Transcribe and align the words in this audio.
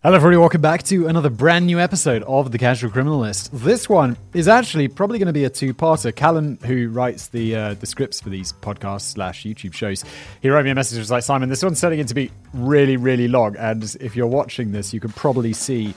Hello, 0.00 0.14
everybody. 0.14 0.36
Welcome 0.36 0.60
back 0.60 0.84
to 0.84 1.08
another 1.08 1.28
brand 1.28 1.66
new 1.66 1.80
episode 1.80 2.22
of 2.22 2.52
The 2.52 2.58
Casual 2.58 2.88
Criminalist. 2.92 3.50
This 3.52 3.88
one 3.88 4.16
is 4.32 4.46
actually 4.46 4.86
probably 4.86 5.18
going 5.18 5.26
to 5.26 5.32
be 5.32 5.42
a 5.42 5.50
two-parter. 5.50 6.14
Callum, 6.14 6.56
who 6.58 6.88
writes 6.90 7.26
the 7.26 7.56
uh, 7.56 7.74
the 7.74 7.84
scripts 7.84 8.20
for 8.20 8.28
these 8.28 8.52
podcasts 8.52 9.14
slash 9.14 9.42
YouTube 9.42 9.74
shows, 9.74 10.04
he 10.40 10.50
wrote 10.50 10.64
me 10.64 10.70
a 10.70 10.74
message. 10.76 11.00
Was 11.00 11.10
like, 11.10 11.24
Simon, 11.24 11.48
this 11.48 11.64
one's 11.64 11.80
turning 11.80 11.98
into 11.98 12.14
be 12.14 12.30
really, 12.54 12.96
really 12.96 13.26
long, 13.26 13.56
and 13.56 13.82
if 14.00 14.14
you're 14.14 14.28
watching 14.28 14.70
this, 14.70 14.94
you 14.94 15.00
can 15.00 15.10
probably 15.10 15.52
see 15.52 15.92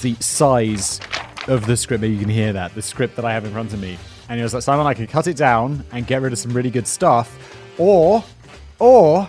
the 0.00 0.14
size 0.14 0.98
of 1.46 1.66
the 1.66 1.76
script. 1.76 2.00
Maybe 2.00 2.14
you 2.14 2.20
can 2.20 2.30
hear 2.30 2.54
that 2.54 2.74
the 2.74 2.80
script 2.80 3.16
that 3.16 3.26
I 3.26 3.34
have 3.34 3.44
in 3.44 3.52
front 3.52 3.74
of 3.74 3.80
me. 3.82 3.98
And 4.30 4.38
he 4.38 4.42
was 4.42 4.54
like, 4.54 4.62
Simon, 4.62 4.86
I 4.86 4.94
can 4.94 5.06
cut 5.06 5.26
it 5.26 5.36
down 5.36 5.84
and 5.92 6.06
get 6.06 6.22
rid 6.22 6.32
of 6.32 6.38
some 6.38 6.54
really 6.54 6.70
good 6.70 6.86
stuff, 6.86 7.60
or, 7.76 8.24
or 8.78 9.28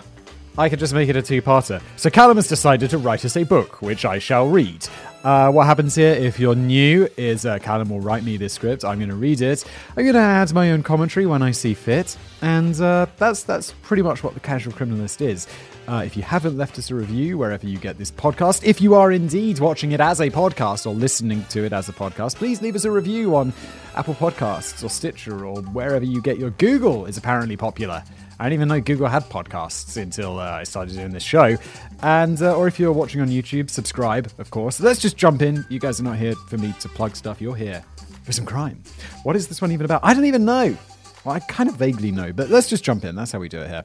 I 0.56 0.68
could 0.68 0.78
just 0.78 0.94
make 0.94 1.08
it 1.08 1.16
a 1.16 1.22
two 1.22 1.42
parter. 1.42 1.82
So 1.96 2.10
Callum 2.10 2.36
has 2.36 2.46
decided 2.46 2.90
to 2.90 2.98
write 2.98 3.24
us 3.24 3.36
a 3.36 3.42
book, 3.44 3.82
which 3.82 4.04
I 4.04 4.18
shall 4.18 4.48
read. 4.48 4.86
Uh, 5.24 5.50
what 5.50 5.66
happens 5.66 5.94
here, 5.94 6.12
if 6.12 6.38
you're 6.38 6.54
new, 6.54 7.08
is 7.16 7.46
uh, 7.46 7.58
Callum 7.58 7.88
will 7.88 8.00
write 8.00 8.22
me 8.22 8.36
this 8.36 8.52
script. 8.52 8.84
I'm 8.84 8.98
going 8.98 9.08
to 9.08 9.16
read 9.16 9.40
it. 9.40 9.64
I'm 9.96 10.04
going 10.04 10.14
to 10.14 10.20
add 10.20 10.52
my 10.52 10.70
own 10.70 10.82
commentary 10.82 11.26
when 11.26 11.42
I 11.42 11.50
see 11.50 11.74
fit, 11.74 12.16
and 12.42 12.78
uh, 12.80 13.06
that's 13.16 13.42
that's 13.42 13.72
pretty 13.82 14.02
much 14.02 14.22
what 14.22 14.34
the 14.34 14.40
Casual 14.40 14.74
Criminalist 14.74 15.22
is. 15.22 15.48
Uh, 15.88 16.02
if 16.04 16.16
you 16.16 16.22
haven't 16.22 16.56
left 16.56 16.78
us 16.78 16.90
a 16.90 16.94
review 16.94 17.36
wherever 17.36 17.66
you 17.66 17.78
get 17.78 17.98
this 17.98 18.10
podcast, 18.10 18.64
if 18.64 18.80
you 18.80 18.94
are 18.94 19.12
indeed 19.12 19.58
watching 19.58 19.92
it 19.92 20.00
as 20.00 20.20
a 20.20 20.30
podcast 20.30 20.86
or 20.86 20.94
listening 20.94 21.44
to 21.46 21.64
it 21.64 21.72
as 21.72 21.88
a 21.88 21.92
podcast, 21.92 22.36
please 22.36 22.62
leave 22.62 22.76
us 22.76 22.84
a 22.84 22.90
review 22.90 23.34
on 23.34 23.52
Apple 23.96 24.14
Podcasts 24.14 24.84
or 24.84 24.88
Stitcher 24.88 25.44
or 25.44 25.62
wherever 25.62 26.04
you 26.04 26.20
get 26.20 26.38
your 26.38 26.50
Google 26.50 27.06
is 27.06 27.16
apparently 27.16 27.56
popular. 27.56 28.04
I 28.38 28.44
didn't 28.44 28.54
even 28.54 28.68
know 28.68 28.80
Google 28.80 29.06
had 29.06 29.24
podcasts 29.24 29.96
until 29.96 30.40
uh, 30.40 30.50
I 30.50 30.64
started 30.64 30.96
doing 30.96 31.12
this 31.12 31.22
show. 31.22 31.56
And 32.02 32.40
uh, 32.42 32.56
or 32.56 32.66
if 32.66 32.80
you're 32.80 32.92
watching 32.92 33.20
on 33.20 33.28
YouTube, 33.28 33.70
subscribe, 33.70 34.30
of 34.38 34.50
course. 34.50 34.80
Let's 34.80 35.00
just 35.00 35.16
jump 35.16 35.40
in. 35.40 35.64
You 35.68 35.78
guys 35.78 36.00
are 36.00 36.02
not 36.02 36.16
here 36.18 36.34
for 36.48 36.58
me 36.58 36.74
to 36.80 36.88
plug 36.88 37.14
stuff. 37.14 37.40
You're 37.40 37.54
here 37.54 37.84
for 38.24 38.32
some 38.32 38.44
crime. 38.44 38.82
What 39.22 39.36
is 39.36 39.46
this 39.46 39.62
one 39.62 39.70
even 39.70 39.84
about? 39.84 40.00
I 40.02 40.14
don't 40.14 40.24
even 40.24 40.44
know. 40.44 40.76
Well, 41.24 41.34
I 41.34 41.40
kind 41.40 41.68
of 41.68 41.76
vaguely 41.76 42.10
know, 42.10 42.32
but 42.32 42.50
let's 42.50 42.68
just 42.68 42.82
jump 42.82 43.04
in. 43.04 43.14
That's 43.14 43.30
how 43.30 43.38
we 43.38 43.48
do 43.48 43.60
it 43.60 43.68
here. 43.68 43.84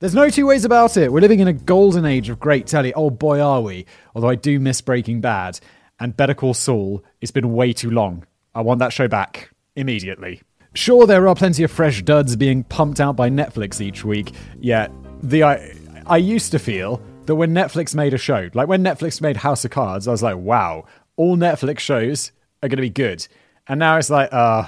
There's 0.00 0.14
no 0.14 0.30
two 0.30 0.46
ways 0.46 0.64
about 0.64 0.96
it. 0.96 1.12
We're 1.12 1.20
living 1.20 1.40
in 1.40 1.48
a 1.48 1.52
golden 1.52 2.04
age 2.04 2.28
of 2.28 2.38
great 2.38 2.66
telly. 2.68 2.94
Oh 2.94 3.10
boy, 3.10 3.40
are 3.40 3.60
we. 3.60 3.86
Although 4.14 4.28
I 4.28 4.36
do 4.36 4.60
miss 4.60 4.80
Breaking 4.80 5.20
Bad 5.20 5.58
and 6.00 6.16
Better 6.16 6.34
Call 6.34 6.54
Saul. 6.54 7.02
It's 7.20 7.30
been 7.30 7.52
way 7.52 7.72
too 7.72 7.90
long. 7.90 8.26
I 8.54 8.60
want 8.60 8.80
that 8.80 8.92
show 8.92 9.08
back 9.08 9.50
immediately. 9.76 10.42
Sure, 10.74 11.06
there 11.06 11.26
are 11.28 11.34
plenty 11.34 11.62
of 11.62 11.70
fresh 11.70 12.02
duds 12.02 12.36
being 12.36 12.64
pumped 12.64 13.00
out 13.00 13.16
by 13.16 13.30
Netflix 13.30 13.80
each 13.80 14.04
week, 14.04 14.32
yet 14.58 14.92
the 15.22 15.42
I, 15.42 15.74
I 16.06 16.18
used 16.18 16.52
to 16.52 16.58
feel 16.58 17.02
that 17.26 17.34
when 17.36 17.52
Netflix 17.52 17.94
made 17.94 18.14
a 18.14 18.18
show, 18.18 18.48
like 18.54 18.68
when 18.68 18.82
Netflix 18.82 19.20
made 19.20 19.36
House 19.36 19.64
of 19.64 19.70
Cards, 19.70 20.08
I 20.08 20.10
was 20.10 20.22
like, 20.22 20.36
wow, 20.36 20.84
all 21.16 21.36
Netflix 21.36 21.80
shows 21.80 22.32
are 22.62 22.68
going 22.68 22.76
to 22.76 22.82
be 22.82 22.90
good. 22.90 23.26
And 23.66 23.78
now 23.78 23.96
it's 23.98 24.08
like, 24.08 24.32
uh, 24.32 24.66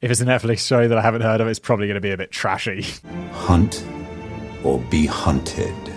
if 0.00 0.10
it's 0.10 0.20
a 0.20 0.24
Netflix 0.24 0.66
show 0.66 0.88
that 0.88 0.96
I 0.96 1.02
haven't 1.02 1.22
heard 1.22 1.40
of, 1.40 1.48
it's 1.48 1.58
probably 1.58 1.86
going 1.86 1.96
to 1.96 2.00
be 2.00 2.10
a 2.10 2.16
bit 2.16 2.30
trashy. 2.30 2.86
Hunt 3.32 3.84
or 4.64 4.78
be 4.78 5.06
hunted. 5.06 5.91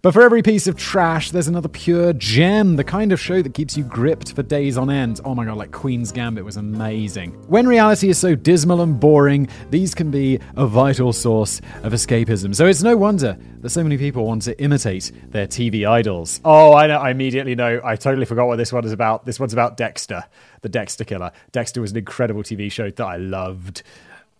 But 0.00 0.14
for 0.14 0.22
every 0.22 0.42
piece 0.42 0.68
of 0.68 0.76
trash, 0.76 1.32
there's 1.32 1.48
another 1.48 1.68
pure 1.68 2.12
gem, 2.12 2.76
the 2.76 2.84
kind 2.84 3.10
of 3.10 3.18
show 3.18 3.42
that 3.42 3.52
keeps 3.52 3.76
you 3.76 3.82
gripped 3.82 4.32
for 4.32 4.44
days 4.44 4.78
on 4.78 4.90
end. 4.90 5.20
Oh 5.24 5.34
my 5.34 5.44
god, 5.44 5.56
like 5.56 5.72
Queen's 5.72 6.12
Gambit 6.12 6.44
was 6.44 6.56
amazing. 6.56 7.32
When 7.48 7.66
reality 7.66 8.08
is 8.08 8.16
so 8.16 8.36
dismal 8.36 8.80
and 8.80 9.00
boring, 9.00 9.48
these 9.70 9.96
can 9.96 10.12
be 10.12 10.38
a 10.54 10.68
vital 10.68 11.12
source 11.12 11.60
of 11.82 11.94
escapism. 11.94 12.54
So 12.54 12.66
it's 12.66 12.80
no 12.80 12.96
wonder 12.96 13.36
that 13.58 13.70
so 13.70 13.82
many 13.82 13.98
people 13.98 14.24
want 14.24 14.42
to 14.42 14.56
imitate 14.62 15.10
their 15.30 15.48
TV 15.48 15.84
idols. 15.84 16.40
Oh, 16.44 16.74
I 16.74 16.86
know, 16.86 16.98
I 16.98 17.10
immediately 17.10 17.56
know. 17.56 17.80
I 17.82 17.96
totally 17.96 18.24
forgot 18.24 18.46
what 18.46 18.54
this 18.54 18.72
one 18.72 18.84
is 18.84 18.92
about. 18.92 19.26
This 19.26 19.40
one's 19.40 19.52
about 19.52 19.76
Dexter, 19.76 20.22
the 20.60 20.68
Dexter 20.68 21.02
killer. 21.02 21.32
Dexter 21.50 21.80
was 21.80 21.90
an 21.90 21.96
incredible 21.96 22.44
TV 22.44 22.70
show 22.70 22.88
that 22.88 23.04
I 23.04 23.16
loved. 23.16 23.82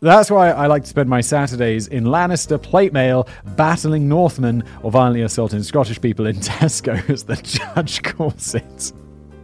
That's 0.00 0.30
why 0.30 0.50
I 0.50 0.68
like 0.68 0.84
to 0.84 0.88
spend 0.88 1.10
my 1.10 1.20
Saturdays 1.20 1.88
in 1.88 2.04
Lannister 2.04 2.62
plate 2.62 2.92
mail, 2.92 3.26
battling 3.56 4.08
Northmen 4.08 4.62
or 4.82 4.92
violently 4.92 5.22
assaulting 5.22 5.62
Scottish 5.64 6.00
people 6.00 6.26
in 6.26 6.36
Tesco, 6.40 7.08
as 7.10 7.24
the 7.24 7.34
judge 7.36 8.02
calls 8.04 8.54
it. 8.54 8.92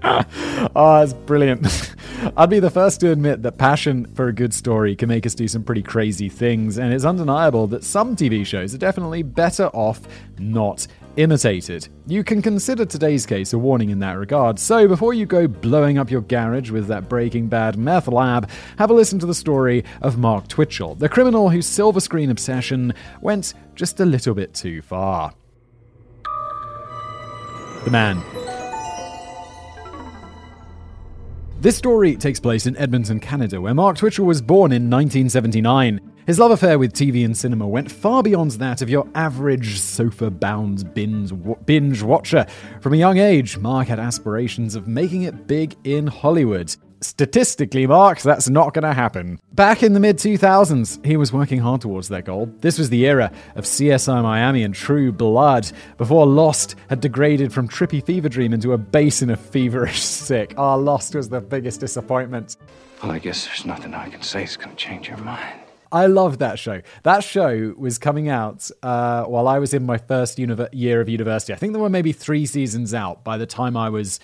oh, 0.05 1.01
it's 1.03 1.13
brilliant. 1.13 1.95
I'd 2.37 2.51
be 2.51 2.61
the 2.61 2.71
first 2.71 3.01
to 3.01 3.11
admit 3.11 3.43
that 3.43 3.59
passion 3.59 4.07
for 4.15 4.29
a 4.29 4.33
good 4.33 4.55
story 4.55 4.95
can 4.95 5.09
make 5.09 5.27
us 5.27 5.35
do 5.35 5.49
some 5.49 5.65
pretty 5.65 5.83
crazy 5.83 6.29
things, 6.29 6.79
and 6.79 6.93
it's 6.93 7.05
undeniable 7.05 7.67
that 7.69 7.83
some 7.83 8.15
TV 8.15 8.47
shows 8.47 8.75
are 8.75 8.79
definitely 8.79 9.25
better 9.25 9.67
off 9.69 10.03
not 10.39 10.87
imitated. 11.17 11.89
You 12.07 12.25
can 12.25 12.43
consider 12.43 12.85
today's 12.85 13.27
case 13.27 13.53
a 13.53 13.59
warning 13.59 13.91
in 13.91 13.99
that 14.01 14.19
regard, 14.19 14.59
so 14.59 14.89
before 14.89 15.15
you 15.15 15.27
go 15.27 15.47
blowing 15.47 15.99
up 15.99 16.11
your 16.11 16.21
garage 16.21 16.71
with 16.71 16.87
that 16.89 17.09
Breaking 17.09 17.49
Bad 17.49 17.77
meth 17.77 18.09
lab, 18.09 18.51
have 18.79 18.91
a 18.91 18.95
listen 18.95 19.19
to 19.21 19.27
the 19.27 19.35
story 19.35 19.85
of 20.03 20.19
Mark 20.19 20.49
Twitchell, 20.49 20.95
the 20.97 21.09
criminal 21.09 21.51
whose 21.51 21.67
silver 21.67 22.01
screen 22.01 22.31
obsession 22.31 22.93
went 23.21 23.55
just 23.75 24.01
a 24.01 24.05
little 24.05 24.35
bit 24.35 24.55
too 24.55 24.83
far. 24.83 25.35
The 27.85 27.91
Man. 27.91 28.44
This 31.65 31.79
story 31.79 32.15
takes 32.15 32.39
place 32.39 32.67
in 32.67 32.77
Edmonton, 32.77 33.19
Canada, 33.19 33.59
where 33.59 33.73
Mark 33.73 33.97
Twitchell 33.97 34.27
was 34.27 34.43
born 34.43 34.71
in 34.71 34.91
1979. 34.91 35.99
His 36.27 36.39
love 36.39 36.51
affair 36.51 36.79
with 36.79 36.93
TV 36.93 37.25
and 37.25 37.35
cinema 37.35 37.67
went 37.67 37.91
far 37.91 38.23
beyond 38.23 38.51
that 38.51 38.83
of 38.83 38.91
your 38.91 39.09
average 39.15 39.79
sofa 39.79 40.31
bound 40.31 40.93
binge 40.93 42.03
watcher. 42.03 42.47
From 42.83 42.93
a 42.93 42.99
young 42.99 43.17
age, 43.17 43.57
Mark 43.57 43.89
had 43.89 43.99
aspirations 43.99 44.75
of 44.75 44.89
making 44.89 45.23
it 45.23 45.47
big 45.47 45.75
in 45.85 46.07
Hollywood. 46.07 46.77
Statistically, 47.05 47.87
Mark, 47.87 48.23
that's 48.23 48.49
not 48.49 48.73
going 48.73 48.83
to 48.83 48.95
happen. 48.95 49.39
Back 49.53 49.83
in 49.83 49.93
the 49.93 50.01
mid 50.01 50.17
2000s, 50.17 51.05
he 51.05 51.19
was 51.19 51.35
working 51.35 51.59
hard 51.61 51.83
towards 51.83 52.09
that 52.09 52.25
goal. 52.25 52.51
This 52.61 52.79
was 52.79 52.89
the 52.89 53.07
era 53.07 53.31
of 53.57 53.65
CSI 53.65 54.23
Miami 54.23 54.63
and 54.63 54.75
True 54.75 55.13
Blood, 55.13 55.71
before 55.99 56.27
Lost 56.27 56.77
had 56.89 57.01
degraded 57.01 57.53
from 57.53 57.69
trippy 57.69 58.05
fever 58.05 58.31
dream 58.31 58.55
into 58.55 58.73
a 58.73 58.79
basin 58.79 59.29
of 59.29 59.39
feverish 59.39 60.01
sick. 60.03 60.55
Our 60.57 60.79
oh, 60.79 60.81
Lost 60.81 61.15
was 61.15 61.29
the 61.29 61.43
biggest 61.43 61.79
disappointment. 61.81 62.57
Well, 63.03 63.13
I 63.13 63.19
guess 63.19 63.47
there's 63.47 63.67
nothing 63.67 63.93
I 63.93 64.09
can 64.09 64.23
say 64.23 64.41
that's 64.41 64.57
going 64.57 64.71
to 64.71 64.77
change 64.77 65.09
your 65.09 65.19
mind. 65.19 65.61
I 65.93 66.07
loved 66.07 66.41
that 66.41 66.59
show. 66.59 66.81
That 67.03 67.23
show 67.23 67.75
was 67.77 67.99
coming 67.99 68.31
out 68.31 68.71
uh, 68.83 69.25
while 69.25 69.47
I 69.47 69.59
was 69.59 69.75
in 69.75 69.85
my 69.85 69.99
first 69.99 70.39
year 70.39 71.01
of 71.01 71.09
university. 71.11 71.53
I 71.53 71.57
think 71.57 71.75
there 71.75 71.83
were 71.83 71.91
maybe 71.91 72.13
three 72.13 72.47
seasons 72.47 72.95
out 72.95 73.25
by 73.25 73.37
the 73.37 73.47
time 73.47 73.77
I 73.77 73.91
was 73.91 74.21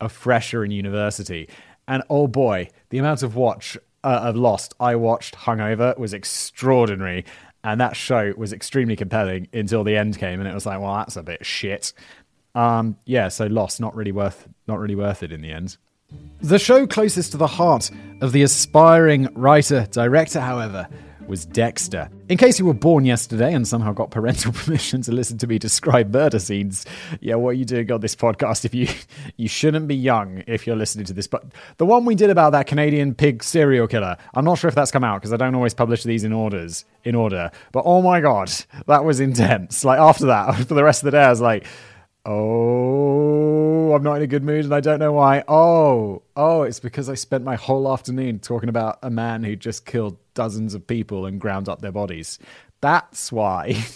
a 0.00 0.08
fresher 0.08 0.64
in 0.64 0.72
university. 0.72 1.48
And 1.92 2.02
oh 2.08 2.26
boy, 2.26 2.70
the 2.88 2.96
amount 2.96 3.22
of 3.22 3.36
watch 3.36 3.76
uh, 4.02 4.20
of 4.22 4.34
Lost 4.34 4.72
I 4.80 4.96
watched 4.96 5.34
hungover 5.34 5.94
was 5.98 6.14
extraordinary. 6.14 7.26
And 7.62 7.78
that 7.82 7.96
show 7.96 8.32
was 8.34 8.54
extremely 8.54 8.96
compelling 8.96 9.46
until 9.52 9.84
the 9.84 9.94
end 9.98 10.16
came, 10.16 10.40
and 10.40 10.48
it 10.48 10.54
was 10.54 10.64
like, 10.64 10.80
well, 10.80 10.94
that's 10.94 11.16
a 11.16 11.22
bit 11.22 11.44
shit. 11.44 11.92
Um, 12.54 12.96
yeah, 13.04 13.28
so 13.28 13.44
Lost 13.44 13.78
not 13.78 13.94
really 13.94 14.10
worth 14.10 14.48
not 14.66 14.78
really 14.78 14.94
worth 14.94 15.22
it 15.22 15.32
in 15.32 15.42
the 15.42 15.52
end. 15.52 15.76
The 16.40 16.58
show 16.58 16.86
closest 16.86 17.32
to 17.32 17.36
the 17.36 17.46
heart 17.46 17.90
of 18.22 18.32
the 18.32 18.42
aspiring 18.42 19.28
writer 19.34 19.86
director, 19.90 20.40
however, 20.40 20.88
was 21.28 21.46
Dexter. 21.46 22.10
In 22.28 22.36
case 22.38 22.58
you 22.58 22.64
were 22.64 22.74
born 22.74 23.04
yesterday 23.04 23.54
and 23.54 23.66
somehow 23.66 23.92
got 23.92 24.10
parental 24.10 24.52
permission 24.52 25.02
to 25.02 25.12
listen 25.12 25.38
to 25.38 25.46
me 25.46 25.58
describe 25.58 26.12
murder 26.12 26.38
scenes, 26.38 26.86
yeah, 27.20 27.34
what 27.36 27.50
are 27.50 27.54
you 27.54 27.64
doing 27.64 27.90
on 27.90 28.00
this 28.00 28.14
podcast? 28.14 28.64
If 28.64 28.74
you 28.74 28.88
you 29.36 29.48
shouldn't 29.48 29.88
be 29.88 29.96
young 29.96 30.42
if 30.46 30.66
you're 30.66 30.76
listening 30.76 31.06
to 31.06 31.12
this, 31.12 31.26
but 31.26 31.44
the 31.78 31.86
one 31.86 32.04
we 32.04 32.14
did 32.14 32.30
about 32.30 32.52
that 32.52 32.66
Canadian 32.66 33.14
pig 33.14 33.42
serial 33.42 33.86
killer, 33.86 34.16
I'm 34.34 34.44
not 34.44 34.58
sure 34.58 34.68
if 34.68 34.74
that's 34.74 34.90
come 34.90 35.04
out 35.04 35.20
because 35.20 35.32
I 35.32 35.36
don't 35.36 35.54
always 35.54 35.74
publish 35.74 36.02
these 36.02 36.24
in 36.24 36.32
orders 36.32 36.84
in 37.04 37.14
order. 37.14 37.50
But 37.72 37.84
oh 37.86 38.02
my 38.02 38.20
god, 38.20 38.52
that 38.86 39.04
was 39.04 39.20
intense. 39.20 39.84
Like 39.84 39.98
after 39.98 40.26
that, 40.26 40.54
for 40.66 40.74
the 40.74 40.84
rest 40.84 41.02
of 41.02 41.06
the 41.06 41.12
day, 41.12 41.24
I 41.24 41.30
was 41.30 41.40
like 41.40 41.66
Oh, 42.24 43.94
I'm 43.94 44.04
not 44.04 44.14
in 44.14 44.22
a 44.22 44.28
good 44.28 44.44
mood 44.44 44.64
and 44.64 44.72
I 44.72 44.78
don't 44.78 45.00
know 45.00 45.12
why. 45.12 45.42
Oh, 45.48 46.22
oh, 46.36 46.62
it's 46.62 46.78
because 46.78 47.08
I 47.08 47.14
spent 47.14 47.42
my 47.42 47.56
whole 47.56 47.92
afternoon 47.92 48.38
talking 48.38 48.68
about 48.68 49.00
a 49.02 49.10
man 49.10 49.42
who 49.42 49.56
just 49.56 49.84
killed 49.84 50.16
dozens 50.34 50.74
of 50.74 50.86
people 50.86 51.26
and 51.26 51.40
ground 51.40 51.68
up 51.68 51.80
their 51.80 51.92
bodies. 51.92 52.38
That's 52.80 53.30
why. 53.32 53.84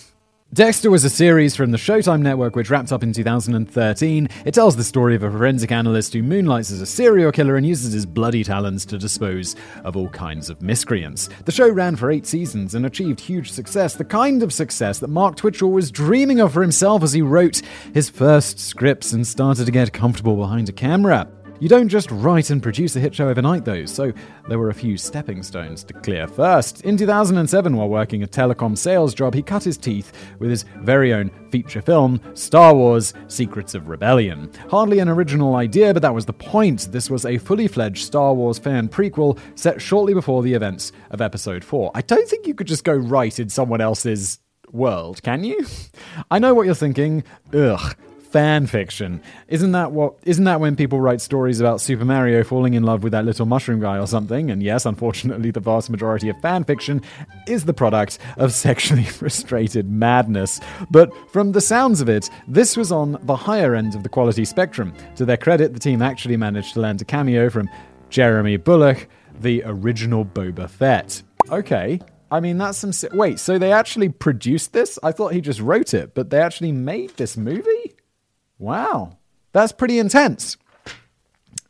Dexter 0.55 0.93
was 0.93 1.03
a 1.03 1.11
series 1.11 1.57
from 1.57 1.73
the 1.73 1.77
Showtime 1.77 2.23
network 2.23 2.55
which 2.55 2.71
wrapped 2.71 2.93
up 2.93 3.03
in 3.03 3.13
2013. 3.13 4.29
It 4.45 4.55
tells 4.55 4.77
the 4.77 4.85
story 4.85 5.17
of 5.17 5.25
a 5.25 5.31
forensic 5.31 5.73
analyst 5.73 6.13
who 6.13 6.23
moonlights 6.23 6.71
as 6.71 6.81
a 6.81 6.87
serial 6.87 7.33
killer 7.33 7.57
and 7.57 7.67
uses 7.67 7.93
his 7.93 8.07
bloody 8.07 8.45
talents 8.45 8.87
to 8.87 8.97
dispose 8.97 9.57
of 9.83 9.97
all 9.97 10.09
kinds 10.09 10.49
of 10.49 10.63
miscreants. 10.63 11.29
The 11.45 11.53
show 11.53 11.69
ran 11.69 11.97
for 11.97 12.13
eight 12.13 12.27
seasons 12.27 12.77
and 12.77 12.87
achieved 12.87 13.19
huge 13.19 13.51
success, 13.51 13.97
the 13.97 14.05
kind 14.05 14.41
of 14.41 14.53
success 14.53 15.01
that 15.01 15.09
Mark 15.09 15.35
Twitchell 15.35 15.73
was 15.73 15.91
dreaming 15.91 16.41
of 16.41 16.53
for 16.53 16.63
himself 16.63 17.03
as 17.03 17.13
he 17.13 17.23
wrote 17.23 17.61
his 17.93 18.09
first 18.09 18.61
scripts 18.61 19.13
and 19.13 19.27
started 19.27 19.67
to 19.67 19.73
get 19.73 19.93
comfortable 19.93 20.37
behind 20.37 20.69
a 20.69 20.73
camera. 20.73 21.29
You 21.59 21.71
don't 21.71 21.89
just 21.89 22.11
write 22.11 22.51
and 22.51 22.63
produce 22.63 22.97
a 22.97 23.01
hit 23.01 23.15
show 23.15 23.31
overnight, 23.31 23.65
though, 23.65 23.87
so 23.87 24.13
there 24.47 24.59
were 24.59 24.69
a 24.69 24.75
few 24.75 24.99
stepping 24.99 25.43
stones 25.43 25.85
to 25.85 25.95
clear. 25.95 26.29
First, 26.29 26.83
in 26.83 26.99
2007, 26.99 27.75
while 27.75 27.89
working 27.89 28.23
a 28.23 28.27
telecom 28.27 28.77
sales 28.77 29.15
job, 29.15 29.33
he 29.35 29.43
cut 29.43 29.65
his 29.65 29.79
teeth 29.79 30.13
with 30.39 30.51
his 30.51 30.65
very 30.81 31.15
own 31.15 31.31
feature 31.51 31.81
film, 31.81 32.21
Star 32.35 32.75
Wars 32.75 33.15
Secrets 33.29 33.75
of 33.75 33.89
Rebellion. 33.89 34.51
Hardly 34.69 34.99
an 34.99 35.09
original 35.09 35.57
idea, 35.57 35.95
but 35.95 36.03
that 36.03 36.15
was 36.15 36.27
the 36.27 36.35
point. 36.35 36.93
This 36.93 37.09
was 37.09 37.25
a 37.25 37.39
fully 37.39 37.69
fledged 37.69 38.05
Star 38.05 38.35
Wars 38.35 38.59
fan 38.59 38.87
prequel 38.87 39.39
set 39.55 39.81
shortly 39.81 40.13
before 40.13 40.43
the 40.43 40.53
events 40.53 40.93
of 41.11 41.23
Episode 41.23 41.65
4. 41.65 41.91
I 41.95 42.03
don't 42.03 42.29
think 42.29 42.47
you 42.47 42.55
could 42.55 42.67
just 42.67 42.85
go 42.85 42.93
right 42.95 43.39
in 43.39 43.49
someone 43.49 43.81
else's 43.81 44.41
world, 44.73 45.23
can 45.23 45.43
you? 45.43 45.65
I 46.31 46.39
know 46.39 46.53
what 46.53 46.67
you're 46.67 46.75
thinking. 46.75 47.25
Ugh 47.55 47.97
fan 48.37 48.67
fiction. 48.67 49.19
Isn't 49.49 49.73
that 49.73 49.93
what 49.93 50.13
isn't 50.25 50.45
that 50.45 50.61
when 50.61 50.77
people 50.77 51.01
write 51.01 51.23
stories 51.23 51.59
about 51.59 51.81
Super 51.81 52.05
Mario 52.05 52.45
falling 52.45 52.75
in 52.75 52.83
love 52.83 53.03
with 53.03 53.13
that 53.13 53.25
little 53.25 53.47
mushroom 53.47 53.81
guy 53.81 53.99
or 53.99 54.07
something? 54.07 54.51
And 54.51 54.63
yes, 54.63 54.85
unfortunately 54.85 55.51
the 55.51 55.61
vast 55.61 55.89
majority 55.89 56.29
of 56.29 56.39
fan 56.43 56.63
fiction 56.65 57.01
is 57.49 57.65
the 57.65 57.73
product 57.73 58.19
of 58.37 58.53
sexually 58.67 59.05
frustrated 59.05 59.91
madness. 59.91 60.61
But 60.91 61.15
from 61.31 61.53
the 61.53 61.63
sounds 61.63 62.03
of 62.03 62.11
it, 62.11 62.29
this 62.47 62.77
was 62.77 62.93
on 62.93 63.19
the 63.23 63.37
higher 63.37 63.75
end 63.75 63.95
of 63.95 64.03
the 64.03 64.11
quality 64.11 64.45
spectrum. 64.45 64.93
To 65.15 65.25
their 65.25 65.39
credit, 65.39 65.73
the 65.73 65.81
team 65.81 66.03
actually 66.03 66.37
managed 66.37 66.75
to 66.75 66.81
land 66.81 67.01
a 67.01 67.07
cameo 67.07 67.49
from 67.49 67.71
Jeremy 68.11 68.59
Bulloch, 68.59 69.09
the 69.41 69.63
original 69.65 70.27
Boba 70.27 70.69
Fett. 70.69 71.23
Okay, 71.51 72.01
I 72.31 72.41
mean, 72.41 72.59
that's 72.59 72.77
some. 72.77 72.93
Wait, 73.17 73.39
so 73.39 73.57
they 73.59 73.73
actually 73.73 74.11
produced 74.11 74.75
this? 74.75 74.99
I 75.03 75.13
thought 75.13 75.33
he 75.33 75.41
just 75.41 75.61
wrote 75.61 75.95
it, 75.95 76.13
but 76.15 76.29
they 76.29 76.41
actually 76.41 76.73
made 76.73 77.17
this 77.17 77.39
movie? 77.39 77.86
Wow, 78.59 79.19
that's 79.53 79.73
pretty 79.73 79.99
intense. 79.99 80.57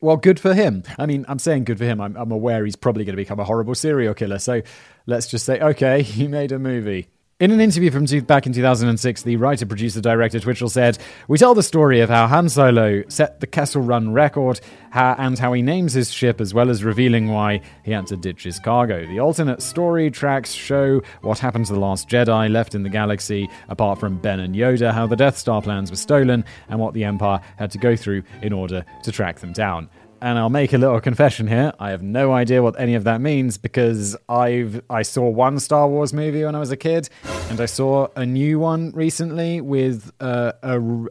Well, 0.00 0.16
good 0.16 0.38
for 0.38 0.54
him. 0.54 0.82
I 0.98 1.06
mean, 1.06 1.24
I'm 1.28 1.38
saying 1.38 1.64
good 1.64 1.78
for 1.78 1.84
him. 1.84 2.00
I'm, 2.00 2.16
I'm 2.16 2.30
aware 2.30 2.64
he's 2.64 2.76
probably 2.76 3.04
going 3.04 3.14
to 3.14 3.22
become 3.22 3.40
a 3.40 3.44
horrible 3.44 3.74
serial 3.74 4.14
killer. 4.14 4.38
So 4.38 4.62
let's 5.06 5.26
just 5.26 5.46
say, 5.46 5.58
okay, 5.60 6.02
he 6.02 6.28
made 6.28 6.52
a 6.52 6.58
movie. 6.58 7.08
In 7.38 7.50
an 7.50 7.60
interview 7.60 7.90
from 7.90 8.06
back 8.20 8.46
in 8.46 8.54
2006, 8.54 9.22
the 9.24 9.36
writer, 9.36 9.66
producer, 9.66 10.00
director 10.00 10.40
Twitchell 10.40 10.70
said, 10.70 10.96
We 11.28 11.36
tell 11.36 11.54
the 11.54 11.62
story 11.62 12.00
of 12.00 12.08
how 12.08 12.26
Han 12.26 12.48
Solo 12.48 13.02
set 13.08 13.40
the 13.40 13.46
Kessel 13.46 13.82
Run 13.82 14.14
record 14.14 14.58
how, 14.88 15.14
and 15.18 15.38
how 15.38 15.52
he 15.52 15.60
names 15.60 15.92
his 15.92 16.10
ship, 16.10 16.40
as 16.40 16.54
well 16.54 16.70
as 16.70 16.82
revealing 16.82 17.28
why 17.28 17.60
he 17.84 17.92
had 17.92 18.06
to 18.06 18.16
ditch 18.16 18.44
his 18.44 18.58
cargo. 18.58 19.04
The 19.06 19.20
alternate 19.20 19.60
story 19.60 20.10
tracks 20.10 20.52
show 20.52 21.02
what 21.20 21.38
happened 21.38 21.66
to 21.66 21.74
the 21.74 21.78
last 21.78 22.08
Jedi 22.08 22.50
left 22.50 22.74
in 22.74 22.84
the 22.84 22.88
galaxy, 22.88 23.50
apart 23.68 24.00
from 24.00 24.16
Ben 24.16 24.40
and 24.40 24.54
Yoda, 24.54 24.94
how 24.94 25.06
the 25.06 25.14
Death 25.14 25.36
Star 25.36 25.60
plans 25.60 25.90
were 25.90 25.98
stolen, 25.98 26.42
and 26.70 26.80
what 26.80 26.94
the 26.94 27.04
Empire 27.04 27.42
had 27.58 27.70
to 27.72 27.76
go 27.76 27.96
through 27.96 28.22
in 28.40 28.54
order 28.54 28.82
to 29.02 29.12
track 29.12 29.40
them 29.40 29.52
down 29.52 29.90
and 30.20 30.38
I'll 30.38 30.50
make 30.50 30.72
a 30.72 30.78
little 30.78 31.00
confession 31.00 31.46
here. 31.46 31.72
I 31.78 31.90
have 31.90 32.02
no 32.02 32.32
idea 32.32 32.62
what 32.62 32.78
any 32.78 32.94
of 32.94 33.04
that 33.04 33.20
means 33.20 33.58
because 33.58 34.16
I've 34.28 34.82
I 34.88 35.02
saw 35.02 35.28
one 35.28 35.58
Star 35.58 35.88
Wars 35.88 36.12
movie 36.12 36.44
when 36.44 36.54
I 36.54 36.58
was 36.58 36.70
a 36.70 36.76
kid, 36.76 37.08
and 37.50 37.60
I 37.60 37.66
saw 37.66 38.08
a 38.16 38.24
new 38.24 38.58
one 38.58 38.92
recently 38.92 39.60
with 39.60 40.12
a, 40.20 40.54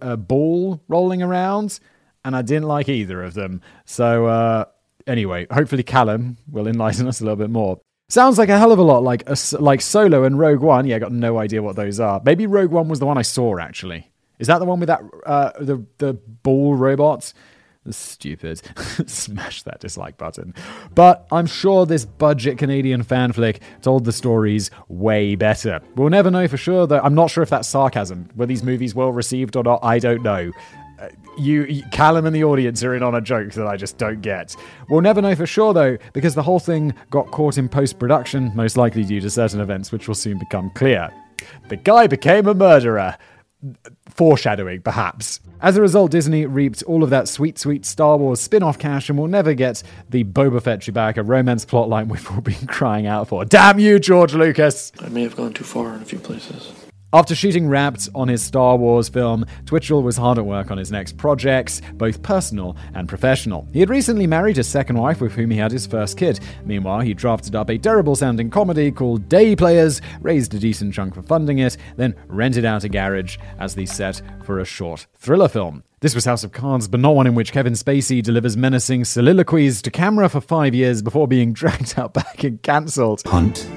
a, 0.01 0.17
ball 0.17 0.81
rolling 0.87 1.21
around, 1.21 1.79
and 2.23 2.35
I 2.35 2.41
didn't 2.41 2.67
like 2.67 2.89
either 2.89 3.23
of 3.23 3.33
them. 3.33 3.61
So 3.85 4.25
uh, 4.25 4.65
anyway, 5.07 5.47
hopefully 5.51 5.83
Callum 5.83 6.37
will 6.51 6.67
enlighten 6.67 7.07
us 7.07 7.21
a 7.21 7.23
little 7.23 7.37
bit 7.37 7.49
more. 7.49 7.79
Sounds 8.09 8.37
like 8.37 8.49
a 8.49 8.57
hell 8.57 8.71
of 8.71 8.79
a 8.79 8.83
lot 8.83 9.03
like 9.03 9.23
a, 9.27 9.35
like 9.59 9.81
Solo 9.81 10.23
and 10.23 10.37
Rogue 10.37 10.61
One. 10.61 10.85
Yeah, 10.85 10.97
I 10.97 10.99
got 10.99 11.11
no 11.11 11.37
idea 11.39 11.61
what 11.63 11.75
those 11.75 11.99
are. 11.99 12.21
Maybe 12.23 12.47
Rogue 12.47 12.71
One 12.71 12.87
was 12.87 12.99
the 12.99 13.05
one 13.05 13.17
I 13.17 13.23
saw 13.23 13.57
actually. 13.57 14.11
Is 14.37 14.47
that 14.47 14.59
the 14.59 14.65
one 14.65 14.79
with 14.79 14.87
that 14.87 15.01
uh, 15.25 15.51
the 15.59 15.85
the 15.97 16.13
ball 16.13 16.75
robots? 16.75 17.33
Stupid. 17.89 18.61
Smash 19.05 19.63
that 19.63 19.79
dislike 19.79 20.17
button. 20.17 20.53
But 20.95 21.27
I'm 21.31 21.45
sure 21.45 21.85
this 21.85 22.05
budget 22.05 22.57
Canadian 22.57 23.03
fan 23.03 23.31
flick 23.31 23.61
told 23.81 24.05
the 24.05 24.11
stories 24.11 24.71
way 24.87 25.35
better. 25.35 25.81
We'll 25.95 26.09
never 26.09 26.31
know 26.31 26.47
for 26.47 26.57
sure, 26.57 26.87
though. 26.87 26.99
I'm 26.99 27.15
not 27.15 27.29
sure 27.29 27.43
if 27.43 27.49
that's 27.49 27.67
sarcasm. 27.67 28.29
Were 28.35 28.47
these 28.47 28.63
movies 28.63 28.95
well 28.95 29.11
received 29.11 29.55
or 29.55 29.63
not? 29.63 29.83
I 29.83 29.99
don't 29.99 30.23
know. 30.23 30.51
Uh, 30.99 31.09
you, 31.37 31.83
Callum 31.91 32.25
and 32.25 32.35
the 32.35 32.43
audience 32.43 32.81
are 32.83 32.95
in 32.95 33.03
on 33.03 33.13
a 33.13 33.21
joke 33.21 33.51
that 33.51 33.67
I 33.67 33.75
just 33.75 33.97
don't 33.97 34.21
get. 34.21 34.55
We'll 34.89 35.01
never 35.01 35.21
know 35.21 35.35
for 35.35 35.45
sure 35.45 35.73
though, 35.73 35.97
because 36.13 36.35
the 36.35 36.43
whole 36.43 36.59
thing 36.59 36.93
got 37.09 37.31
caught 37.31 37.57
in 37.57 37.67
post 37.67 37.99
production, 37.99 38.51
most 38.55 38.77
likely 38.77 39.03
due 39.03 39.19
to 39.19 39.29
certain 39.29 39.59
events 39.59 39.91
which 39.91 40.07
will 40.07 40.15
soon 40.15 40.39
become 40.39 40.71
clear. 40.71 41.11
The 41.67 41.75
guy 41.75 42.07
became 42.07 42.47
a 42.47 42.53
murderer 42.53 43.17
foreshadowing, 44.15 44.81
perhaps. 44.81 45.39
As 45.61 45.77
a 45.77 45.81
result, 45.81 46.11
Disney 46.11 46.45
reaped 46.45 46.83
all 46.83 47.03
of 47.03 47.09
that 47.09 47.27
sweet, 47.27 47.57
sweet 47.57 47.85
Star 47.85 48.17
Wars 48.17 48.41
spin 48.41 48.63
off 48.63 48.79
cash 48.79 49.09
and 49.09 49.17
will 49.17 49.27
never 49.27 49.53
get 49.53 49.83
the 50.09 50.23
Boba 50.23 50.61
Fett 50.61 50.79
Chewbacca 50.79 51.27
romance 51.27 51.65
plotline 51.65 52.07
we've 52.09 52.29
all 52.31 52.41
been 52.41 52.67
crying 52.67 53.07
out 53.07 53.27
for. 53.27 53.45
Damn 53.45 53.79
you, 53.79 53.99
George 53.99 54.33
Lucas! 54.33 54.91
I 54.99 55.09
may 55.09 55.23
have 55.23 55.35
gone 55.35 55.53
too 55.53 55.63
far 55.63 55.93
in 55.93 56.01
a 56.01 56.05
few 56.05 56.19
places. 56.19 56.84
After 57.13 57.33
shooting 57.33 57.67
Wrapped 57.69 58.09
on 58.13 58.27
his 58.27 58.43
Star 58.43 58.75
Wars 58.75 59.07
film, 59.07 59.45
Twitchell 59.65 60.03
was 60.03 60.17
hard 60.17 60.37
at 60.37 60.45
work 60.45 60.69
on 60.69 60.77
his 60.77 60.91
next 60.91 61.15
projects, 61.17 61.81
both 61.93 62.21
personal 62.21 62.75
and 62.93 63.07
professional. 63.07 63.67
He 63.71 63.79
had 63.79 63.89
recently 63.89 64.27
married 64.27 64.57
his 64.57 64.67
second 64.67 64.97
wife, 64.97 65.21
with 65.21 65.31
whom 65.31 65.49
he 65.49 65.57
had 65.57 65.71
his 65.71 65.87
first 65.87 66.17
kid. 66.17 66.41
Meanwhile, 66.65 67.01
he 67.01 67.13
drafted 67.13 67.55
up 67.55 67.69
a 67.69 67.77
terrible 67.77 68.15
sounding 68.15 68.49
comedy 68.49 68.91
called 68.91 69.29
Day 69.29 69.55
Players, 69.55 70.01
raised 70.21 70.53
a 70.55 70.59
decent 70.59 70.93
chunk 70.93 71.15
for 71.15 71.21
funding 71.21 71.59
it, 71.59 71.77
then 71.95 72.15
rented 72.27 72.65
out 72.65 72.83
a 72.83 72.89
garage 72.89 73.37
as 73.59 73.75
the 73.75 73.85
set 73.85 74.21
for 74.43 74.59
a 74.59 74.65
short 74.65 75.07
thriller 75.17 75.47
film. 75.47 75.83
This 76.01 76.15
was 76.15 76.25
House 76.25 76.43
of 76.43 76.51
Cards, 76.51 76.87
but 76.87 76.99
not 76.99 77.15
one 77.15 77.27
in 77.27 77.35
which 77.35 77.53
Kevin 77.53 77.73
Spacey 77.73 78.21
delivers 78.21 78.57
menacing 78.57 79.05
soliloquies 79.05 79.81
to 79.83 79.89
camera 79.89 80.27
for 80.27 80.41
five 80.41 80.75
years 80.75 81.01
before 81.01 81.27
being 81.27 81.53
dragged 81.53 81.97
out 81.97 82.13
back 82.13 82.43
and 82.43 82.61
cancelled. 82.61 83.21
Hunt 83.25 83.69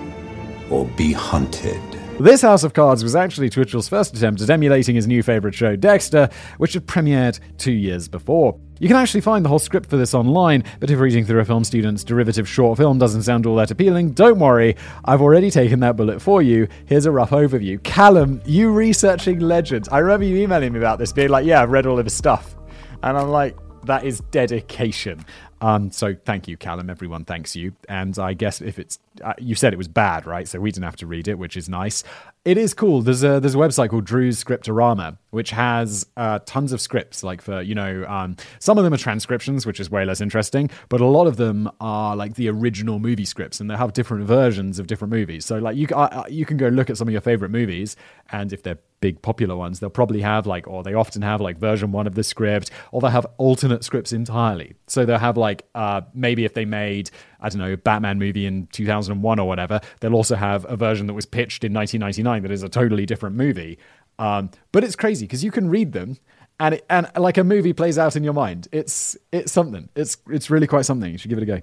or 0.71 0.87
be 0.87 1.13
hunted. 1.13 1.98
This 2.21 2.43
House 2.43 2.65
of 2.65 2.75
Cards 2.75 3.05
was 3.05 3.15
actually 3.15 3.49
Twitchell's 3.49 3.89
first 3.89 4.17
attempt 4.17 4.43
at 4.43 4.51
emulating 4.51 4.97
his 4.97 5.07
new 5.07 5.23
favourite 5.23 5.55
show, 5.55 5.77
Dexter, 5.77 6.29
which 6.57 6.73
had 6.73 6.85
premiered 6.85 7.39
two 7.59 7.71
years 7.73 8.09
before. 8.09 8.59
You 8.81 8.89
can 8.89 8.97
actually 8.97 9.21
find 9.21 9.45
the 9.45 9.49
whole 9.49 9.61
script 9.61 9.89
for 9.89 9.97
this 9.97 10.15
online, 10.15 10.65
but 10.81 10.91
if 10.91 10.99
reading 10.99 11.25
through 11.25 11.39
a 11.39 11.45
film 11.45 11.63
student's 11.63 12.03
derivative 12.03 12.49
short 12.49 12.77
film 12.77 12.99
doesn't 12.99 13.23
sound 13.23 13.47
all 13.47 13.55
that 13.57 13.71
appealing, 13.71 14.15
don't 14.15 14.41
worry, 14.41 14.75
I've 15.05 15.23
already 15.23 15.49
taken 15.49 15.79
that 15.81 15.97
bullet 15.97 16.21
for 16.21 16.43
you. 16.43 16.67
Here's 16.87 17.07
a 17.07 17.13
rough 17.13 17.31
overview. 17.31 17.81
Callum, 17.85 18.43
you 18.45 18.73
researching 18.73 19.39
legends. 19.39 19.89
I 19.89 19.99
remember 19.99 20.27
you 20.27 20.39
emailing 20.39 20.73
me 20.73 20.81
about 20.81 20.99
this, 20.99 21.13
being 21.13 21.29
like, 21.29 21.47
yeah, 21.47 21.63
I've 21.63 21.71
read 21.71 21.87
all 21.87 22.01
of 22.01 22.07
his 22.07 22.15
stuff. 22.15 22.57
And 23.05 23.17
I'm 23.17 23.29
like, 23.29 23.57
that 23.85 24.03
is 24.03 24.23
dedication. 24.33 25.25
Um, 25.61 25.91
so 25.91 26.15
thank 26.25 26.49
you, 26.49 26.57
Callum. 26.57 26.91
Everyone 26.91 27.25
thanks 27.25 27.57
you. 27.57 27.73
And 27.89 28.19
I 28.19 28.35
guess 28.35 28.61
if 28.61 28.79
it's 28.79 28.99
uh, 29.23 29.35
you 29.39 29.55
said 29.55 29.73
it 29.73 29.77
was 29.77 29.89
bad, 29.89 30.27
right? 30.27 30.47
So 30.47 30.61
we 30.61 30.71
didn't 30.71 30.85
have 30.85 30.97
to 30.97 31.07
read 31.07 31.29
it, 31.29 31.39
which 31.39 31.57
is 31.57 31.69
nice. 31.69 32.05
It 32.45 32.57
is 32.57 32.73
cool. 32.73 33.03
There's 33.03 33.25
a 33.25 33.41
there's 33.41 33.55
a 33.55 33.59
website 33.59 33.91
called 33.91 34.05
Drew's 34.05 34.39
Script-O-Rama, 34.39 35.19
which 35.31 35.51
has 35.51 36.07
uh, 36.17 36.39
tons 36.47 36.73
of 36.73 36.81
scripts. 36.81 37.23
Like 37.23 37.43
for 37.43 37.61
you 37.61 37.75
know, 37.75 38.05
um, 38.09 38.37
some 38.59 38.79
of 38.79 38.85
them 38.85 38.95
are 38.95 38.99
transcriptions, 38.99 39.67
which 39.67 39.81
is 39.81 39.91
way 39.91 40.05
less 40.05 40.21
interesting, 40.21 40.71
but 40.89 41.01
a 41.01 41.07
lot 41.07 41.27
of 41.27 41.37
them 41.37 41.71
are 41.81 42.17
like 42.17 42.37
the 42.37 42.49
original 42.49 42.99
movie 42.99 43.25
scripts, 43.25 43.61
and 43.61 43.71
they 43.71 43.77
have 43.77 43.93
different 43.93 44.25
versions 44.25 44.79
of 44.79 44.87
different 44.87 45.13
movies. 45.13 45.45
So 45.45 45.59
like 45.59 45.77
you 45.77 45.89
uh, 45.89 46.25
you 46.29 46.47
can 46.47 46.57
go 46.57 46.69
look 46.69 46.89
at 46.91 46.97
some 46.97 47.09
of 47.09 47.13
your 47.13 47.21
favorite 47.21 47.51
movies, 47.51 47.97
and 48.31 48.53
if 48.53 48.63
they're 48.63 48.79
big 49.01 49.23
popular 49.23 49.57
ones, 49.57 49.81
they'll 49.81 49.91
probably 49.91 50.21
have 50.21 50.47
like, 50.47 50.67
or 50.67 50.83
they 50.83 50.95
often 50.95 51.23
have 51.23 51.41
like 51.41 51.59
version 51.59 51.93
one 51.93 52.07
of 52.07 52.15
the 52.15 52.25
script, 52.25 52.71
or 52.93 53.01
they'll 53.01 53.11
have 53.11 53.27
alternate 53.39 53.85
scripts 53.85 54.13
entirely. 54.13 54.75
So 54.87 55.05
they'll 55.05 55.19
have 55.19 55.37
like 55.37 55.67
uh, 55.75 56.03
maybe 56.15 56.45
if 56.45 56.55
they 56.55 56.65
made 56.65 57.11
I 57.41 57.49
don't 57.49 57.61
know 57.61 57.77
Batman 57.77 58.19
movie 58.19 58.47
in 58.47 58.67
2001 58.69 59.39
or 59.39 59.47
whatever, 59.47 59.81
they'll 60.01 60.15
also 60.15 60.37
have 60.37 60.67
a 60.69 60.77
version 60.77 61.07
that 61.07 61.15
was 61.15 61.27
pitched 61.27 61.65
in 61.65 61.73
1999 61.73 62.43
that 62.43 62.51
is 62.51 62.63
a 62.63 62.69
totally 62.69 63.07
different 63.07 63.37
movie. 63.37 63.79
Um, 64.19 64.51
but 64.73 64.85
it's 64.85 64.97
crazy 64.97 65.27
because 65.27 65.45
you 65.45 65.51
can 65.51 65.69
read 65.69 65.93
them. 65.93 66.19
And, 66.61 66.75
it, 66.75 66.85
and 66.91 67.09
like 67.17 67.39
a 67.39 67.45
movie 67.45 67.73
plays 67.73 67.99
out 67.99 68.17
in 68.17 68.25
your 68.25 68.33
mind. 68.33 68.67
It's 68.73 69.17
it's 69.31 69.53
something. 69.53 69.89
It's 69.95 70.17
it's 70.29 70.51
really 70.51 70.67
quite 70.67 70.87
something. 70.87 71.11
You 71.11 71.19
should 71.19 71.29
give 71.29 71.39
it 71.39 71.43
a 71.43 71.47
go. 71.47 71.61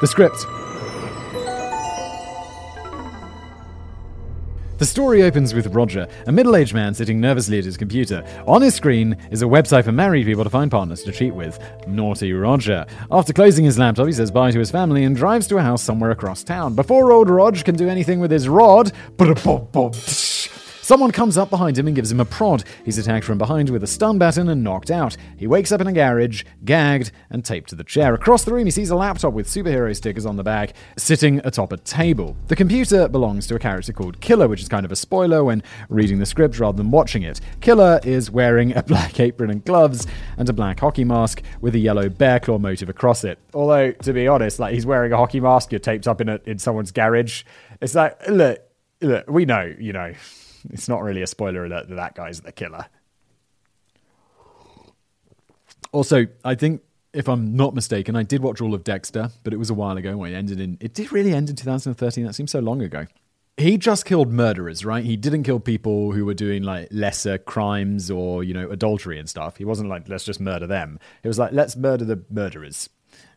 The 0.00 0.06
script. 0.06 0.46
The 4.82 4.86
story 4.86 5.22
opens 5.22 5.54
with 5.54 5.68
Roger, 5.68 6.08
a 6.26 6.32
middle 6.32 6.56
aged 6.56 6.74
man 6.74 6.92
sitting 6.92 7.20
nervously 7.20 7.56
at 7.56 7.64
his 7.64 7.76
computer. 7.76 8.24
On 8.48 8.60
his 8.60 8.74
screen 8.74 9.16
is 9.30 9.40
a 9.40 9.44
website 9.44 9.84
for 9.84 9.92
married 9.92 10.26
people 10.26 10.42
to 10.42 10.50
find 10.50 10.72
partners 10.72 11.04
to 11.04 11.12
cheat 11.12 11.32
with. 11.32 11.56
Naughty 11.86 12.32
Roger. 12.32 12.84
After 13.08 13.32
closing 13.32 13.64
his 13.64 13.78
laptop, 13.78 14.08
he 14.08 14.12
says 14.12 14.32
bye 14.32 14.50
to 14.50 14.58
his 14.58 14.72
family 14.72 15.04
and 15.04 15.14
drives 15.14 15.46
to 15.46 15.58
a 15.58 15.62
house 15.62 15.84
somewhere 15.84 16.10
across 16.10 16.42
town. 16.42 16.74
Before 16.74 17.12
old 17.12 17.30
Rog 17.30 17.64
can 17.64 17.76
do 17.76 17.88
anything 17.88 18.18
with 18.18 18.32
his 18.32 18.48
rod, 18.48 18.90
Someone 20.92 21.10
comes 21.10 21.38
up 21.38 21.48
behind 21.48 21.78
him 21.78 21.86
and 21.86 21.96
gives 21.96 22.12
him 22.12 22.20
a 22.20 22.24
prod. 22.26 22.64
He's 22.84 22.98
attacked 22.98 23.24
from 23.24 23.38
behind 23.38 23.70
with 23.70 23.82
a 23.82 23.86
stun 23.86 24.18
baton 24.18 24.50
and 24.50 24.62
knocked 24.62 24.90
out. 24.90 25.16
He 25.38 25.46
wakes 25.46 25.72
up 25.72 25.80
in 25.80 25.86
a 25.86 25.92
garage, 25.94 26.44
gagged, 26.66 27.12
and 27.30 27.42
taped 27.42 27.70
to 27.70 27.74
the 27.74 27.82
chair. 27.82 28.12
Across 28.12 28.44
the 28.44 28.52
room, 28.52 28.66
he 28.66 28.70
sees 28.70 28.90
a 28.90 28.94
laptop 28.94 29.32
with 29.32 29.46
superhero 29.46 29.96
stickers 29.96 30.26
on 30.26 30.36
the 30.36 30.42
back, 30.42 30.74
sitting 30.98 31.40
atop 31.44 31.72
a 31.72 31.78
table. 31.78 32.36
The 32.48 32.56
computer 32.56 33.08
belongs 33.08 33.46
to 33.46 33.54
a 33.54 33.58
character 33.58 33.94
called 33.94 34.20
Killer, 34.20 34.48
which 34.48 34.60
is 34.60 34.68
kind 34.68 34.84
of 34.84 34.92
a 34.92 34.96
spoiler 34.96 35.42
when 35.42 35.62
reading 35.88 36.18
the 36.18 36.26
script 36.26 36.58
rather 36.58 36.76
than 36.76 36.90
watching 36.90 37.22
it. 37.22 37.40
Killer 37.62 37.98
is 38.04 38.30
wearing 38.30 38.76
a 38.76 38.82
black 38.92 39.18
apron 39.18 39.48
and 39.48 39.64
gloves 39.64 40.06
and 40.36 40.46
a 40.50 40.52
black 40.52 40.78
hockey 40.80 41.04
mask 41.04 41.40
with 41.62 41.74
a 41.74 41.78
yellow 41.78 42.10
bear 42.10 42.38
claw 42.38 42.58
motive 42.58 42.90
across 42.90 43.24
it. 43.24 43.38
Although, 43.54 43.92
to 43.92 44.12
be 44.12 44.28
honest, 44.28 44.58
like 44.58 44.74
he's 44.74 44.84
wearing 44.84 45.10
a 45.10 45.16
hockey 45.16 45.40
mask, 45.40 45.72
you're 45.72 45.78
taped 45.78 46.06
up 46.06 46.20
in 46.20 46.28
a, 46.28 46.38
in 46.44 46.58
someone's 46.58 46.90
garage. 46.92 47.44
It's 47.80 47.94
like, 47.94 48.28
look, 48.28 48.60
look, 49.00 49.30
we 49.30 49.46
know, 49.46 49.74
you 49.78 49.94
know, 49.94 50.12
it's 50.70 50.88
not 50.88 51.02
really 51.02 51.22
a 51.22 51.26
spoiler 51.26 51.64
alert 51.64 51.88
that 51.88 51.96
that 51.96 52.14
guy's 52.14 52.40
the 52.40 52.52
killer. 52.52 52.86
Also, 55.92 56.26
I 56.44 56.54
think 56.54 56.82
if 57.12 57.28
I'm 57.28 57.54
not 57.54 57.74
mistaken, 57.74 58.16
I 58.16 58.22
did 58.22 58.42
watch 58.42 58.60
all 58.60 58.74
of 58.74 58.84
Dexter, 58.84 59.30
but 59.44 59.52
it 59.52 59.58
was 59.58 59.70
a 59.70 59.74
while 59.74 59.96
ago 59.96 60.16
when 60.16 60.32
it 60.32 60.36
ended 60.36 60.60
in. 60.60 60.78
It 60.80 60.94
did 60.94 61.12
really 61.12 61.34
end 61.34 61.50
in 61.50 61.56
2013. 61.56 62.24
That 62.24 62.34
seems 62.34 62.50
so 62.50 62.60
long 62.60 62.80
ago. 62.80 63.06
He 63.58 63.76
just 63.76 64.06
killed 64.06 64.32
murderers, 64.32 64.82
right? 64.84 65.04
He 65.04 65.16
didn't 65.16 65.42
kill 65.42 65.60
people 65.60 66.12
who 66.12 66.24
were 66.24 66.32
doing 66.32 66.62
like 66.62 66.88
lesser 66.90 67.36
crimes 67.36 68.10
or, 68.10 68.42
you 68.42 68.54
know, 68.54 68.70
adultery 68.70 69.18
and 69.18 69.28
stuff. 69.28 69.58
He 69.58 69.66
wasn't 69.66 69.90
like, 69.90 70.08
let's 70.08 70.24
just 70.24 70.40
murder 70.40 70.66
them. 70.66 70.98
It 71.22 71.28
was 71.28 71.38
like, 71.38 71.52
let's 71.52 71.76
murder 71.76 72.06
the 72.06 72.24
murderers. 72.30 72.88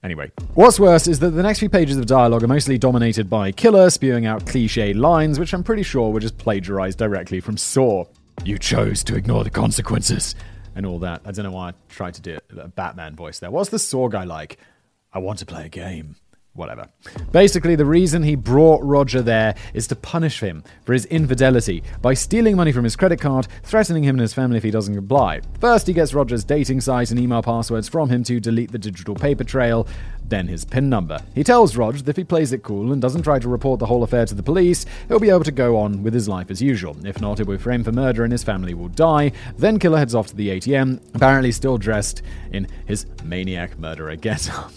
Anyway, 0.06 0.32
what's 0.54 0.80
worse 0.80 1.08
is 1.08 1.18
that 1.18 1.32
the 1.32 1.42
next 1.42 1.58
few 1.58 1.68
pages 1.68 1.98
of 1.98 2.06
dialogue 2.06 2.44
are 2.44 2.48
mostly 2.48 2.78
dominated 2.78 3.28
by 3.28 3.52
Killer 3.52 3.90
spewing 3.90 4.28
out 4.28 4.46
cliche 4.46 4.94
lines, 4.94 5.40
which 5.40 5.52
I'm 5.52 5.64
pretty 5.64 5.82
sure 5.82 6.12
were 6.12 6.20
just 6.20 6.38
plagiarized 6.38 7.00
directly 7.00 7.40
from 7.40 7.58
Saw. 7.58 8.06
You 8.44 8.60
chose 8.60 9.04
to 9.06 9.16
ignore 9.16 9.44
the 9.44 9.50
consequences 9.50 10.36
and 10.76 10.86
all 10.86 11.00
that. 11.00 11.22
I 11.26 11.32
don't 11.32 11.44
know 11.44 11.52
why 11.52 11.70
I 11.70 11.74
tried 11.90 12.14
to 12.14 12.22
do 12.22 12.38
a 12.56 12.68
Batman 12.68 13.16
voice 13.16 13.40
there. 13.40 13.50
What's 13.50 13.72
the 13.72 13.80
Saw 13.80 14.08
guy 14.08 14.26
like? 14.26 14.60
I 15.12 15.18
want 15.18 15.40
to 15.40 15.46
play 15.48 15.66
a 15.66 15.70
game. 15.70 16.18
Whatever. 16.56 16.88
Basically, 17.34 17.76
the 17.76 17.86
reason 17.86 18.24
he 18.24 18.36
brought 18.36 18.82
Roger 18.82 19.22
there 19.22 19.56
is 19.74 19.88
to 19.88 19.96
punish 19.96 20.40
him 20.40 20.64
for 20.86 20.94
his 20.94 21.06
infidelity 21.08 21.84
by 22.02 22.14
stealing 22.14 22.56
money 22.56 22.72
from 22.72 22.86
his 22.86 22.96
credit 22.96 23.20
card, 23.20 23.50
threatening 23.64 24.04
him 24.04 24.16
and 24.16 24.22
his 24.22 24.34
family 24.34 24.56
if 24.56 24.64
he 24.64 24.72
doesn't 24.72 24.96
comply. 24.96 25.42
First, 25.60 25.86
he 25.86 25.92
gets 25.92 26.14
Roger's 26.14 26.46
dating 26.46 26.80
site 26.80 27.12
and 27.12 27.20
email 27.20 27.44
passwords 27.44 27.90
from 27.90 28.10
him 28.10 28.24
to 28.24 28.40
delete 28.40 28.72
the 28.72 28.80
digital 28.80 29.16
paper 29.16 29.44
trail, 29.44 29.86
then 30.24 30.48
his 30.48 30.64
PIN 30.64 30.90
number. 30.90 31.20
He 31.34 31.44
tells 31.44 31.76
Roger 31.76 32.02
that 32.02 32.10
if 32.10 32.16
he 32.16 32.24
plays 32.24 32.54
it 32.54 32.64
cool 32.64 32.94
and 32.94 33.02
doesn't 33.02 33.24
try 33.24 33.38
to 33.38 33.50
report 33.50 33.82
the 33.82 33.86
whole 33.86 34.04
affair 34.04 34.26
to 34.26 34.34
the 34.34 34.42
police, 34.42 34.86
he'll 35.10 35.20
be 35.20 35.30
able 35.30 35.44
to 35.44 35.52
go 35.52 35.76
on 35.76 36.04
with 36.04 36.14
his 36.14 36.30
life 36.30 36.50
as 36.50 36.62
usual. 36.62 36.96
If 37.06 37.20
not, 37.20 37.38
he'll 37.38 37.48
be 37.48 37.58
framed 37.58 37.84
for 37.84 37.92
murder 37.92 38.24
and 38.24 38.32
his 38.32 38.44
family 38.46 38.74
will 38.74 38.88
die. 38.88 39.34
Then 39.58 39.78
Killer 39.78 39.98
heads 39.98 40.16
off 40.16 40.28
to 40.28 40.36
the 40.38 40.52
ATM, 40.52 41.02
apparently 41.14 41.52
still 41.52 41.78
dressed 41.78 42.22
in 42.54 42.70
his 42.86 43.06
maniac 43.26 43.78
murderer 43.78 44.16
getup. 44.16 44.72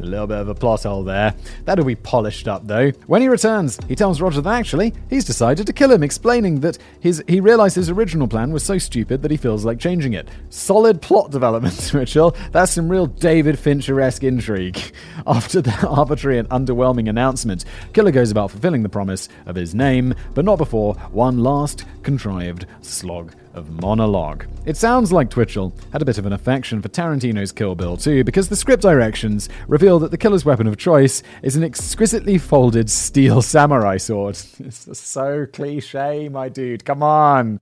A 0.00 0.02
little 0.02 0.26
bit 0.26 0.38
of 0.38 0.48
a 0.48 0.54
plot 0.54 0.82
hole 0.82 1.04
there. 1.04 1.34
That'll 1.64 1.84
be 1.84 1.94
polished 1.94 2.48
up 2.48 2.66
though. 2.66 2.90
When 3.06 3.22
he 3.22 3.28
returns, 3.28 3.78
he 3.88 3.94
tells 3.94 4.20
Roger 4.20 4.40
that 4.40 4.54
actually 4.54 4.94
he's 5.10 5.24
decided 5.24 5.66
to 5.66 5.72
kill 5.72 5.92
him, 5.92 6.02
explaining 6.02 6.60
that 6.60 6.78
his 7.00 7.22
he 7.28 7.40
realized 7.40 7.76
his 7.76 7.90
original 7.90 8.28
plan 8.28 8.52
was 8.52 8.62
so 8.62 8.78
stupid 8.78 9.22
that 9.22 9.30
he 9.30 9.36
feels 9.36 9.64
like 9.64 9.78
changing 9.78 10.14
it. 10.14 10.28
Solid 10.50 11.00
plot 11.02 11.30
development, 11.30 11.92
Mitchell. 11.94 12.36
That's 12.52 12.72
some 12.72 12.88
real 12.88 13.06
David 13.06 13.58
Fincher-esque 13.58 14.24
intrigue. 14.24 14.80
After 15.26 15.60
the 15.60 15.86
arbitrary 15.86 16.38
and 16.38 16.48
underwhelming 16.48 17.08
announcement, 17.08 17.64
Killer 17.92 18.10
goes 18.10 18.30
about 18.30 18.50
fulfilling 18.50 18.82
the 18.82 18.88
promise 18.88 19.28
of 19.46 19.56
his 19.56 19.74
name, 19.74 20.14
but 20.34 20.44
not 20.44 20.58
before 20.58 20.94
one 21.12 21.38
last 21.38 21.84
contrived 22.02 22.66
slog 22.82 23.34
of 23.58 23.82
monologue. 23.82 24.46
It 24.64 24.78
sounds 24.78 25.12
like 25.12 25.28
Twitchell 25.28 25.74
had 25.92 26.00
a 26.00 26.04
bit 26.06 26.16
of 26.16 26.24
an 26.24 26.32
affection 26.32 26.80
for 26.80 26.88
Tarantino's 26.88 27.52
Kill 27.52 27.74
Bill 27.74 27.98
too, 27.98 28.24
because 28.24 28.48
the 28.48 28.56
script 28.56 28.82
directions 28.82 29.50
reveal 29.66 29.98
that 29.98 30.10
the 30.10 30.16
killer's 30.16 30.44
weapon 30.44 30.66
of 30.66 30.78
choice 30.78 31.22
is 31.42 31.56
an 31.56 31.64
exquisitely 31.64 32.38
folded 32.38 32.88
steel 32.88 33.42
samurai 33.42 33.98
sword. 33.98 34.38
It's 34.60 34.98
so 34.98 35.46
cliche, 35.52 36.30
my 36.30 36.48
dude. 36.48 36.84
Come 36.86 37.02
on. 37.02 37.60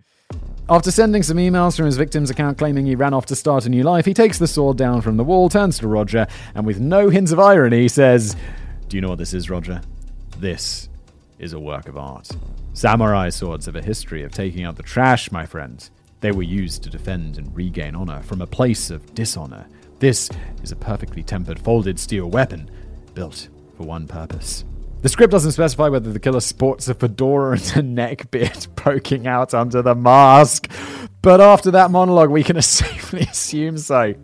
After 0.69 0.91
sending 0.91 1.23
some 1.23 1.37
emails 1.37 1.77
from 1.77 1.87
his 1.87 1.97
victim's 1.97 2.29
account 2.29 2.59
claiming 2.59 2.87
he 2.87 2.95
ran 2.95 3.15
off 3.15 3.27
to 3.27 3.37
start 3.37 3.67
a 3.67 3.69
new 3.69 3.83
life, 3.83 4.05
he 4.05 4.15
takes 4.15 4.39
the 4.39 4.49
sword 4.49 4.77
down 4.77 5.01
from 5.01 5.17
the 5.17 5.25
wall, 5.25 5.49
turns 5.49 5.79
to 5.79 5.89
Roger, 5.89 6.27
and 6.55 6.67
with 6.67 6.81
no 6.81 7.09
hints 7.09 7.33
of 7.33 7.41
irony 7.41 7.89
says, 7.89 8.37
Do 8.89 8.97
you 8.97 9.01
know 9.01 9.09
what 9.09 9.19
this 9.19 9.33
is, 9.33 9.49
Roger? 9.49 9.81
This 10.39 10.89
is 11.39 11.53
a 11.53 11.61
work 11.61 11.89
of 11.89 11.97
art. 11.97 12.31
Samurai 12.77 13.31
swords 13.31 13.65
have 13.65 13.77
a 13.77 13.81
history 13.81 14.23
of 14.23 14.33
taking 14.33 14.65
out 14.65 14.77
the 14.77 14.83
trash, 14.83 15.33
my 15.33 15.47
friend. 15.47 15.89
They 16.21 16.31
were 16.31 16.43
used 16.43 16.83
to 16.83 16.91
defend 16.91 17.39
and 17.39 17.57
regain 17.57 17.95
honor 17.95 18.21
from 18.21 18.43
a 18.43 18.47
place 18.47 18.91
of 18.91 19.15
dishonor. 19.15 19.67
This 19.99 20.29
is 20.63 20.73
a 20.73 20.77
perfectly 20.77 21.23
tempered 21.23 21.59
folded 21.59 21.99
steel 21.99 22.27
weapon 22.27 22.71
built 23.15 23.49
for 23.79 23.85
one 23.85 24.07
purpose. 24.07 24.67
The 25.01 25.09
script 25.09 25.31
doesn't 25.31 25.53
specify 25.53 25.89
whether 25.89 26.13
the 26.13 26.21
killer 26.21 26.41
sports 26.41 26.87
a 26.89 26.95
fedora 26.95 27.53
and 27.53 27.77
a 27.77 27.83
neck 27.83 28.31
beard 28.31 28.67
poking 28.77 29.27
out 29.27 29.55
under 29.55 29.81
the 29.81 29.95
mask, 29.95 30.71
but 31.23 31.41
after 31.41 31.71
that 31.71 31.91
monologue, 31.91 32.29
we 32.29 32.45
can 32.45 32.61
safely 32.63 33.23
assume 33.23 33.79
so. 33.79 34.15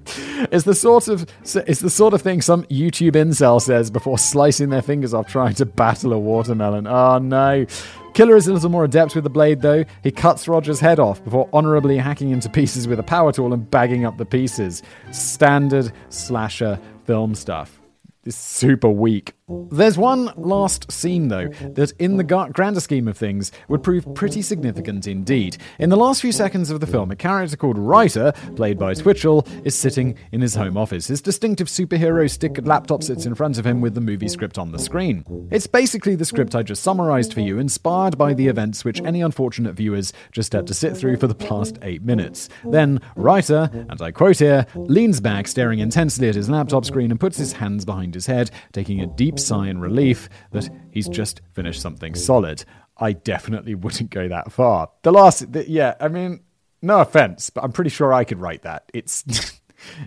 It's 0.52 0.64
the 0.64 0.74
sort 0.74 1.08
of 1.08 1.26
it's 1.42 1.80
the 1.80 1.88
sort 1.90 2.12
of 2.12 2.20
thing 2.20 2.42
some 2.42 2.64
YouTube 2.64 3.12
incel 3.12 3.62
says 3.62 3.90
before 3.90 4.18
slicing 4.18 4.68
their 4.68 4.82
fingers 4.82 5.14
off 5.14 5.26
trying 5.26 5.54
to 5.54 5.64
battle 5.64 6.12
a 6.12 6.18
watermelon. 6.18 6.86
Oh 6.86 7.16
no. 7.16 7.66
Killer 8.14 8.36
is 8.36 8.46
a 8.46 8.52
little 8.52 8.70
more 8.70 8.84
adept 8.84 9.14
with 9.14 9.24
the 9.24 9.30
blade, 9.30 9.62
though. 9.62 9.84
He 10.02 10.10
cuts 10.10 10.46
Roger's 10.46 10.80
head 10.80 11.00
off 11.00 11.24
before 11.24 11.48
honorably 11.52 11.96
hacking 11.96 12.28
him 12.28 12.40
to 12.40 12.48
pieces 12.48 12.86
with 12.86 12.98
a 12.98 13.02
power 13.02 13.32
tool 13.32 13.52
and 13.52 13.70
bagging 13.70 14.04
up 14.04 14.18
the 14.18 14.26
pieces. 14.26 14.82
Standard 15.10 15.92
slasher 16.10 16.78
film 17.04 17.34
stuff 17.34 17.81
is 18.24 18.36
super 18.36 18.88
weak. 18.88 19.32
There's 19.70 19.98
one 19.98 20.30
last 20.36 20.90
scene, 20.90 21.28
though, 21.28 21.48
that 21.48 21.92
in 21.98 22.16
the 22.16 22.24
grander 22.24 22.80
scheme 22.80 23.06
of 23.06 23.18
things 23.18 23.52
would 23.68 23.82
prove 23.82 24.14
pretty 24.14 24.40
significant 24.40 25.06
indeed. 25.06 25.58
In 25.78 25.90
the 25.90 25.96
last 25.96 26.22
few 26.22 26.32
seconds 26.32 26.70
of 26.70 26.80
the 26.80 26.86
film, 26.86 27.10
a 27.10 27.16
character 27.16 27.56
called 27.56 27.76
Ryder, 27.76 28.32
played 28.56 28.78
by 28.78 28.94
Twitchell, 28.94 29.46
is 29.64 29.74
sitting 29.74 30.16
in 30.30 30.40
his 30.40 30.54
home 30.54 30.76
office. 30.76 31.08
His 31.08 31.20
distinctive 31.20 31.66
superhero 31.66 32.30
stick 32.30 32.64
laptop 32.64 33.02
sits 33.02 33.26
in 33.26 33.34
front 33.34 33.58
of 33.58 33.66
him 33.66 33.80
with 33.80 33.94
the 33.94 34.00
movie 34.00 34.28
script 34.28 34.56
on 34.56 34.72
the 34.72 34.78
screen. 34.78 35.24
It's 35.50 35.66
basically 35.66 36.14
the 36.14 36.24
script 36.24 36.54
I 36.54 36.62
just 36.62 36.82
summarized 36.82 37.34
for 37.34 37.40
you, 37.40 37.58
inspired 37.58 38.16
by 38.16 38.32
the 38.32 38.48
events 38.48 38.84
which 38.84 39.02
any 39.02 39.20
unfortunate 39.20 39.74
viewers 39.74 40.12
just 40.30 40.52
had 40.52 40.66
to 40.68 40.74
sit 40.74 40.96
through 40.96 41.18
for 41.18 41.26
the 41.26 41.34
past 41.34 41.78
eight 41.82 42.02
minutes. 42.02 42.48
Then, 42.64 43.00
Ryder, 43.16 43.68
and 43.72 44.00
I 44.00 44.12
quote 44.12 44.38
here, 44.38 44.66
leans 44.74 45.20
back, 45.20 45.46
staring 45.46 45.80
intensely 45.80 46.28
at 46.28 46.34
his 46.36 46.48
laptop 46.48 46.84
screen 46.84 47.10
and 47.10 47.20
puts 47.20 47.36
his 47.36 47.52
hands 47.52 47.84
behind 47.84 48.11
his 48.14 48.26
head, 48.26 48.50
taking 48.72 49.00
a 49.00 49.06
deep 49.06 49.38
sigh 49.38 49.68
in 49.68 49.80
relief 49.80 50.28
that 50.52 50.68
he's 50.90 51.08
just 51.08 51.40
finished 51.52 51.80
something 51.80 52.14
solid. 52.14 52.64
I 52.96 53.12
definitely 53.12 53.74
wouldn't 53.74 54.10
go 54.10 54.28
that 54.28 54.52
far. 54.52 54.90
The 55.02 55.12
last, 55.12 55.52
the, 55.52 55.68
yeah, 55.68 55.94
I 56.00 56.08
mean, 56.08 56.40
no 56.80 57.00
offense, 57.00 57.50
but 57.50 57.64
I'm 57.64 57.72
pretty 57.72 57.90
sure 57.90 58.12
I 58.12 58.24
could 58.24 58.40
write 58.40 58.62
that. 58.62 58.90
It's. 58.92 59.24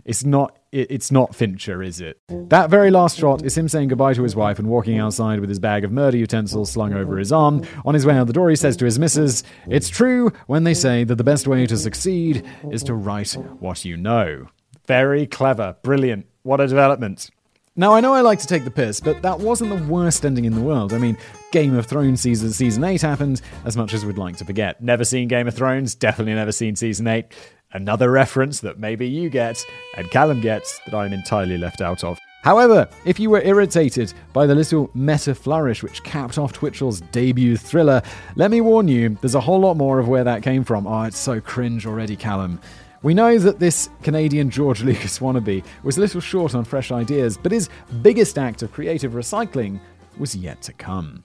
it's 0.06 0.24
not 0.24 0.58
it's 0.72 1.12
not 1.12 1.34
Fincher, 1.34 1.82
is 1.82 2.02
it? 2.02 2.20
That 2.28 2.70
very 2.70 2.92
last 2.92 3.18
shot 3.18 3.46
is 3.46 3.58
him 3.58 3.70
saying 3.70 3.88
goodbye 3.88 4.14
to 4.14 4.24
his 4.24 4.36
wife 4.36 4.60
and 4.60 4.68
walking 4.68 5.00
outside 5.00 5.40
with 5.40 5.48
his 5.48 5.60
bag 5.60 5.86
of 5.86 5.92
murder 5.92 6.18
utensils 6.18 6.72
slung 6.72 6.94
over 6.94 7.18
his 7.18 7.32
arm. 7.32 7.64
On 7.86 7.94
his 7.94 8.06
way 8.06 8.16
out 8.16 8.28
the 8.28 8.34
door, 8.34 8.50
he 8.50 8.58
says 8.58 8.76
to 8.78 8.86
his 8.86 9.00
missus, 9.00 9.44
It's 9.68 9.88
true 9.88 10.34
when 10.48 10.66
they 10.66 10.74
say 10.74 11.06
that 11.06 11.16
the 11.16 11.24
best 11.24 11.48
way 11.48 11.66
to 11.66 11.78
succeed 11.78 12.46
is 12.72 12.84
to 12.84 12.94
write 12.94 13.34
what 13.60 13.86
you 13.86 13.96
know. 13.96 14.48
Very 14.86 15.26
clever, 15.26 15.78
brilliant. 15.82 16.28
What 16.44 16.60
a 16.60 16.68
development. 16.68 17.30
Now, 17.78 17.92
I 17.94 18.00
know 18.00 18.14
I 18.14 18.22
like 18.22 18.40
to 18.40 18.48
take 18.48 18.64
the 18.64 18.72
piss, 18.72 19.02
but 19.02 19.22
that 19.24 19.38
wasn't 19.38 19.70
the 19.70 19.92
worst 19.92 20.26
ending 20.26 20.46
in 20.46 20.56
the 20.56 20.62
world. 20.62 20.94
I 20.94 20.98
mean, 20.98 21.18
Game 21.52 21.76
of 21.76 21.86
Thrones 21.86 22.22
season, 22.22 22.52
season 22.52 22.86
8 22.86 23.02
happened, 23.02 23.42
as 23.66 23.76
much 23.76 23.94
as 23.94 24.06
we'd 24.06 24.18
like 24.18 24.38
to 24.38 24.46
forget. 24.46 24.82
Never 24.82 25.04
seen 25.04 25.28
Game 25.28 25.46
of 25.46 25.56
Thrones, 25.56 25.94
definitely 25.94 26.36
never 26.36 26.54
seen 26.54 26.78
season 26.78 27.06
8. 27.06 27.26
Another 27.74 28.10
reference 28.10 28.62
that 28.62 28.80
maybe 28.80 29.06
you 29.06 29.30
get, 29.30 29.62
and 29.98 30.10
Callum 30.10 30.40
gets, 30.40 30.80
that 30.86 30.96
I'm 30.96 31.12
entirely 31.12 31.58
left 31.58 31.82
out 31.82 32.06
of. 32.06 32.18
However, 32.44 32.88
if 33.04 33.20
you 33.20 33.30
were 33.30 33.42
irritated 33.42 34.14
by 34.32 34.46
the 34.46 34.56
little 34.56 34.90
meta 34.94 35.36
flourish 35.36 35.84
which 35.84 36.02
capped 36.04 36.38
off 36.38 36.54
Twitchell's 36.54 37.02
debut 37.02 37.58
thriller, 37.58 38.02
let 38.38 38.52
me 38.52 38.62
warn 38.62 38.88
you, 38.88 39.18
there's 39.20 39.36
a 39.36 39.42
whole 39.42 39.60
lot 39.60 39.74
more 39.74 40.00
of 40.00 40.08
where 40.08 40.24
that 40.24 40.44
came 40.44 40.64
from. 40.64 40.88
Oh, 40.88 41.04
it's 41.04 41.18
so 41.18 41.42
cringe 41.42 41.86
already, 41.86 42.16
Callum. 42.16 42.62
We 43.06 43.14
know 43.14 43.38
that 43.38 43.60
this 43.60 43.88
Canadian 44.02 44.50
George 44.50 44.82
Lucas 44.84 45.20
wannabe 45.20 45.64
was 45.84 45.98
a 45.98 46.00
little 46.00 46.20
short 46.20 46.56
on 46.56 46.66
fresh 46.66 46.92
ideas, 46.92 47.38
but 47.38 47.52
his 47.52 47.70
biggest 48.02 48.40
act 48.40 48.64
of 48.64 48.72
creative 48.72 49.12
recycling 49.12 49.80
was 50.18 50.36
yet 50.36 50.64
to 50.64 50.74
come. 50.74 51.24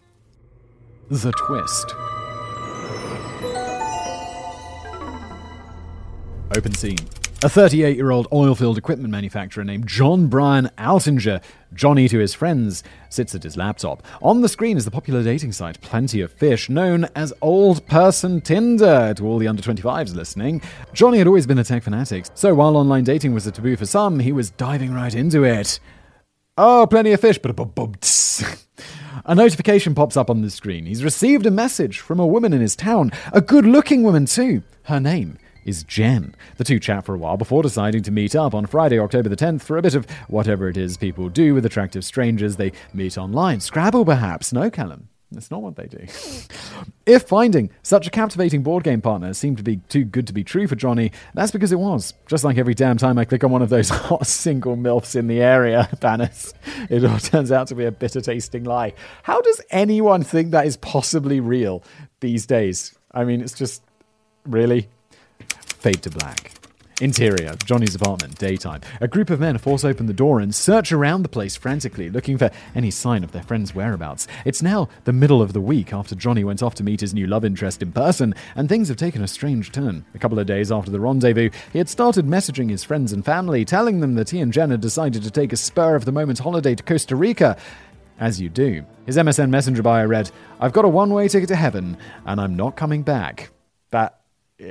The 1.09 1.33
Twist. 1.33 1.95
Open 6.55 6.75
scene. 6.75 6.99
A 7.43 7.49
38 7.49 7.97
year 7.97 8.11
old 8.11 8.29
oilfield 8.29 8.77
equipment 8.77 9.11
manufacturer 9.11 9.65
named 9.65 9.87
John 9.87 10.27
Brian 10.27 10.69
Altinger, 10.77 11.43
Johnny 11.73 12.07
to 12.07 12.19
his 12.19 12.35
friends, 12.35 12.83
sits 13.09 13.35
at 13.35 13.45
his 13.45 13.57
laptop. 13.57 14.03
On 14.21 14.43
the 14.43 14.49
screen 14.49 14.77
is 14.77 14.85
the 14.85 14.91
popular 14.91 15.23
dating 15.23 15.53
site 15.53 15.81
Plenty 15.81 16.21
of 16.21 16.31
Fish, 16.31 16.69
known 16.69 17.07
as 17.17 17.33
Old 17.41 17.87
Person 17.87 18.43
Tinder 18.43 19.15
to 19.15 19.27
all 19.27 19.39
the 19.39 19.49
under 19.49 19.63
25s 19.63 20.15
listening. 20.15 20.61
Johnny 20.93 21.17
had 21.17 21.27
always 21.27 21.47
been 21.47 21.59
a 21.59 21.65
tech 21.65 21.83
fanatic, 21.83 22.27
so 22.35 22.53
while 22.55 22.77
online 22.77 23.05
dating 23.05 23.33
was 23.33 23.47
a 23.47 23.53
taboo 23.53 23.75
for 23.75 23.87
some, 23.87 24.19
he 24.19 24.33
was 24.33 24.51
diving 24.51 24.93
right 24.93 25.15
into 25.15 25.43
it. 25.43 25.81
Oh, 26.59 26.87
plenty 26.91 27.13
of 27.13 27.23
fish, 27.23 27.39
a 29.25 29.35
notification 29.35 29.95
pops 29.95 30.19
up 30.19 30.29
on 30.29 30.43
the 30.43 30.51
screen. 30.51 30.85
He's 30.85 31.03
received 31.03 31.47
a 31.47 31.51
message 31.51 32.01
from 32.01 32.21
a 32.21 32.27
woman 32.27 32.53
in 32.53 32.61
his 32.61 32.77
town, 32.77 33.13
a 33.33 33.41
good 33.41 33.65
looking 33.65 34.03
woman 34.03 34.27
too. 34.27 34.63
Her 34.83 35.01
name 35.01 35.39
is 35.65 35.85
Jen. 35.85 36.35
The 36.57 36.65
two 36.65 36.79
chat 36.79 37.05
for 37.05 37.15
a 37.15 37.19
while 37.19 37.37
before 37.37 37.63
deciding 37.63 38.03
to 38.05 38.11
meet 38.11 38.35
up 38.35 38.55
on 38.55 38.67
Friday, 38.67 38.99
October 38.99 39.29
the 39.29 39.37
10th, 39.37 39.63
for 39.63 39.77
a 39.77 39.83
bit 39.83 39.95
of 39.95 40.09
whatever 40.29 40.69
it 40.69 40.77
is 40.77 40.97
people 40.97 41.29
do 41.29 41.55
with 41.55 41.67
attractive 41.67 42.05
strangers 42.05 42.57
they 42.57 42.73
meet 42.93 43.19
online. 43.19 43.61
Scrabble, 43.61 44.05
perhaps? 44.05 44.53
No, 44.53 44.71
Callum. 44.71 45.09
That's 45.33 45.51
not 45.51 45.63
what 45.63 45.77
they 45.77 45.87
do. 45.87 45.99
if 47.07 47.23
finding 47.23 47.71
such 47.83 48.09
a 48.09 48.11
captivating 48.11 48.65
board 48.65 48.83
game 48.83 49.01
partner 49.01 49.33
seemed 49.33 49.59
to 49.59 49.63
be 49.63 49.77
too 49.77 50.05
good 50.05 50.27
to 50.27 50.33
be 50.33 50.43
true 50.43 50.67
for 50.67 50.75
Johnny, 50.75 51.13
that's 51.35 51.53
because 51.53 51.71
it 51.71 51.79
was. 51.79 52.15
Just 52.27 52.43
like 52.43 52.59
every 52.59 52.75
damn 52.75 52.97
time 52.97 53.17
I 53.17 53.25
click 53.25 53.45
on 53.45 53.53
one 53.53 53.63
of 53.63 53.69
those 53.69 53.89
hot 53.91 54.27
single 54.27 54.77
MILFs 54.77 55.15
in 55.15 55.29
the 55.29 55.41
area 55.41 55.89
banners, 56.01 56.53
it 56.89 57.05
all 57.05 57.19
turns 57.19 57.53
out 57.53 57.69
to 57.69 57.77
be 57.77 57.85
a 57.85 57.93
bitter 57.93 58.21
tasting 58.21 58.65
lie. 58.65 58.93
How 59.23 59.41
does 59.41 59.61
anyone 59.71 60.25
think 60.25 60.51
that 60.51 60.67
is 60.67 60.77
possibly 60.77 61.39
real 61.39 61.85
these 62.19 62.45
days? 62.45 62.99
I 63.13 63.25
mean, 63.25 63.41
it's 63.41 63.55
just 63.55 63.83
really 64.45 64.89
fade 65.81 66.03
to 66.03 66.11
black. 66.11 66.53
Interior, 67.01 67.55
Johnny's 67.65 67.95
apartment, 67.95 68.39
daytime. 68.39 68.83
A 69.01 69.09
group 69.09 69.31
of 69.31 69.41
men 69.41 69.57
force 69.57 69.87
open 69.87 70.05
the 70.05 70.13
door 70.13 70.39
and 70.39 70.55
search 70.55 70.93
around 70.93 71.23
the 71.23 71.31
place 71.31 71.57
frantically, 71.57 72.11
looking 72.11 72.37
for 72.37 72.51
any 72.75 72.91
sign 72.91 73.25
of 73.25 73.33
their 73.33 73.43
friend's 73.43 73.75
whereabouts. 73.75 74.29
It's 74.45 74.61
now 74.61 74.87
the 75.05 75.13
middle 75.15 75.41
of 75.41 75.55
the 75.55 75.63
week 75.63 75.95
after 75.95 76.15
Johnny 76.15 76.45
went 76.45 76.63
off 76.63 76.75
to 76.75 76.85
meet 76.85 77.01
his 77.01 77.15
new 77.15 77.27
love 77.27 77.43
interest 77.43 77.81
in 77.81 77.91
person, 77.93 78.35
and 78.55 78.69
things 78.69 78.89
have 78.89 78.99
taken 78.99 79.23
a 79.23 79.29
strange 79.29 79.73
turn. 79.73 80.05
A 80.15 80.19
couple 80.19 80.39
of 80.39 80.47
days 80.47 80.71
after 80.71 80.91
the 80.91 81.01
rendezvous, 81.01 81.49
he 81.73 81.79
had 81.79 81.89
started 81.89 82.27
messaging 82.27 82.69
his 82.69 82.85
friends 82.85 83.15
and 83.15 83.25
family, 83.25 83.65
telling 83.65 84.01
them 84.01 84.15
that 84.17 84.29
he 84.29 84.41
and 84.41 84.53
Jen 84.53 84.71
had 84.71 84.83
decided 84.83 85.23
to 85.23 85.31
take 85.31 85.55
a 85.55 85.57
spur 85.57 85.97
of 85.97 86.05
the 86.05 86.13
moment 86.13 86.41
holiday 86.41 86.75
to 86.75 86.83
Costa 86.83 87.17
Rica. 87.17 87.57
As 88.19 88.39
you 88.43 88.51
do. 88.51 88.85
His 89.07 89.17
MSN 89.17 89.49
Messenger 89.49 89.83
bio 89.83 90.05
read, 90.05 90.31
I've 90.61 90.75
got 90.75 90.85
a 90.85 90.89
one 90.89 91.15
way 91.15 91.29
ticket 91.29 91.49
to 91.49 91.57
heaven, 91.57 91.97
and 92.27 92.39
I'm 92.39 92.55
not 92.55 92.77
coming 92.77 93.03
back. 93.03 93.51
That 93.91 94.20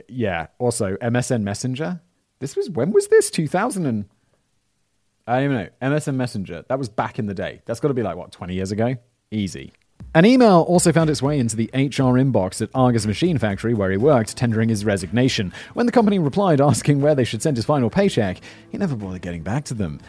yeah. 0.08 0.48
Also, 0.58 0.96
MSN 0.98 1.42
Messenger. 1.42 2.02
This 2.40 2.56
was 2.56 2.70
when 2.70 2.92
was 2.92 3.08
this? 3.08 3.30
2000 3.30 3.86
and 3.86 4.06
I 5.28 5.42
don't 5.42 5.52
even 5.52 5.58
know. 5.58 5.70
MSN 5.96 6.16
Messenger. 6.16 6.66
That 6.70 6.80
was 6.80 6.90
back 6.90 7.20
in 7.20 7.28
the 7.28 7.34
day. 7.34 7.62
That's 7.66 7.80
got 7.80 7.90
to 7.90 7.94
be 7.94 8.02
like 8.02 8.18
what 8.18 8.32
20 8.32 8.54
years 8.54 8.72
ago. 8.72 8.96
Easy. 9.30 9.74
An 10.16 10.26
email 10.26 10.66
also 10.68 10.92
found 10.92 11.12
its 11.12 11.22
way 11.22 11.38
into 11.38 11.56
the 11.56 11.70
HR 11.72 12.18
inbox 12.18 12.64
at 12.64 12.70
Argus 12.74 13.06
Machine 13.06 13.38
Factory, 13.38 13.76
where 13.76 13.92
he 13.92 13.98
worked, 13.98 14.36
tendering 14.36 14.70
his 14.70 14.84
resignation. 14.84 15.54
When 15.76 15.86
the 15.86 15.92
company 15.92 16.18
replied 16.18 16.60
asking 16.60 17.02
where 17.02 17.14
they 17.14 17.24
should 17.24 17.44
send 17.44 17.58
his 17.58 17.66
final 17.66 17.92
paycheck, 17.92 18.40
he 18.72 18.78
never 18.80 18.96
bothered 18.96 19.22
getting 19.22 19.44
back 19.44 19.66
to 19.66 19.76
them. 19.76 20.00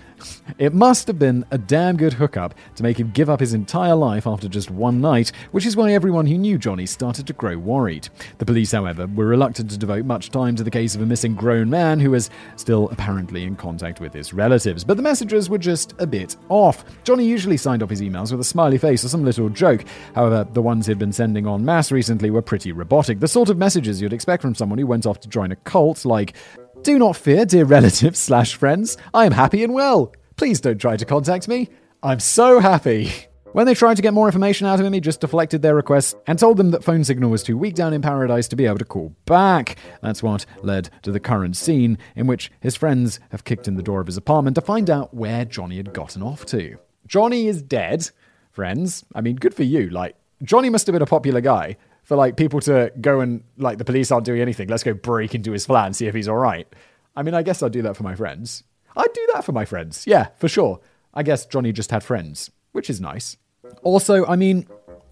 It 0.58 0.74
must 0.74 1.06
have 1.06 1.18
been 1.18 1.44
a 1.50 1.58
damn 1.58 1.96
good 1.96 2.12
hookup 2.12 2.54
to 2.76 2.82
make 2.82 2.98
him 2.98 3.10
give 3.10 3.30
up 3.30 3.40
his 3.40 3.54
entire 3.54 3.94
life 3.94 4.26
after 4.26 4.48
just 4.48 4.70
one 4.70 5.00
night, 5.00 5.32
which 5.52 5.66
is 5.66 5.76
why 5.76 5.92
everyone 5.92 6.26
who 6.26 6.38
knew 6.38 6.58
Johnny 6.58 6.86
started 6.86 7.26
to 7.26 7.32
grow 7.32 7.56
worried. 7.58 8.08
The 8.38 8.46
police, 8.46 8.72
however, 8.72 9.06
were 9.06 9.26
reluctant 9.26 9.70
to 9.70 9.78
devote 9.78 10.04
much 10.04 10.30
time 10.30 10.56
to 10.56 10.64
the 10.64 10.70
case 10.70 10.94
of 10.94 11.02
a 11.02 11.06
missing 11.06 11.34
grown 11.34 11.70
man 11.70 12.00
who 12.00 12.10
was 12.10 12.30
still 12.56 12.88
apparently 12.90 13.44
in 13.44 13.56
contact 13.56 14.00
with 14.00 14.12
his 14.12 14.32
relatives, 14.32 14.84
but 14.84 14.96
the 14.96 15.02
messages 15.02 15.48
were 15.48 15.58
just 15.58 15.94
a 15.98 16.06
bit 16.06 16.36
off. 16.48 16.84
Johnny 17.04 17.24
usually 17.26 17.56
signed 17.56 17.82
off 17.82 17.90
his 17.90 18.02
emails 18.02 18.30
with 18.30 18.40
a 18.40 18.44
smiley 18.44 18.78
face 18.78 19.04
or 19.04 19.08
some 19.08 19.24
little 19.24 19.48
joke. 19.48 19.84
However, 20.14 20.46
the 20.52 20.62
ones 20.62 20.86
he'd 20.86 20.98
been 20.98 21.12
sending 21.12 21.46
en 21.46 21.64
masse 21.64 21.92
recently 21.92 22.30
were 22.30 22.42
pretty 22.42 22.72
robotic, 22.72 23.20
the 23.20 23.28
sort 23.28 23.48
of 23.48 23.58
messages 23.58 24.00
you'd 24.00 24.12
expect 24.12 24.42
from 24.42 24.54
someone 24.54 24.78
who 24.78 24.86
went 24.86 25.06
off 25.06 25.20
to 25.20 25.28
join 25.28 25.52
a 25.52 25.56
cult, 25.56 26.04
like, 26.04 26.34
do 26.82 26.98
not 26.98 27.16
fear, 27.16 27.44
dear 27.44 27.64
relatives 27.76 28.18
slash 28.18 28.54
friends. 28.54 28.96
I 29.12 29.26
am 29.26 29.32
happy 29.32 29.62
and 29.64 29.74
well. 29.74 30.12
Please 30.36 30.60
don't 30.60 30.80
try 30.80 30.96
to 30.96 31.04
contact 31.04 31.48
me. 31.48 31.68
I'm 32.02 32.20
so 32.20 32.60
happy. 32.60 33.12
When 33.52 33.66
they 33.66 33.74
tried 33.74 33.96
to 33.96 34.02
get 34.02 34.14
more 34.14 34.28
information 34.28 34.68
out 34.68 34.78
of 34.78 34.86
him, 34.86 34.92
he 34.92 35.00
just 35.00 35.20
deflected 35.20 35.60
their 35.60 35.74
requests 35.74 36.14
and 36.28 36.38
told 36.38 36.56
them 36.56 36.70
that 36.70 36.84
phone 36.84 37.02
signal 37.02 37.30
was 37.30 37.42
too 37.42 37.58
weak 37.58 37.74
down 37.74 37.92
in 37.92 38.00
paradise 38.00 38.46
to 38.46 38.54
be 38.54 38.64
able 38.64 38.78
to 38.78 38.84
call 38.84 39.12
back. 39.26 39.76
That's 40.02 40.22
what 40.22 40.46
led 40.62 40.88
to 41.02 41.10
the 41.10 41.18
current 41.18 41.56
scene 41.56 41.98
in 42.14 42.28
which 42.28 42.52
his 42.60 42.76
friends 42.76 43.18
have 43.32 43.42
kicked 43.42 43.66
in 43.66 43.74
the 43.74 43.82
door 43.82 44.00
of 44.00 44.06
his 44.06 44.16
apartment 44.16 44.54
to 44.54 44.60
find 44.60 44.88
out 44.88 45.12
where 45.12 45.44
Johnny 45.44 45.78
had 45.78 45.92
gotten 45.92 46.22
off 46.22 46.46
to. 46.46 46.78
Johnny 47.08 47.48
is 47.48 47.60
dead, 47.60 48.08
friends. 48.52 49.04
I 49.16 49.20
mean, 49.20 49.34
good 49.34 49.54
for 49.54 49.64
you. 49.64 49.90
Like, 49.90 50.14
Johnny 50.44 50.70
must 50.70 50.86
have 50.86 50.92
been 50.92 51.02
a 51.02 51.06
popular 51.06 51.40
guy 51.40 51.76
for 52.10 52.16
like 52.16 52.36
people 52.36 52.58
to 52.58 52.92
go 53.00 53.20
and 53.20 53.44
like 53.56 53.78
the 53.78 53.84
police 53.84 54.10
aren't 54.10 54.26
doing 54.26 54.40
anything. 54.40 54.66
Let's 54.66 54.82
go 54.82 54.94
break 54.94 55.32
into 55.32 55.52
his 55.52 55.64
flat 55.64 55.86
and 55.86 55.94
see 55.94 56.08
if 56.08 56.14
he's 56.14 56.26
all 56.26 56.38
right. 56.38 56.66
I 57.14 57.22
mean, 57.22 57.34
I 57.34 57.44
guess 57.44 57.62
I'd 57.62 57.70
do 57.70 57.82
that 57.82 57.96
for 57.96 58.02
my 58.02 58.16
friends. 58.16 58.64
I'd 58.96 59.12
do 59.12 59.28
that 59.34 59.44
for 59.44 59.52
my 59.52 59.64
friends. 59.64 60.08
Yeah, 60.08 60.30
for 60.36 60.48
sure. 60.48 60.80
I 61.14 61.22
guess 61.22 61.46
Johnny 61.46 61.70
just 61.70 61.92
had 61.92 62.02
friends 62.02 62.50
which 62.72 62.90
is 62.90 63.00
nice. 63.00 63.36
Also, 63.82 64.26
I 64.26 64.36
mean, 64.36 64.66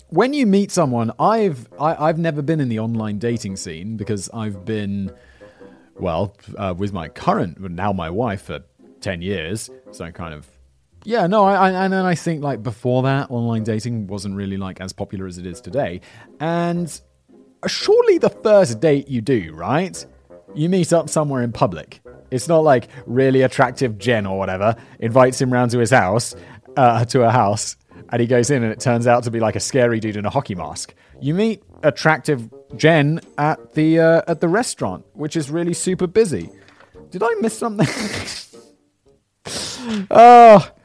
when 0.08 0.32
you 0.32 0.44
meet 0.44 0.70
someone, 0.70 1.12
I've 1.18 1.68
I, 1.78 1.90
have 1.90 2.00
i 2.00 2.06
have 2.08 2.18
never 2.18 2.42
been 2.42 2.60
in 2.60 2.68
the 2.68 2.78
online 2.78 3.18
dating 3.18 3.56
scene 3.56 3.96
because 3.96 4.28
I've 4.32 4.64
been, 4.64 5.12
well, 5.96 6.36
uh, 6.56 6.74
with 6.76 6.92
my 6.92 7.08
current, 7.08 7.60
now 7.60 7.92
my 7.92 8.10
wife 8.10 8.42
for 8.42 8.60
ten 9.00 9.22
years. 9.22 9.70
So 9.92 10.04
I 10.04 10.10
kind 10.10 10.34
of, 10.34 10.48
yeah, 11.08 11.26
no, 11.26 11.44
I, 11.44 11.70
I 11.70 11.84
and 11.84 11.90
then 11.90 12.04
I 12.04 12.14
think 12.14 12.42
like 12.42 12.62
before 12.62 13.02
that, 13.04 13.30
online 13.30 13.64
dating 13.64 14.08
wasn't 14.08 14.36
really 14.36 14.58
like 14.58 14.78
as 14.82 14.92
popular 14.92 15.26
as 15.26 15.38
it 15.38 15.46
is 15.46 15.58
today. 15.58 16.02
And 16.38 17.00
surely 17.66 18.18
the 18.18 18.28
first 18.28 18.78
date 18.78 19.08
you 19.08 19.22
do, 19.22 19.54
right? 19.54 20.04
You 20.54 20.68
meet 20.68 20.92
up 20.92 21.08
somewhere 21.08 21.42
in 21.42 21.50
public. 21.50 22.02
It's 22.30 22.46
not 22.46 22.62
like 22.62 22.88
really 23.06 23.40
attractive 23.40 23.96
Jen 23.96 24.26
or 24.26 24.38
whatever 24.38 24.76
invites 24.98 25.40
him 25.40 25.50
round 25.50 25.70
to 25.70 25.78
his 25.78 25.92
house 25.92 26.34
uh, 26.76 27.06
to 27.06 27.20
her 27.20 27.30
house 27.30 27.78
and 28.10 28.20
he 28.20 28.26
goes 28.26 28.50
in 28.50 28.62
and 28.62 28.70
it 28.70 28.78
turns 28.78 29.06
out 29.06 29.24
to 29.24 29.30
be 29.30 29.40
like 29.40 29.56
a 29.56 29.60
scary 29.60 30.00
dude 30.00 30.16
in 30.16 30.26
a 30.26 30.30
hockey 30.30 30.54
mask. 30.54 30.94
You 31.22 31.32
meet 31.32 31.62
attractive 31.84 32.52
Jen 32.76 33.22
at 33.38 33.72
the 33.72 33.98
uh, 33.98 34.22
at 34.28 34.42
the 34.42 34.48
restaurant, 34.48 35.06
which 35.14 35.36
is 35.36 35.50
really 35.50 35.72
super 35.72 36.06
busy. 36.06 36.50
Did 37.10 37.22
I 37.22 37.34
miss 37.40 37.56
something? 37.56 37.88
oh. 40.10 40.70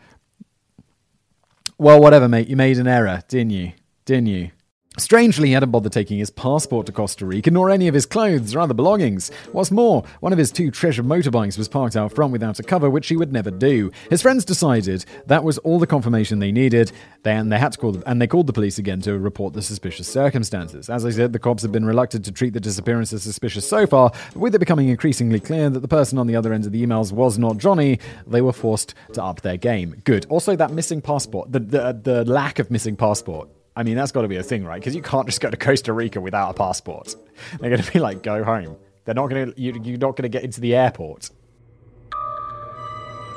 Well, 1.77 1.99
whatever, 1.99 2.27
mate. 2.27 2.47
You 2.47 2.55
made 2.55 2.77
an 2.77 2.87
error, 2.87 3.21
didn't 3.27 3.51
you? 3.51 3.73
Didn't 4.05 4.27
you? 4.27 4.51
Strangely, 4.99 5.47
he 5.47 5.53
hadn't 5.55 5.71
bothered 5.71 5.91
taking 5.91 6.19
his 6.19 6.29
passport 6.29 6.85
to 6.85 6.91
Costa 6.91 7.25
Rica, 7.25 7.49
nor 7.49 7.71
any 7.71 7.87
of 7.87 7.95
his 7.95 8.05
clothes 8.05 8.53
or 8.53 8.59
other 8.59 8.75
belongings. 8.75 9.31
What's 9.51 9.71
more, 9.71 10.03
one 10.19 10.31
of 10.31 10.37
his 10.37 10.51
two 10.51 10.69
treasured 10.69 11.05
motorbikes 11.05 11.57
was 11.57 11.67
parked 11.67 11.95
out 11.95 12.13
front 12.13 12.31
without 12.31 12.59
a 12.59 12.63
cover, 12.63 12.91
which 12.91 13.07
he 13.07 13.17
would 13.17 13.33
never 13.33 13.49
do. 13.49 13.91
His 14.11 14.21
friends 14.21 14.45
decided 14.45 15.03
that 15.25 15.43
was 15.43 15.57
all 15.59 15.79
the 15.79 15.87
confirmation 15.87 16.37
they 16.37 16.51
needed, 16.51 16.91
and 17.25 17.51
they 17.51 17.57
had 17.57 17.71
to 17.71 17.79
call 17.79 17.93
the, 17.93 18.07
and 18.07 18.21
they 18.21 18.27
called 18.27 18.45
the 18.45 18.53
police 18.53 18.77
again 18.77 19.01
to 19.01 19.17
report 19.17 19.53
the 19.53 19.63
suspicious 19.63 20.07
circumstances. 20.07 20.91
As 20.91 21.05
I 21.05 21.09
said, 21.09 21.33
the 21.33 21.39
cops 21.39 21.63
have 21.63 21.71
been 21.71 21.85
reluctant 21.85 22.25
to 22.25 22.31
treat 22.31 22.53
the 22.53 22.59
disappearance 22.59 23.11
as 23.13 23.23
suspicious 23.23 23.67
so 23.67 23.87
far, 23.87 24.11
but 24.33 24.35
with 24.35 24.53
it 24.53 24.59
becoming 24.59 24.89
increasingly 24.89 25.39
clear 25.39 25.71
that 25.71 25.79
the 25.79 25.87
person 25.87 26.19
on 26.19 26.27
the 26.27 26.35
other 26.35 26.53
end 26.53 26.67
of 26.67 26.71
the 26.71 26.85
emails 26.85 27.11
was 27.11 27.39
not 27.39 27.57
Johnny, 27.57 27.97
they 28.27 28.41
were 28.41 28.53
forced 28.53 28.93
to 29.13 29.23
up 29.23 29.41
their 29.41 29.57
game. 29.57 30.01
Good. 30.03 30.27
Also, 30.29 30.55
that 30.55 30.71
missing 30.71 31.01
passport, 31.01 31.51
the 31.51 31.59
the, 31.59 31.99
the 32.03 32.25
lack 32.25 32.59
of 32.59 32.69
missing 32.69 32.95
passport 32.95 33.49
I 33.75 33.83
mean, 33.83 33.95
that's 33.95 34.11
got 34.11 34.21
to 34.21 34.27
be 34.27 34.37
a 34.37 34.43
thing, 34.43 34.63
right? 34.63 34.79
Because 34.79 34.95
you 34.95 35.01
can't 35.01 35.25
just 35.25 35.41
go 35.41 35.49
to 35.49 35.57
Costa 35.57 35.93
Rica 35.93 36.21
without 36.21 36.51
a 36.51 36.53
passport. 36.53 37.15
They're 37.59 37.69
going 37.69 37.81
to 37.81 37.91
be 37.91 37.99
like, 37.99 38.21
go 38.21 38.43
home. 38.43 38.77
They're 39.05 39.15
not 39.15 39.29
going 39.29 39.51
to. 39.51 39.61
You, 39.61 39.79
you're 39.83 39.97
not 39.97 40.15
going 40.15 40.23
to 40.23 40.29
get 40.29 40.43
into 40.43 40.61
the 40.61 40.75
airport. 40.75 41.29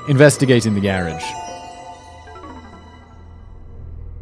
Investigating 0.09 0.75
the 0.75 0.81
garage. 0.81 1.25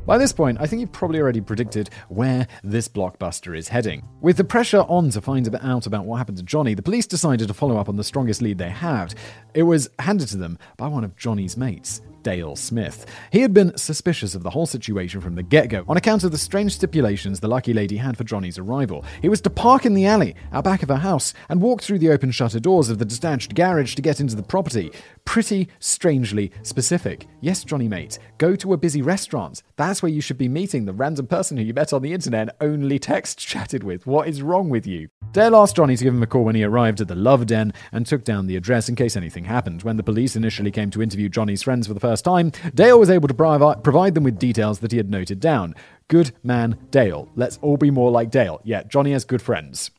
By 0.07 0.19
this 0.19 0.33
point, 0.35 0.59
I 0.61 0.67
think 0.67 0.81
you've 0.81 0.93
probably 0.93 1.19
already 1.19 1.41
predicted 1.41 1.89
where 2.11 2.47
this 2.63 2.89
blockbuster 2.89 3.57
is 3.57 3.69
heading. 3.69 4.07
With 4.21 4.37
the 4.37 4.45
pressure 4.45 4.81
on 4.81 5.09
to 5.11 5.23
find 5.23 5.49
out 5.63 5.87
about 5.87 6.05
what 6.05 6.19
happened 6.19 6.37
to 6.37 6.43
Johnny, 6.43 6.75
the 6.75 6.83
police 6.83 7.07
decided 7.07 7.49
to 7.49 7.55
follow 7.55 7.79
up 7.79 7.89
on 7.89 7.97
the 7.97 8.05
strongest 8.05 8.43
lead 8.43 8.59
they 8.59 8.69
had. 8.69 9.15
It 9.55 9.63
was 9.63 9.89
handed 9.99 10.29
to 10.29 10.37
them 10.37 10.59
by 10.77 10.89
one 10.89 11.05
of 11.05 11.17
Johnny's 11.17 11.57
mates, 11.57 12.03
Dale 12.25 12.57
Smith. 12.57 13.07
He 13.31 13.41
had 13.41 13.55
been 13.55 13.77
suspicious 13.77 14.35
of 14.35 14.43
the 14.43 14.51
whole 14.51 14.67
situation 14.67 15.21
from 15.21 15.37
the 15.37 15.43
get 15.45 15.69
go 15.69 15.85
on 15.87 15.97
account 15.97 16.25
of 16.25 16.33
the 16.33 16.39
strange 16.39 16.73
stipulations 16.73 17.39
the 17.39 17.47
lucky 17.47 17.73
lady 17.73 17.99
had 17.99 18.17
for 18.17 18.25
Johnny's 18.25 18.59
arrival. 18.59 19.05
He 19.23 19.29
was 19.29 19.41
to 19.43 19.51
park 19.51 19.87
in 19.87 19.95
the 19.95 20.07
alley 20.07 20.35
out 20.53 20.65
back 20.65 20.83
of 20.83 20.89
her 20.89 20.97
house 20.97 21.33
and 21.49 21.63
walk 21.63 21.83
through 21.83 22.01
the 22.01 22.11
open 22.11 22.33
shutter 22.33 22.59
doors 22.59 22.89
of 22.89 22.99
the 22.99 23.05
detached 23.05 23.55
garage 23.55 23.95
to 23.95 24.03
get 24.03 24.21
into 24.21 24.35
the 24.35 24.43
property. 24.43 24.91
Pretty 25.25 25.69
strangely 25.79 26.51
specific. 26.63 27.29
Yes, 27.41 27.63
Johnny 27.63 27.89
mate, 27.89 28.19
go 28.39 28.57
to 28.57 28.73
a 28.73 28.79
busy 28.79 29.03
restaurant. 29.03 29.63
That's 29.77 30.03
where 30.03 30.13
you 30.13 30.21
should 30.21 30.39
be 30.39 30.49
meeting 30.49 30.87
the 30.87 30.93
random 30.93 31.27
person 31.27 31.57
who 31.57 31.63
you 31.63 31.75
met 31.75 31.93
on 31.93 32.03
the 32.03 32.13
internet 32.13 32.35
and 32.41 32.53
only 32.61 32.99
text 32.99 33.39
chatted 33.39 33.85
with. 33.85 34.07
What 34.07 34.29
is 34.29 34.41
wrong 34.41 34.71
with 34.71 34.87
you? 34.87 35.09
Dale 35.33 35.57
asked 35.57 35.77
Johnny 35.77 35.97
to 35.97 36.05
give 36.05 36.15
him 36.15 36.23
a 36.23 36.27
call 36.27 36.45
when 36.45 36.55
he 36.55 36.63
arrived 36.63 37.01
at 37.01 37.09
the 37.09 37.15
Love 37.15 37.47
Den 37.47 37.73
and 37.91 38.07
took 38.07 38.25
down 38.25 38.47
the 38.47 38.57
address 38.57 38.89
in 38.89 38.95
case 38.95 39.17
anything 39.17 39.45
happened. 39.45 39.83
When 39.83 39.97
the 39.97 40.03
police 40.03 40.37
initially 40.37 40.71
came 40.71 40.91
to 40.91 41.03
interview 41.03 41.29
Johnny's 41.29 41.63
friends 41.63 41.89
for 41.89 41.95
the 41.95 42.01
first 42.01 42.14
time, 42.23 42.53
Dale 42.75 42.99
was 42.99 43.11
able 43.11 43.29
to 43.29 43.35
provi- 43.35 43.81
provide 43.83 44.15
them 44.15 44.25
with 44.25 44.39
details 44.39 44.81
that 44.81 44.93
he 44.93 44.99
had 44.99 45.11
noted 45.11 45.41
down. 45.41 45.75
Good 46.09 46.33
man, 46.43 46.79
Dale. 46.91 47.29
Let's 47.35 47.59
all 47.63 47.77
be 47.77 47.91
more 47.91 48.11
like 48.11 48.31
Dale. 48.31 48.61
Yeah, 48.65 48.83
Johnny 48.85 49.13
has 49.13 49.25
good 49.25 49.43
friends. 49.43 49.91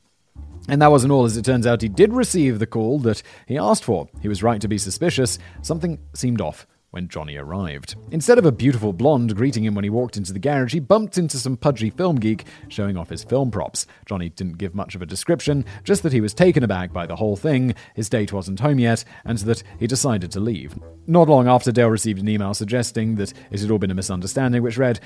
And 0.67 0.81
that 0.81 0.91
wasn't 0.91 1.11
all, 1.11 1.25
as 1.25 1.37
it 1.37 1.45
turns 1.45 1.67
out 1.67 1.81
he 1.81 1.89
did 1.89 2.13
receive 2.13 2.59
the 2.59 2.65
call 2.65 2.99
that 2.99 3.21
he 3.47 3.57
asked 3.57 3.83
for. 3.83 4.09
He 4.21 4.27
was 4.27 4.41
right 4.41 4.59
to 4.61 4.67
be 4.67 4.77
suspicious. 4.77 5.37
Something 5.61 5.99
seemed 6.13 6.41
off 6.41 6.65
when 6.95 7.09
Johnny 7.09 7.35
arrived. 7.35 7.95
Instead 8.11 8.37
of 8.37 8.45
a 8.45 8.51
beautiful 8.51 8.93
blonde 8.93 9.35
greeting 9.35 9.65
him 9.65 9.75
when 9.75 9.83
he 9.83 9.89
walked 9.89 10.15
into 10.15 10.31
the 10.31 10.39
garage, 10.39 10.73
he 10.73 10.79
bumped 10.79 11.17
into 11.17 11.37
some 11.37 11.57
pudgy 11.57 11.89
film 11.89 12.15
geek 12.15 12.45
showing 12.69 12.95
off 12.95 13.09
his 13.09 13.23
film 13.23 13.51
props. 13.51 13.85
Johnny 14.05 14.29
didn't 14.29 14.57
give 14.57 14.73
much 14.73 14.95
of 14.95 15.01
a 15.01 15.05
description, 15.05 15.65
just 15.83 16.01
that 16.03 16.13
he 16.13 16.21
was 16.21 16.33
taken 16.33 16.63
aback 16.63 16.93
by 16.93 17.05
the 17.05 17.17
whole 17.17 17.35
thing, 17.35 17.75
his 17.93 18.07
date 18.07 18.31
wasn't 18.31 18.61
home 18.61 18.79
yet, 18.79 19.03
and 19.25 19.37
that 19.39 19.61
he 19.77 19.87
decided 19.87 20.31
to 20.31 20.39
leave. 20.39 20.73
Not 21.05 21.27
long 21.27 21.47
after, 21.47 21.71
Dale 21.71 21.89
received 21.89 22.19
an 22.19 22.29
email 22.29 22.53
suggesting 22.53 23.15
that 23.15 23.33
it 23.51 23.59
had 23.59 23.69
all 23.69 23.77
been 23.77 23.91
a 23.91 23.95
misunderstanding, 23.95 24.63
which 24.63 24.77
read, 24.77 25.01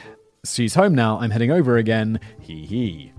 She's 0.45 0.75
home 0.75 0.93
now, 0.93 1.19
I'm 1.19 1.32
heading 1.32 1.52
over 1.52 1.78
again, 1.78 2.19
hee 2.39 2.65
hee. 2.65 3.13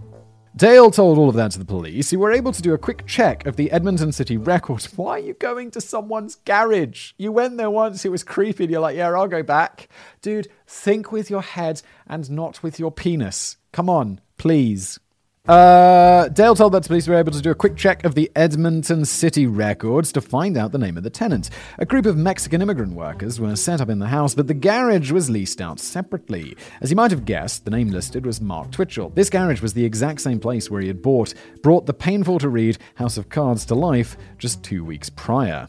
Dale 0.61 0.91
told 0.91 1.17
all 1.17 1.31
of 1.31 1.37
that 1.37 1.53
to 1.53 1.59
the 1.59 1.65
police, 1.65 2.11
who 2.11 2.19
were 2.19 2.33
able 2.33 2.53
to 2.53 2.61
do 2.61 2.75
a 2.75 2.79
quick 2.79 3.07
check 3.07 3.47
of 3.47 3.57
the 3.57 3.71
Edmonton 3.71 4.13
City 4.13 4.37
record. 4.37 4.83
Why 4.97 5.13
are 5.13 5.19
you 5.19 5.33
going 5.33 5.71
to 5.71 5.81
someone's 5.81 6.35
garage? 6.35 7.13
You 7.17 7.33
went 7.33 7.57
there 7.57 7.71
once, 7.71 8.05
it 8.05 8.11
was 8.11 8.23
creepy, 8.23 8.65
and 8.65 8.71
you're 8.71 8.83
like, 8.83 8.95
yeah, 8.95 9.09
I'll 9.09 9.27
go 9.27 9.43
back. 9.43 9.89
Dude, 10.21 10.49
think 10.67 11.13
with 11.13 11.31
your 11.31 11.41
head 11.41 11.81
and 12.07 12.31
not 12.31 12.63
with 12.63 12.79
your 12.79 12.93
penis. 12.93 13.57
Come 13.73 13.89
on, 13.89 14.21
please. 14.37 15.01
Uh, 15.49 16.29
Dale 16.29 16.55
told 16.55 16.75
that 16.75 16.87
police 16.87 17.09
were 17.09 17.15
able 17.15 17.33
to 17.33 17.41
do 17.41 17.51
a 17.51 17.55
quick 17.55 17.75
check 17.75 18.05
of 18.05 18.15
the 18.15 18.31
Edmonton 18.37 19.07
City 19.07 19.47
records 19.47 20.13
to 20.13 20.21
find 20.21 20.59
out 20.59 20.71
the 20.71 20.79
name 20.79 20.99
of 20.99 21.03
the 21.03 21.09
tenant. 21.09 21.49
A 21.79 21.87
group 21.87 22.05
of 22.05 22.17
Mexican 22.17 22.61
immigrant 22.61 22.93
workers 22.93 23.41
were 23.41 23.57
set 23.57 23.81
up 23.81 23.89
in 23.89 24.01
the 24.01 24.09
house, 24.09 24.35
but 24.35 24.49
the 24.49 24.55
garage 24.55 25.11
was 25.11 25.31
leased 25.31 25.63
out 25.63 25.81
separately. 25.81 26.57
As 26.83 26.91
you 26.91 26.97
might 26.97 27.11
have 27.11 27.25
guessed, 27.25 27.65
the 27.65 27.71
name 27.71 27.89
listed 27.89 28.27
was 28.27 28.41
Mark 28.41 28.71
Twitchell. 28.71 29.11
This 29.11 29.31
garage 29.31 29.63
was 29.63 29.73
the 29.73 29.85
exact 29.85 30.21
same 30.21 30.41
place 30.41 30.71
where 30.71 30.83
he 30.83 30.89
had 30.89 31.01
bought, 31.01 31.33
brought 31.63 31.87
the 31.87 31.95
painful 31.95 32.39
to 32.41 32.49
read 32.51 32.77
House 32.97 33.17
of 33.17 33.31
Cards 33.31 33.65
to 33.67 33.75
life 33.75 34.19
just 34.37 34.63
two 34.63 34.85
weeks 34.85 35.09
prior. 35.09 35.69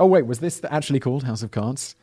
Oh, 0.00 0.06
wait, 0.06 0.26
was 0.26 0.40
this 0.40 0.60
actually 0.68 1.00
called 1.00 1.22
House 1.22 1.44
of 1.44 1.52
Cards? 1.52 1.94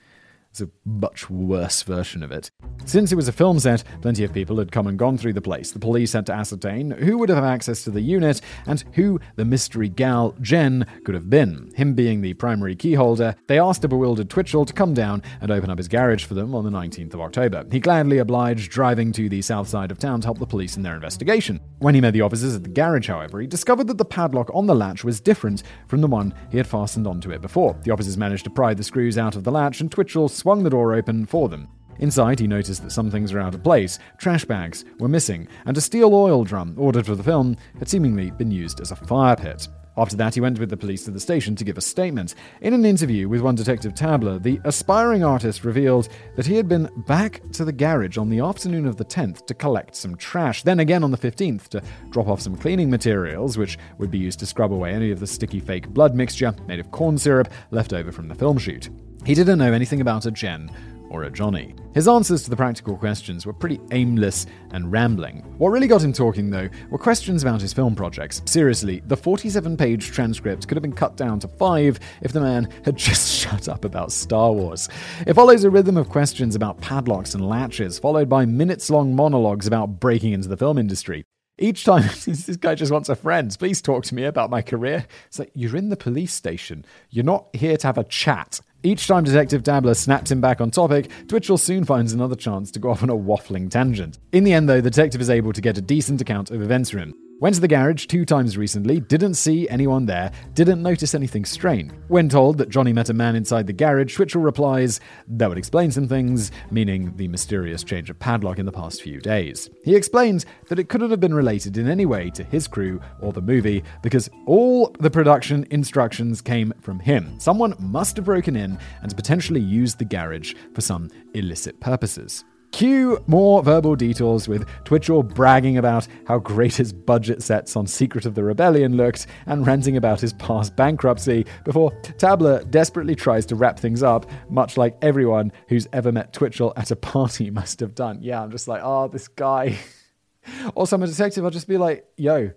It's 0.52 0.62
a 0.62 0.70
much 0.84 1.30
worse 1.30 1.84
version 1.84 2.24
of 2.24 2.32
it. 2.32 2.50
Since 2.86 3.12
it 3.12 3.16
was 3.16 3.28
a 3.28 3.32
film 3.34 3.60
set, 3.60 3.84
plenty 4.02 4.24
of 4.24 4.34
people 4.34 4.58
had 4.58 4.72
come 4.72 4.88
and 4.88 4.98
gone 4.98 5.18
through 5.18 5.34
the 5.34 5.42
place. 5.42 5.72
The 5.72 5.80
police 5.80 6.14
had 6.14 6.26
to 6.26 6.34
ascertain 6.34 6.90
who 6.92 7.20
would 7.20 7.30
have 7.30 7.44
access 7.44 7.84
to 7.84 7.92
the 7.92 8.02
unit 8.02 8.42
and 8.66 8.84
who 8.94 9.20
the 9.36 9.46
mystery 9.46 9.90
gal, 9.90 10.36
Jen, 10.42 10.88
could 11.06 11.14
have 11.14 11.30
been. 11.30 11.72
Him 11.76 11.94
being 11.94 12.22
the 12.22 12.34
primary 12.34 12.76
keyholder, 12.76 13.36
they 13.48 13.60
asked 13.60 13.84
a 13.84 13.88
bewildered 13.88 14.30
Twitchell 14.30 14.66
to 14.66 14.74
come 14.74 14.96
down 14.96 15.22
and 15.40 15.52
open 15.52 15.70
up 15.70 15.78
his 15.78 15.88
garage 15.88 16.26
for 16.26 16.34
them 16.34 16.56
on 16.56 16.64
the 16.64 16.72
19th 16.72 17.14
of 17.14 17.22
October. 17.22 17.64
He 17.72 17.80
gladly 17.80 18.18
obliged, 18.18 18.72
driving 18.72 19.12
to 19.14 19.30
the 19.30 19.44
south 19.44 19.68
side 19.68 19.92
of 19.92 20.00
town 20.00 20.22
to 20.22 20.28
help 20.28 20.40
the 20.40 20.48
police 20.48 20.78
in 20.78 20.84
their 20.84 20.96
investigation. 20.96 21.60
When 21.78 21.94
he 21.94 22.02
met 22.02 22.14
the 22.14 22.22
officers 22.22 22.56
at 22.56 22.64
the 22.64 22.70
garage, 22.70 23.08
however, 23.08 23.40
he 23.40 23.48
discovered 23.48 23.88
that 23.88 24.00
the 24.00 24.06
padlock 24.06 24.50
on 24.54 24.66
the 24.66 24.76
latch 24.76 25.04
was 25.04 25.22
different 25.22 25.62
from 25.88 26.02
the 26.02 26.08
one 26.08 26.34
he 26.50 26.58
had 26.58 26.68
fastened 26.68 27.06
onto 27.06 27.32
it 27.32 27.42
before. 27.42 27.78
The 27.84 27.92
officers 27.92 28.18
managed 28.18 28.46
to 28.46 28.50
pry 28.50 28.74
the 28.74 28.84
screws 28.84 29.18
out 29.18 29.36
of 29.36 29.44
the 29.44 29.52
latch, 29.52 29.80
and 29.80 29.92
Twitchell 29.92 30.28
swung 30.40 30.64
the 30.64 30.70
door 30.70 30.96
open 30.96 31.26
for 31.26 31.50
them. 31.50 31.68
Inside, 32.00 32.40
he 32.40 32.48
noticed 32.48 32.82
that 32.84 32.92
some 32.92 33.12
things 33.12 33.34
were 33.34 33.42
out 33.42 33.54
of 33.54 33.64
place, 33.64 34.00
trash 34.18 34.46
bags 34.46 34.86
were 35.00 35.10
missing, 35.10 35.48
and 35.66 35.78
a 35.78 35.82
steel 35.82 36.16
oil 36.16 36.46
drum, 36.46 36.74
ordered 36.78 37.06
for 37.06 37.16
the 37.16 37.24
film, 37.24 37.58
had 37.78 37.90
seemingly 37.90 38.32
been 38.32 38.52
used 38.52 38.80
as 38.80 38.92
a 38.92 38.96
fire 38.96 39.36
pit. 39.36 39.68
After 39.98 40.16
that, 40.16 40.34
he 40.34 40.40
went 40.40 40.60
with 40.60 40.70
the 40.70 40.78
police 40.78 41.04
to 41.04 41.12
the 41.12 41.20
station 41.20 41.58
to 41.58 41.66
give 41.66 41.78
a 41.78 41.82
statement. 41.82 42.36
In 42.62 42.74
an 42.74 42.86
interview 42.86 43.28
with 43.28 43.42
one 43.42 43.56
Detective 43.56 43.94
Tabler, 43.94 44.40
the 44.40 44.62
aspiring 44.64 45.26
artist 45.26 45.66
revealed 45.66 46.08
that 46.38 46.46
he 46.46 46.56
had 46.56 46.70
been 46.70 46.90
back 47.06 47.42
to 47.52 47.66
the 47.66 47.74
garage 47.74 48.18
on 48.18 48.30
the 48.30 48.40
afternoon 48.40 48.86
of 48.86 48.96
the 48.96 49.04
10th 49.04 49.46
to 49.48 49.54
collect 49.54 49.94
some 49.94 50.16
trash, 50.16 50.64
then 50.64 50.80
again 50.80 51.04
on 51.04 51.12
the 51.12 51.18
15th 51.18 51.68
to 51.68 51.84
drop 52.12 52.30
off 52.30 52.40
some 52.40 52.56
cleaning 52.56 52.90
materials, 52.90 53.58
which 53.58 53.78
would 53.98 54.10
be 54.10 54.18
used 54.18 54.40
to 54.40 54.46
scrub 54.46 54.72
away 54.72 54.94
any 54.94 55.12
of 55.12 55.20
the 55.20 55.28
sticky 55.28 55.60
fake 55.60 55.90
blood 55.90 56.16
mixture 56.16 56.56
made 56.66 56.80
of 56.80 56.92
corn 56.92 57.18
syrup 57.18 57.52
left 57.72 57.92
over 57.92 58.14
from 58.14 58.30
the 58.30 58.36
film 58.36 58.58
shoot. 58.58 58.90
He 59.26 59.34
didn't 59.34 59.60
know 59.60 59.74
anything 59.74 60.02
about 60.02 60.26
a 60.26 60.32
Jen 60.32 60.72
or 61.10 61.24
a 61.24 61.30
Johnny. 61.32 61.76
His 61.94 62.08
answers 62.08 62.44
to 62.44 62.50
the 62.50 62.56
practical 62.56 62.96
questions 62.96 63.46
were 63.46 63.54
pretty 63.54 63.80
aimless 63.92 64.46
and 64.72 64.92
rambling. 64.92 65.40
What 65.58 65.70
really 65.70 65.88
got 65.88 66.04
him 66.04 66.14
talking, 66.14 66.50
though, 66.50 66.70
were 66.90 66.98
questions 66.98 67.42
about 67.42 67.62
his 67.62 67.74
film 67.74 67.96
projects. 67.96 68.42
Seriously, 68.46 69.02
the 69.08 69.18
47 69.18 69.76
page 69.76 70.12
transcript 70.12 70.68
could 70.68 70.78
have 70.78 70.84
been 70.84 70.94
cut 70.94 71.18
down 71.18 71.40
to 71.40 71.48
five 71.48 72.00
if 72.22 72.32
the 72.32 72.42
man 72.42 72.70
had 72.86 72.96
just 72.96 73.30
shut 73.30 73.68
up 73.68 73.86
about 73.86 74.12
Star 74.12 74.54
Wars. 74.54 74.88
It 75.26 75.34
follows 75.34 75.64
a 75.64 75.70
rhythm 75.70 75.98
of 75.98 76.10
questions 76.10 76.56
about 76.56 76.80
padlocks 76.80 77.34
and 77.34 77.48
latches, 77.48 78.00
followed 78.00 78.30
by 78.30 78.46
minutes 78.46 78.90
long 78.90 79.16
monologues 79.16 79.68
about 79.68 80.00
breaking 80.00 80.34
into 80.34 80.48
the 80.48 80.58
film 80.58 80.78
industry. 80.78 81.24
Each 81.58 81.84
time, 81.84 82.04
this 82.26 82.56
guy 82.56 82.76
just 82.76 82.92
wants 82.92 83.10
a 83.10 83.16
friend. 83.16 83.54
Please 83.60 83.82
talk 83.82 84.06
to 84.06 84.16
me 84.16 84.24
about 84.24 84.50
my 84.50 84.62
career. 84.62 85.06
It's 85.28 85.40
like, 85.40 85.52
you're 85.54 85.76
in 85.76 85.90
the 85.90 85.98
police 85.98 86.34
station. 86.34 86.86
You're 87.10 87.26
not 87.26 87.48
here 87.54 87.76
to 87.76 87.88
have 87.88 87.98
a 87.98 88.04
chat. 88.06 88.62
Each 88.82 89.08
time 89.08 89.26
Detective 89.26 89.62
Tabler 89.64 89.94
snaps 89.94 90.32
him 90.32 90.40
back 90.40 90.62
on 90.62 90.72
topic, 90.72 91.10
Twitchell 91.28 91.58
soon 91.58 91.84
finds 91.84 92.14
another 92.14 92.36
chance 92.36 92.72
to 92.72 92.80
go 92.80 92.90
off 92.90 93.04
on 93.04 93.10
a 93.10 93.16
waffling 93.16 93.70
tangent. 93.70 94.20
In 94.32 94.46
the 94.46 94.54
end, 94.54 94.70
though, 94.70 94.80
the 94.80 94.90
detective 94.90 95.20
is 95.20 95.30
able 95.30 95.52
to 95.52 95.60
get 95.60 95.78
a 95.78 95.82
decent 95.82 96.22
account 96.22 96.50
of 96.50 96.62
events 96.62 96.90
from 96.90 97.00
him. 97.00 97.29
Went 97.42 97.56
to 97.56 97.62
the 97.62 97.70
garage 97.70 98.06
two 98.06 98.26
times 98.26 98.58
recently, 98.58 99.00
didn't 99.00 99.36
see 99.36 99.70
anyone 99.70 100.06
there, 100.06 100.30
didn't 100.56 100.84
notice 100.84 101.16
anything 101.16 101.46
strange. 101.46 101.90
When 102.10 102.28
told 102.28 102.58
that 102.58 102.68
Johnny 102.68 102.92
met 102.92 103.10
a 103.10 103.14
man 103.14 103.38
inside 103.38 103.66
the 103.66 103.72
garage, 103.72 104.14
Twitchell 104.14 104.42
replies, 104.42 105.00
that 105.30 105.48
would 105.48 105.58
explain 105.58 105.90
some 105.90 106.06
things, 106.06 106.52
meaning 106.70 107.16
the 107.16 107.30
mysterious 107.30 107.82
change 107.82 108.10
of 108.10 108.20
padlock 108.20 108.60
in 108.60 108.66
the 108.66 108.74
past 108.74 109.02
few 109.02 109.22
days. 109.22 109.70
He 109.86 109.96
explains 109.96 110.46
that 110.68 110.80
it 110.80 110.90
couldn't 110.90 111.12
have 111.12 111.22
been 111.22 111.34
related 111.34 111.78
in 111.78 111.88
any 111.88 112.06
way 112.06 112.30
to 112.32 112.44
his 112.44 112.68
crew 112.68 113.00
or 113.22 113.32
the 113.32 113.42
movie 113.42 113.86
because 114.04 114.30
all 114.46 114.94
the 115.00 115.10
production 115.10 115.66
instructions 115.72 116.42
came 116.42 116.74
from 116.82 117.00
him. 117.00 117.40
Someone 117.40 117.74
must 117.80 118.18
have 118.18 118.26
broken 118.26 118.58
in 118.58 118.78
and 119.02 119.16
potentially 119.16 119.62
used 119.62 119.98
the 119.98 120.04
garage 120.04 120.56
for 120.76 120.82
some 120.82 121.10
illicit 121.34 121.80
purposes. 121.80 122.44
Cue 122.72 123.22
more 123.28 123.64
verbal 123.64 123.96
detours 123.96 124.48
with 124.48 124.68
Twitchell 124.86 125.24
bragging 125.24 125.78
about 125.78 126.08
how 126.26 126.38
great 126.40 126.76
his 126.76 126.94
budget 126.94 127.42
sets 127.42 127.76
on 127.76 127.88
Secret 127.88 128.26
of 128.26 128.36
the 128.36 128.44
Rebellion 128.44 128.96
looked 128.96 129.28
and 129.48 129.66
ranting 129.66 129.98
about 129.98 130.22
his 130.22 130.34
past 130.34 130.76
bankruptcy 130.76 131.46
before 131.66 131.92
Tabler 132.18 132.64
desperately 132.66 133.16
tries 133.16 133.46
to 133.48 133.56
wrap 133.56 133.80
things 133.80 134.04
up, 134.04 134.30
much 134.50 134.78
like 134.78 134.98
everyone 135.02 135.52
who's 135.68 135.88
ever 135.94 136.12
met 136.12 136.32
Twitchell 136.32 136.74
at 136.76 136.92
a 136.92 136.96
party 136.96 137.50
must 137.52 137.80
have 137.80 137.96
done. 137.96 138.20
Yeah, 138.22 138.42
I'm 138.42 138.52
just 138.52 138.68
like, 138.68 138.82
oh, 138.84 139.08
this 139.08 139.28
guy. 139.28 139.78
also, 140.76 140.96
I'm 140.96 141.04
a 141.04 141.08
detective. 141.08 141.44
I'll 141.44 141.52
just 141.52 141.68
be 141.68 141.78
like, 141.78 142.06
yo, 142.18 142.52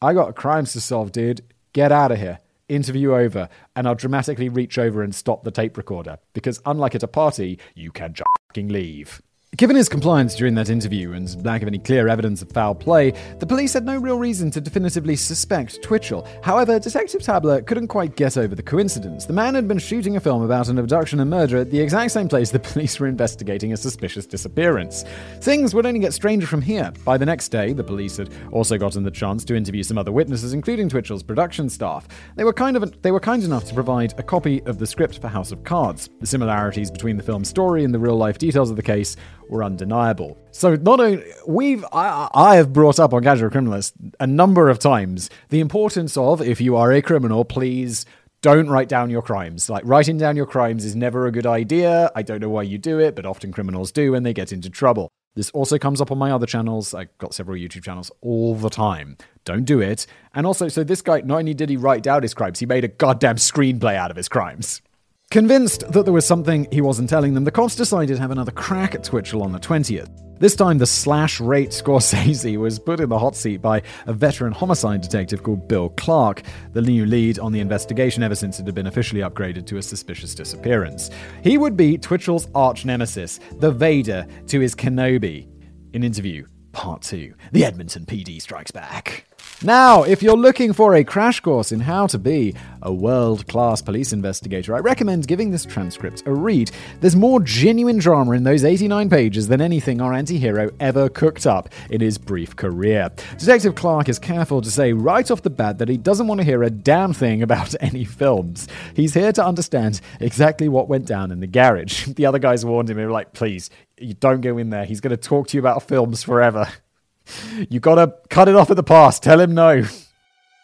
I 0.00 0.14
got 0.14 0.34
crimes 0.34 0.72
to 0.72 0.80
solve, 0.80 1.12
dude. 1.12 1.42
Get 1.72 1.92
out 1.92 2.10
of 2.10 2.18
here 2.18 2.38
interview 2.68 3.14
over, 3.14 3.48
and 3.74 3.88
I'll 3.88 3.94
dramatically 3.94 4.48
reach 4.48 4.78
over 4.78 5.02
and 5.02 5.14
stop 5.14 5.42
the 5.42 5.50
tape 5.50 5.76
recorder. 5.76 6.18
Because 6.34 6.60
unlike 6.66 6.94
at 6.94 7.02
a 7.02 7.08
party, 7.08 7.58
you 7.74 7.90
can 7.90 8.12
just 8.12 8.28
leave. 8.56 9.22
Given 9.56 9.76
his 9.76 9.88
compliance 9.88 10.36
during 10.36 10.54
that 10.56 10.68
interview 10.68 11.14
and 11.14 11.44
lack 11.44 11.62
of 11.62 11.68
any 11.68 11.78
clear 11.78 12.06
evidence 12.06 12.42
of 12.42 12.52
foul 12.52 12.74
play, 12.74 13.14
the 13.38 13.46
police 13.46 13.72
had 13.72 13.86
no 13.86 13.96
real 13.96 14.18
reason 14.18 14.50
to 14.50 14.60
definitively 14.60 15.16
suspect 15.16 15.82
Twitchell. 15.82 16.28
However, 16.42 16.78
Detective 16.78 17.22
Tabler 17.22 17.62
couldn't 17.62 17.88
quite 17.88 18.14
get 18.14 18.36
over 18.36 18.54
the 18.54 18.62
coincidence. 18.62 19.24
The 19.24 19.32
man 19.32 19.54
had 19.54 19.66
been 19.66 19.78
shooting 19.78 20.16
a 20.16 20.20
film 20.20 20.42
about 20.42 20.68
an 20.68 20.78
abduction 20.78 21.18
and 21.18 21.30
murder 21.30 21.56
at 21.56 21.70
the 21.70 21.80
exact 21.80 22.12
same 22.12 22.28
place 22.28 22.50
the 22.50 22.58
police 22.60 23.00
were 23.00 23.06
investigating 23.06 23.72
a 23.72 23.76
suspicious 23.78 24.26
disappearance. 24.26 25.04
Things 25.40 25.74
would 25.74 25.86
only 25.86 25.98
get 25.98 26.12
stranger 26.12 26.46
from 26.46 26.60
here. 26.60 26.92
By 27.04 27.16
the 27.16 27.26
next 27.26 27.48
day, 27.48 27.72
the 27.72 27.82
police 27.82 28.18
had 28.18 28.30
also 28.52 28.76
gotten 28.76 29.02
the 29.02 29.10
chance 29.10 29.46
to 29.46 29.56
interview 29.56 29.82
some 29.82 29.96
other 29.96 30.12
witnesses, 30.12 30.52
including 30.52 30.90
Twitchell's 30.90 31.22
production 31.22 31.70
staff. 31.70 32.06
They 32.36 32.44
were 32.44 32.52
kind 32.52 32.76
of 32.76 33.00
they 33.00 33.12
were 33.12 33.18
kind 33.18 33.42
enough 33.42 33.64
to 33.64 33.74
provide 33.74 34.12
a 34.18 34.22
copy 34.22 34.62
of 34.64 34.78
the 34.78 34.86
script 34.86 35.20
for 35.20 35.28
House 35.28 35.52
of 35.52 35.64
Cards. 35.64 36.10
The 36.20 36.26
similarities 36.26 36.90
between 36.90 37.16
the 37.16 37.22
film's 37.22 37.48
story 37.48 37.82
and 37.82 37.94
the 37.94 37.98
real 37.98 38.16
life 38.16 38.36
details 38.36 38.68
of 38.70 38.76
the 38.76 38.82
case 38.82 39.16
were 39.50 39.64
undeniable. 39.64 40.38
So 40.50 40.76
not 40.76 41.00
only 41.00 41.24
we've 41.46 41.84
I, 41.92 42.28
I 42.34 42.56
have 42.56 42.72
brought 42.72 42.98
up 42.98 43.12
on 43.12 43.22
Casual 43.22 43.50
Criminalist 43.50 43.92
a 44.20 44.26
number 44.26 44.68
of 44.68 44.78
times 44.78 45.30
the 45.48 45.60
importance 45.60 46.16
of 46.16 46.40
if 46.40 46.60
you 46.60 46.76
are 46.76 46.92
a 46.92 47.02
criminal, 47.02 47.44
please 47.44 48.06
don't 48.40 48.68
write 48.68 48.88
down 48.88 49.10
your 49.10 49.22
crimes. 49.22 49.68
Like, 49.68 49.82
writing 49.84 50.16
down 50.16 50.36
your 50.36 50.46
crimes 50.46 50.84
is 50.84 50.94
never 50.94 51.26
a 51.26 51.32
good 51.32 51.46
idea. 51.46 52.10
I 52.14 52.22
don't 52.22 52.40
know 52.40 52.48
why 52.48 52.62
you 52.62 52.78
do 52.78 53.00
it, 53.00 53.16
but 53.16 53.26
often 53.26 53.52
criminals 53.52 53.90
do 53.90 54.12
when 54.12 54.22
they 54.22 54.32
get 54.32 54.52
into 54.52 54.70
trouble. 54.70 55.08
This 55.34 55.50
also 55.50 55.78
comes 55.78 56.00
up 56.00 56.10
on 56.10 56.18
my 56.18 56.30
other 56.30 56.46
channels. 56.46 56.94
I've 56.94 57.16
got 57.18 57.34
several 57.34 57.56
YouTube 57.56 57.84
channels 57.84 58.10
all 58.20 58.54
the 58.54 58.70
time. 58.70 59.16
Don't 59.44 59.64
do 59.64 59.80
it. 59.80 60.06
And 60.34 60.46
also, 60.46 60.68
so 60.68 60.84
this 60.84 61.02
guy, 61.02 61.20
not 61.20 61.38
only 61.38 61.54
did 61.54 61.68
he 61.68 61.76
write 61.76 62.02
down 62.02 62.22
his 62.22 62.34
crimes, 62.34 62.58
he 62.58 62.66
made 62.66 62.84
a 62.84 62.88
goddamn 62.88 63.36
screenplay 63.36 63.94
out 63.94 64.10
of 64.10 64.16
his 64.16 64.28
crimes. 64.28 64.82
Convinced 65.30 65.92
that 65.92 66.04
there 66.04 66.14
was 66.14 66.24
something 66.24 66.66
he 66.72 66.80
wasn't 66.80 67.10
telling 67.10 67.34
them, 67.34 67.44
the 67.44 67.50
cops 67.50 67.76
decided 67.76 68.14
to 68.14 68.20
have 68.20 68.30
another 68.30 68.50
crack 68.50 68.94
at 68.94 69.04
Twitchell 69.04 69.42
on 69.42 69.52
the 69.52 69.58
20th. 69.58 70.08
This 70.38 70.56
time, 70.56 70.78
the 70.78 70.86
slash 70.86 71.38
rate 71.38 71.68
Scorsese 71.68 72.56
was 72.58 72.78
put 72.78 72.98
in 72.98 73.10
the 73.10 73.18
hot 73.18 73.36
seat 73.36 73.58
by 73.58 73.82
a 74.06 74.14
veteran 74.14 74.54
homicide 74.54 75.02
detective 75.02 75.42
called 75.42 75.68
Bill 75.68 75.90
Clark, 75.90 76.44
the 76.72 76.80
new 76.80 77.04
lead 77.04 77.38
on 77.40 77.52
the 77.52 77.60
investigation 77.60 78.22
ever 78.22 78.34
since 78.34 78.58
it 78.58 78.64
had 78.64 78.74
been 78.74 78.86
officially 78.86 79.20
upgraded 79.20 79.66
to 79.66 79.76
a 79.76 79.82
suspicious 79.82 80.34
disappearance. 80.34 81.10
He 81.42 81.58
would 81.58 81.76
be 81.76 81.98
Twitchell's 81.98 82.48
arch 82.54 82.86
nemesis, 82.86 83.38
the 83.58 83.70
Vader 83.70 84.26
to 84.46 84.60
his 84.60 84.74
Kenobi. 84.74 85.46
In 85.92 86.04
interview, 86.04 86.46
part 86.72 87.02
two 87.02 87.34
The 87.52 87.66
Edmonton 87.66 88.06
PD 88.06 88.40
Strikes 88.40 88.70
Back. 88.70 89.27
Now, 89.64 90.04
if 90.04 90.22
you're 90.22 90.36
looking 90.36 90.72
for 90.72 90.94
a 90.94 91.02
crash 91.02 91.40
course 91.40 91.72
in 91.72 91.80
how 91.80 92.06
to 92.08 92.18
be 92.18 92.54
a 92.80 92.92
world 92.92 93.48
class 93.48 93.82
police 93.82 94.12
investigator, 94.12 94.72
I 94.72 94.78
recommend 94.78 95.26
giving 95.26 95.50
this 95.50 95.64
transcript 95.64 96.22
a 96.26 96.32
read. 96.32 96.70
There's 97.00 97.16
more 97.16 97.40
genuine 97.40 97.98
drama 97.98 98.32
in 98.32 98.44
those 98.44 98.64
89 98.64 99.10
pages 99.10 99.48
than 99.48 99.60
anything 99.60 100.00
our 100.00 100.12
anti 100.12 100.38
hero 100.38 100.70
ever 100.78 101.08
cooked 101.08 101.44
up 101.44 101.70
in 101.90 102.00
his 102.00 102.18
brief 102.18 102.54
career. 102.54 103.10
Detective 103.36 103.74
Clark 103.74 104.08
is 104.08 104.20
careful 104.20 104.62
to 104.62 104.70
say 104.70 104.92
right 104.92 105.28
off 105.28 105.42
the 105.42 105.50
bat 105.50 105.78
that 105.78 105.88
he 105.88 105.96
doesn't 105.96 106.28
want 106.28 106.38
to 106.38 106.44
hear 106.44 106.62
a 106.62 106.70
damn 106.70 107.12
thing 107.12 107.42
about 107.42 107.74
any 107.80 108.04
films. 108.04 108.68
He's 108.94 109.14
here 109.14 109.32
to 109.32 109.44
understand 109.44 110.00
exactly 110.20 110.68
what 110.68 110.88
went 110.88 111.06
down 111.06 111.32
in 111.32 111.40
the 111.40 111.48
garage. 111.48 112.06
The 112.18 112.26
other 112.26 112.38
guys 112.38 112.64
warned 112.64 112.90
him, 112.90 112.96
they 112.96 113.04
were 113.04 113.12
like, 113.12 113.32
please, 113.32 113.70
you 113.96 114.14
don't 114.14 114.40
go 114.40 114.56
in 114.58 114.70
there. 114.70 114.84
He's 114.84 115.00
going 115.00 115.10
to 115.10 115.16
talk 115.16 115.48
to 115.48 115.56
you 115.56 115.60
about 115.60 115.82
films 115.82 116.22
forever. 116.22 116.68
You 117.70 117.80
gotta 117.80 118.14
cut 118.30 118.48
it 118.48 118.54
off 118.54 118.70
at 118.70 118.76
the 118.76 118.82
pass. 118.82 119.18
Tell 119.18 119.40
him 119.40 119.54
no. 119.54 119.84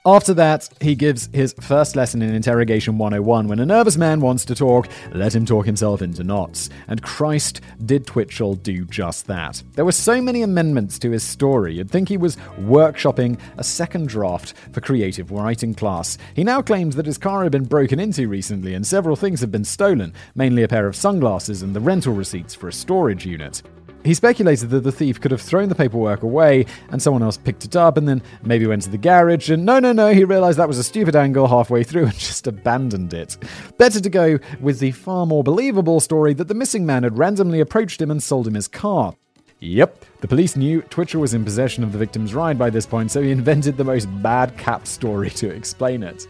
After 0.07 0.35
that, 0.35 0.69
he 0.83 0.95
gives 0.95 1.31
his 1.33 1.55
first 1.63 1.97
lesson 1.97 2.21
in 2.21 2.35
Interrogation 2.35 2.99
101. 2.99 3.49
When 3.49 3.59
a 3.59 3.65
nervous 3.65 3.97
man 3.97 4.21
wants 4.21 4.45
to 4.45 4.55
talk, 4.55 4.87
let 5.15 5.35
him 5.35 5.47
talk 5.47 5.65
himself 5.65 6.03
into 6.03 6.23
knots. 6.23 6.69
And 6.89 7.01
Christ, 7.03 7.63
did 7.87 8.07
Twitchell 8.07 8.57
do 8.57 8.85
just 8.85 9.27
that. 9.29 9.63
There 9.73 9.85
were 9.87 9.93
so 9.93 10.21
many 10.21 10.43
amendments 10.43 10.99
to 10.99 11.11
his 11.11 11.23
story, 11.23 11.77
you'd 11.77 11.91
think 11.91 12.11
he 12.11 12.19
was 12.19 12.37
workshopping 12.61 13.41
a 13.57 13.65
second 13.65 14.11
draft 14.11 14.53
for 14.73 14.83
creative 14.83 15.31
writing 15.31 15.73
class. 15.73 16.19
He 16.37 16.45
now 16.45 16.61
claims 16.61 16.97
that 16.97 17.07
his 17.07 17.17
car 17.17 17.43
had 17.43 17.53
been 17.53 17.65
broken 17.65 17.99
into 17.99 18.29
recently 18.29 18.75
and 18.75 18.87
several 18.87 19.17
things 19.17 19.41
had 19.41 19.51
been 19.51 19.65
stolen, 19.65 20.13
mainly 20.35 20.65
a 20.65 20.69
pair 20.69 20.87
of 20.87 20.97
sunglasses 20.97 21.63
and 21.63 21.75
the 21.75 21.81
rental 21.81 22.13
receipts 22.13 22.55
for 22.55 22.69
a 22.69 22.73
storage 22.75 23.25
unit. 23.25 23.63
He 24.05 24.13
speculated 24.13 24.69
that 24.71 24.81
the 24.81 24.93
thief 24.93 25.19
could 25.19 25.31
have 25.31 25.41
thrown 25.41 25.71
the 25.71 25.75
paperwork 25.75 26.23
away 26.23 26.67
and 26.91 27.01
someone 27.01 27.23
else 27.23 27.39
picked 27.39 27.65
it 27.65 27.75
up 27.75 27.97
and 27.97 28.07
then 28.07 28.23
maybe 28.43 28.67
went 28.67 28.83
to 28.83 28.91
the 28.91 28.99
garage. 28.99 29.51
And 29.51 29.65
no, 29.65 29.79
no, 29.79 29.93
no, 29.93 30.13
he 30.13 30.25
realized 30.25 30.59
that 30.59 30.69
was 30.69 30.79
a 30.79 30.85
stupid 30.85 31.17
angle 31.17 31.49
halfway 31.49 31.85
through 31.85 32.05
and 32.05 32.15
just 32.19 32.47
abandoned 32.47 33.15
it. 33.15 33.39
Better 33.79 34.01
to 34.01 34.11
go 34.11 34.39
with 34.61 34.79
the 34.79 34.91
far 34.91 35.25
more 35.25 35.43
believable 35.43 36.01
story 36.01 36.35
that 36.35 36.49
the 36.49 36.55
missing 36.55 36.85
man 36.85 37.03
had 37.03 37.17
randomly 37.17 37.61
approached 37.61 38.01
him 38.03 38.11
and 38.11 38.23
sold 38.23 38.47
him 38.47 38.55
his 38.55 38.69
car. 38.69 39.15
Yep, 39.61 40.05
the 40.21 40.29
police 40.29 40.57
knew 40.57 40.83
Twitchell 40.83 41.23
was 41.23 41.33
in 41.33 41.43
possession 41.43 41.83
of 41.83 41.93
the 41.93 41.99
victim's 41.99 42.35
ride 42.35 42.59
by 42.59 42.69
this 42.69 42.85
point, 42.85 43.11
so 43.11 43.23
he 43.23 43.31
invented 43.31 43.79
the 43.79 43.85
most 43.85 44.05
bad 44.23 44.59
cap 44.59 44.87
story 44.87 45.31
to 45.31 45.49
explain 45.49 46.03
it 46.03 46.27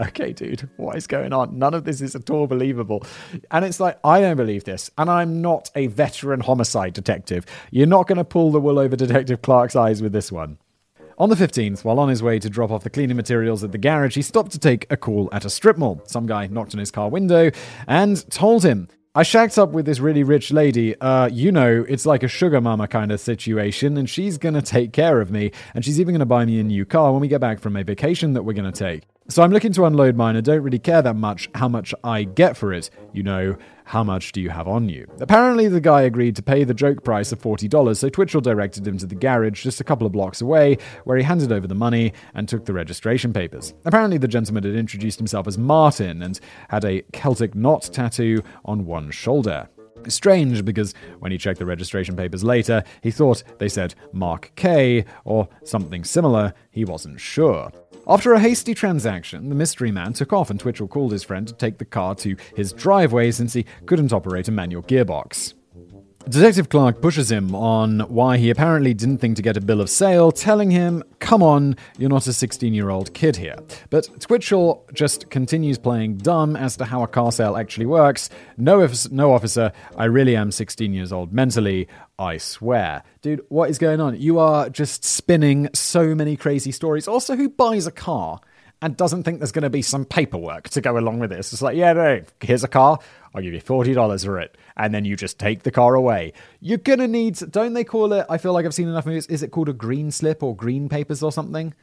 okay, 0.08 0.32
dude, 0.32 0.68
what 0.76 0.96
is 0.96 1.06
going 1.06 1.32
on? 1.32 1.58
None 1.58 1.74
of 1.74 1.84
this 1.84 2.00
is 2.00 2.14
at 2.14 2.30
all 2.30 2.46
believable. 2.46 3.04
And 3.50 3.64
it's 3.64 3.80
like, 3.80 3.98
I 4.04 4.20
don't 4.20 4.36
believe 4.36 4.64
this. 4.64 4.90
And 4.96 5.10
I'm 5.10 5.42
not 5.42 5.70
a 5.74 5.88
veteran 5.88 6.40
homicide 6.40 6.94
detective. 6.94 7.44
You're 7.70 7.86
not 7.86 8.06
going 8.06 8.18
to 8.18 8.24
pull 8.24 8.50
the 8.50 8.60
wool 8.60 8.78
over 8.78 8.96
Detective 8.96 9.42
Clark's 9.42 9.76
eyes 9.76 10.02
with 10.02 10.12
this 10.12 10.32
one. 10.32 10.58
On 11.18 11.28
the 11.28 11.36
15th, 11.36 11.84
while 11.84 12.00
on 12.00 12.08
his 12.08 12.22
way 12.22 12.38
to 12.38 12.48
drop 12.48 12.70
off 12.70 12.82
the 12.82 12.88
cleaning 12.88 13.16
materials 13.16 13.62
at 13.62 13.72
the 13.72 13.78
garage, 13.78 14.14
he 14.14 14.22
stopped 14.22 14.52
to 14.52 14.58
take 14.58 14.86
a 14.90 14.96
call 14.96 15.28
at 15.32 15.44
a 15.44 15.50
strip 15.50 15.76
mall. 15.76 16.00
Some 16.06 16.26
guy 16.26 16.46
knocked 16.46 16.74
on 16.74 16.78
his 16.78 16.90
car 16.90 17.10
window 17.10 17.50
and 17.86 18.28
told 18.30 18.64
him, 18.64 18.88
I 19.12 19.24
shacked 19.24 19.58
up 19.58 19.70
with 19.70 19.86
this 19.86 19.98
really 19.98 20.22
rich 20.22 20.52
lady. 20.52 20.98
Uh, 21.00 21.28
you 21.32 21.50
know, 21.50 21.84
it's 21.88 22.06
like 22.06 22.22
a 22.22 22.28
sugar 22.28 22.60
mama 22.60 22.86
kind 22.86 23.10
of 23.10 23.18
situation, 23.18 23.96
and 23.96 24.08
she's 24.08 24.38
gonna 24.38 24.62
take 24.62 24.92
care 24.92 25.20
of 25.20 25.32
me, 25.32 25.50
and 25.74 25.84
she's 25.84 26.00
even 26.00 26.14
gonna 26.14 26.26
buy 26.26 26.44
me 26.44 26.60
a 26.60 26.62
new 26.62 26.86
car 26.86 27.10
when 27.10 27.20
we 27.20 27.26
get 27.26 27.40
back 27.40 27.58
from 27.58 27.74
a 27.74 27.82
vacation 27.82 28.34
that 28.34 28.44
we're 28.44 28.52
gonna 28.52 28.70
take. 28.70 29.02
So 29.30 29.44
I'm 29.44 29.52
looking 29.52 29.72
to 29.74 29.84
unload 29.84 30.16
mine. 30.16 30.36
I 30.36 30.40
don't 30.40 30.60
really 30.60 30.80
care 30.80 31.02
that 31.02 31.14
much 31.14 31.48
how 31.54 31.68
much 31.68 31.94
I 32.02 32.24
get 32.24 32.56
for 32.56 32.72
it. 32.72 32.90
You 33.12 33.22
know, 33.22 33.56
how 33.84 34.02
much 34.02 34.32
do 34.32 34.40
you 34.40 34.50
have 34.50 34.66
on 34.66 34.88
you? 34.88 35.06
Apparently, 35.20 35.68
the 35.68 35.80
guy 35.80 36.02
agreed 36.02 36.34
to 36.34 36.42
pay 36.42 36.64
the 36.64 36.74
joke 36.74 37.04
price 37.04 37.30
of 37.30 37.40
$40, 37.40 37.96
so 37.96 38.08
Twitchell 38.08 38.40
directed 38.40 38.84
him 38.84 38.98
to 38.98 39.06
the 39.06 39.14
garage 39.14 39.62
just 39.62 39.80
a 39.80 39.84
couple 39.84 40.04
of 40.04 40.12
blocks 40.12 40.40
away, 40.40 40.78
where 41.04 41.16
he 41.16 41.22
handed 41.22 41.52
over 41.52 41.68
the 41.68 41.76
money 41.76 42.12
and 42.34 42.48
took 42.48 42.64
the 42.64 42.72
registration 42.72 43.32
papers. 43.32 43.72
Apparently, 43.84 44.18
the 44.18 44.26
gentleman 44.26 44.64
had 44.64 44.74
introduced 44.74 45.20
himself 45.20 45.46
as 45.46 45.56
Martin 45.56 46.22
and 46.22 46.40
had 46.68 46.84
a 46.84 47.02
Celtic 47.12 47.54
knot 47.54 47.88
tattoo 47.92 48.42
on 48.64 48.84
one 48.84 49.12
shoulder. 49.12 49.68
Strange 50.08 50.64
because 50.64 50.94
when 51.18 51.32
he 51.32 51.38
checked 51.38 51.58
the 51.58 51.66
registration 51.66 52.16
papers 52.16 52.44
later, 52.44 52.82
he 53.02 53.10
thought 53.10 53.42
they 53.58 53.68
said 53.68 53.94
Mark 54.12 54.52
K 54.56 55.04
or 55.24 55.48
something 55.64 56.04
similar. 56.04 56.54
He 56.70 56.84
wasn't 56.84 57.20
sure. 57.20 57.70
After 58.06 58.32
a 58.32 58.40
hasty 58.40 58.74
transaction, 58.74 59.48
the 59.48 59.54
mystery 59.54 59.92
man 59.92 60.14
took 60.14 60.32
off 60.32 60.50
and 60.50 60.58
Twitchell 60.58 60.88
called 60.88 61.12
his 61.12 61.22
friend 61.22 61.46
to 61.46 61.54
take 61.54 61.78
the 61.78 61.84
car 61.84 62.14
to 62.16 62.36
his 62.56 62.72
driveway 62.72 63.30
since 63.30 63.52
he 63.52 63.66
couldn't 63.86 64.12
operate 64.12 64.48
a 64.48 64.52
manual 64.52 64.82
gearbox. 64.82 65.54
Detective 66.28 66.68
Clark 66.68 67.00
pushes 67.00 67.32
him 67.32 67.54
on 67.54 68.00
why 68.00 68.36
he 68.36 68.50
apparently 68.50 68.92
didn't 68.92 69.18
think 69.18 69.36
to 69.36 69.42
get 69.42 69.56
a 69.56 69.60
bill 69.60 69.80
of 69.80 69.88
sale, 69.88 70.30
telling 70.30 70.70
him, 70.70 71.02
Come 71.18 71.42
on, 71.42 71.76
you're 71.98 72.10
not 72.10 72.26
a 72.26 72.32
16 72.32 72.74
year 72.74 72.90
old 72.90 73.14
kid 73.14 73.36
here. 73.36 73.56
But 73.88 74.08
Twitchell 74.20 74.84
just 74.92 75.30
continues 75.30 75.78
playing 75.78 76.18
dumb 76.18 76.56
as 76.56 76.76
to 76.76 76.84
how 76.84 77.02
a 77.02 77.08
car 77.08 77.32
sale 77.32 77.56
actually 77.56 77.86
works. 77.86 78.28
No, 78.58 78.86
no 79.10 79.32
officer, 79.32 79.72
I 79.96 80.04
really 80.04 80.36
am 80.36 80.52
16 80.52 80.92
years 80.92 81.10
old 81.10 81.32
mentally, 81.32 81.88
I 82.18 82.36
swear. 82.36 83.02
Dude, 83.22 83.40
what 83.48 83.70
is 83.70 83.78
going 83.78 84.00
on? 84.00 84.20
You 84.20 84.38
are 84.38 84.68
just 84.68 85.04
spinning 85.04 85.70
so 85.72 86.14
many 86.14 86.36
crazy 86.36 86.70
stories. 86.70 87.08
Also, 87.08 87.34
who 87.34 87.48
buys 87.48 87.86
a 87.86 87.92
car? 87.92 88.40
and 88.82 88.96
doesn't 88.96 89.24
think 89.24 89.40
there's 89.40 89.52
going 89.52 89.62
to 89.62 89.70
be 89.70 89.82
some 89.82 90.04
paperwork 90.04 90.68
to 90.70 90.80
go 90.80 90.96
along 90.96 91.18
with 91.18 91.30
this. 91.30 91.52
It's 91.52 91.62
like, 91.62 91.76
yeah, 91.76 91.92
no, 91.92 92.22
here's 92.40 92.64
a 92.64 92.68
car. 92.68 92.98
I'll 93.34 93.42
give 93.42 93.52
you 93.52 93.60
$40 93.60 94.24
for 94.24 94.38
it. 94.40 94.56
And 94.76 94.92
then 94.92 95.04
you 95.04 95.16
just 95.16 95.38
take 95.38 95.62
the 95.62 95.70
car 95.70 95.94
away. 95.94 96.32
You're 96.60 96.78
going 96.78 96.98
to 96.98 97.08
need, 97.08 97.36
don't 97.50 97.74
they 97.74 97.84
call 97.84 98.12
it? 98.12 98.26
I 98.28 98.38
feel 98.38 98.52
like 98.52 98.66
I've 98.66 98.74
seen 98.74 98.88
enough 98.88 99.06
movies. 99.06 99.26
Is 99.26 99.42
it 99.42 99.50
called 99.50 99.68
a 99.68 99.72
green 99.72 100.10
slip 100.10 100.42
or 100.42 100.56
green 100.56 100.88
papers 100.88 101.22
or 101.22 101.30
something? 101.30 101.74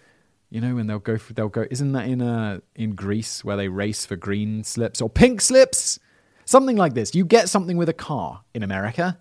You 0.49 0.61
know, 0.61 0.75
when 0.75 0.87
they'll 0.87 0.99
go, 0.99 1.17
for, 1.17 1.33
they'll 1.33 1.49
go, 1.49 1.65
isn't 1.69 1.91
that 1.93 2.07
in, 2.07 2.21
uh, 2.21 2.59
in 2.75 2.95
Greece 2.95 3.43
where 3.43 3.57
they 3.57 3.67
race 3.67 4.05
for 4.05 4.15
green 4.15 4.63
slips 4.63 5.01
or 5.01 5.09
pink 5.09 5.41
slips? 5.41 5.99
Something 6.45 6.77
like 6.77 6.93
this. 6.93 7.13
You 7.15 7.25
get 7.25 7.49
something 7.49 7.77
with 7.77 7.89
a 7.89 7.93
car 7.93 8.43
in 8.53 8.63
America. 8.63 9.17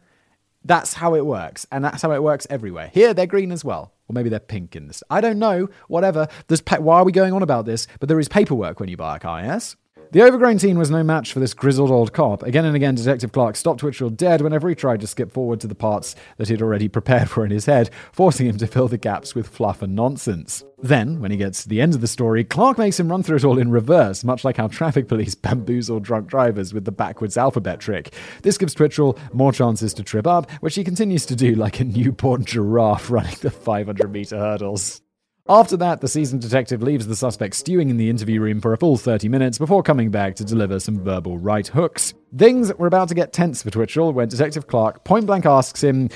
That's 0.65 0.95
how 0.95 1.15
it 1.15 1.27
works. 1.27 1.67
And 1.71 1.85
that's 1.85 2.03
how 2.03 2.13
it 2.13 2.23
works 2.23 2.47
everywhere. 2.51 2.91
Here, 2.93 3.15
they're 3.15 3.27
green 3.27 3.53
as 3.53 3.65
well. 3.65 3.93
Or 4.09 4.13
maybe 4.13 4.29
they're 4.29 4.39
pink 4.39 4.77
in 4.77 4.87
this. 4.87 5.03
I 5.11 5.21
don't 5.21 5.39
know. 5.39 5.69
Whatever. 5.89 6.29
There's 6.47 6.61
pa- 6.61 6.79
why 6.79 6.99
are 6.99 7.05
we 7.05 7.13
going 7.13 7.33
on 7.33 7.43
about 7.43 7.67
this? 7.67 7.89
But 7.99 8.09
there 8.09 8.21
is 8.21 8.29
paperwork 8.29 8.79
when 8.79 8.89
you 8.89 8.97
buy 8.97 9.17
a 9.17 9.21
car, 9.21 9.43
yes? 9.43 9.77
The 10.13 10.23
overgrown 10.23 10.59
teen 10.59 10.79
was 10.79 10.91
no 10.91 11.03
match 11.03 11.33
for 11.33 11.41
this 11.41 11.53
grizzled 11.53 11.91
old 11.91 12.13
cop. 12.13 12.45
Again 12.45 12.65
and 12.65 12.77
again, 12.77 12.95
Detective 12.95 13.33
Clark 13.33 13.57
stopped 13.57 13.81
Twitchell 13.81 14.11
dead 14.11 14.41
whenever 14.41 14.69
he 14.69 14.75
tried 14.75 15.01
to 15.01 15.07
skip 15.07 15.33
forward 15.33 15.61
to 15.61 15.67
the 15.67 15.75
parts 15.75 16.15
that 16.37 16.49
he'd 16.49 16.63
already 16.63 16.89
prepared 16.97 17.29
for 17.29 17.45
in 17.45 17.51
his 17.51 17.67
head, 17.67 17.91
forcing 18.13 18.47
him 18.47 18.57
to 18.59 18.67
fill 18.67 18.89
the 18.89 18.99
gaps 18.99 19.35
with 19.35 19.49
fluff 19.49 19.83
and 19.83 19.97
nonsense. 19.97 20.65
Then, 20.79 21.21
when 21.21 21.31
he 21.31 21.37
gets 21.37 21.63
to 21.63 21.69
the 21.69 21.81
end 21.81 21.95
of 21.95 22.01
the 22.01 22.07
story, 22.07 22.45
Clark 22.45 22.79
makes 22.79 23.01
him 23.01 23.09
run 23.09 23.23
through 23.23 23.39
it 23.39 23.45
all 23.45 23.59
in 23.59 23.71
reverse, 23.71 24.23
much 24.23 24.45
like 24.45 24.59
how 24.59 24.69
traffic 24.69 25.09
police 25.09 25.35
bamboozle 25.37 26.01
drunk 26.01 26.29
drivers 26.29 26.73
with 26.73 26.85
the 26.85 26.93
backwards 26.93 27.37
alphabet 27.37 27.81
trick. 27.81 28.15
This 28.43 28.59
gives 28.59 28.75
Twitchell 28.75 29.19
more 29.33 29.53
chances 29.53 29.93
to 29.95 30.05
trip 30.05 30.27
up, 30.27 30.51
which 30.61 30.77
he 30.77 30.85
continues 30.85 31.27
to 31.27 31.37
do 31.37 31.55
like 31.55 31.81
a 31.81 31.85
newborn 31.85 32.45
giraffe 32.45 33.11
running 33.11 33.37
the 33.41 33.51
500 33.51 34.13
meter 34.13 34.39
hurdles. 34.39 35.01
After 35.49 35.77
that, 35.77 36.01
the 36.01 36.09
seasoned 36.09 36.43
detective 36.43 36.83
leaves 36.83 37.07
the 37.07 37.15
suspect 37.15 37.55
stewing 37.55 37.89
in 37.89 37.99
the 37.99 38.11
interview 38.11 38.41
room 38.41 38.61
for 38.61 38.73
a 38.73 38.77
full 38.77 38.97
30 38.97 39.29
minutes 39.29 39.59
before 39.59 39.81
coming 39.81 40.11
back 40.11 40.35
to 40.37 40.45
deliver 40.45 40.81
some 40.81 40.99
verbal 40.99 41.39
right 41.39 41.69
hooks. 41.69 42.15
Things 42.37 42.75
were 42.75 42.89
about 42.89 43.09
to 43.11 43.15
get 43.15 43.33
tense 43.33 43.63
for 43.63 43.71
Twitchell 43.71 44.13
when 44.13 44.29
Detective 44.29 44.67
Clark 44.67 45.05
point 45.05 45.27
blank 45.27 45.47
asks 45.47 45.85
him, 45.85 46.09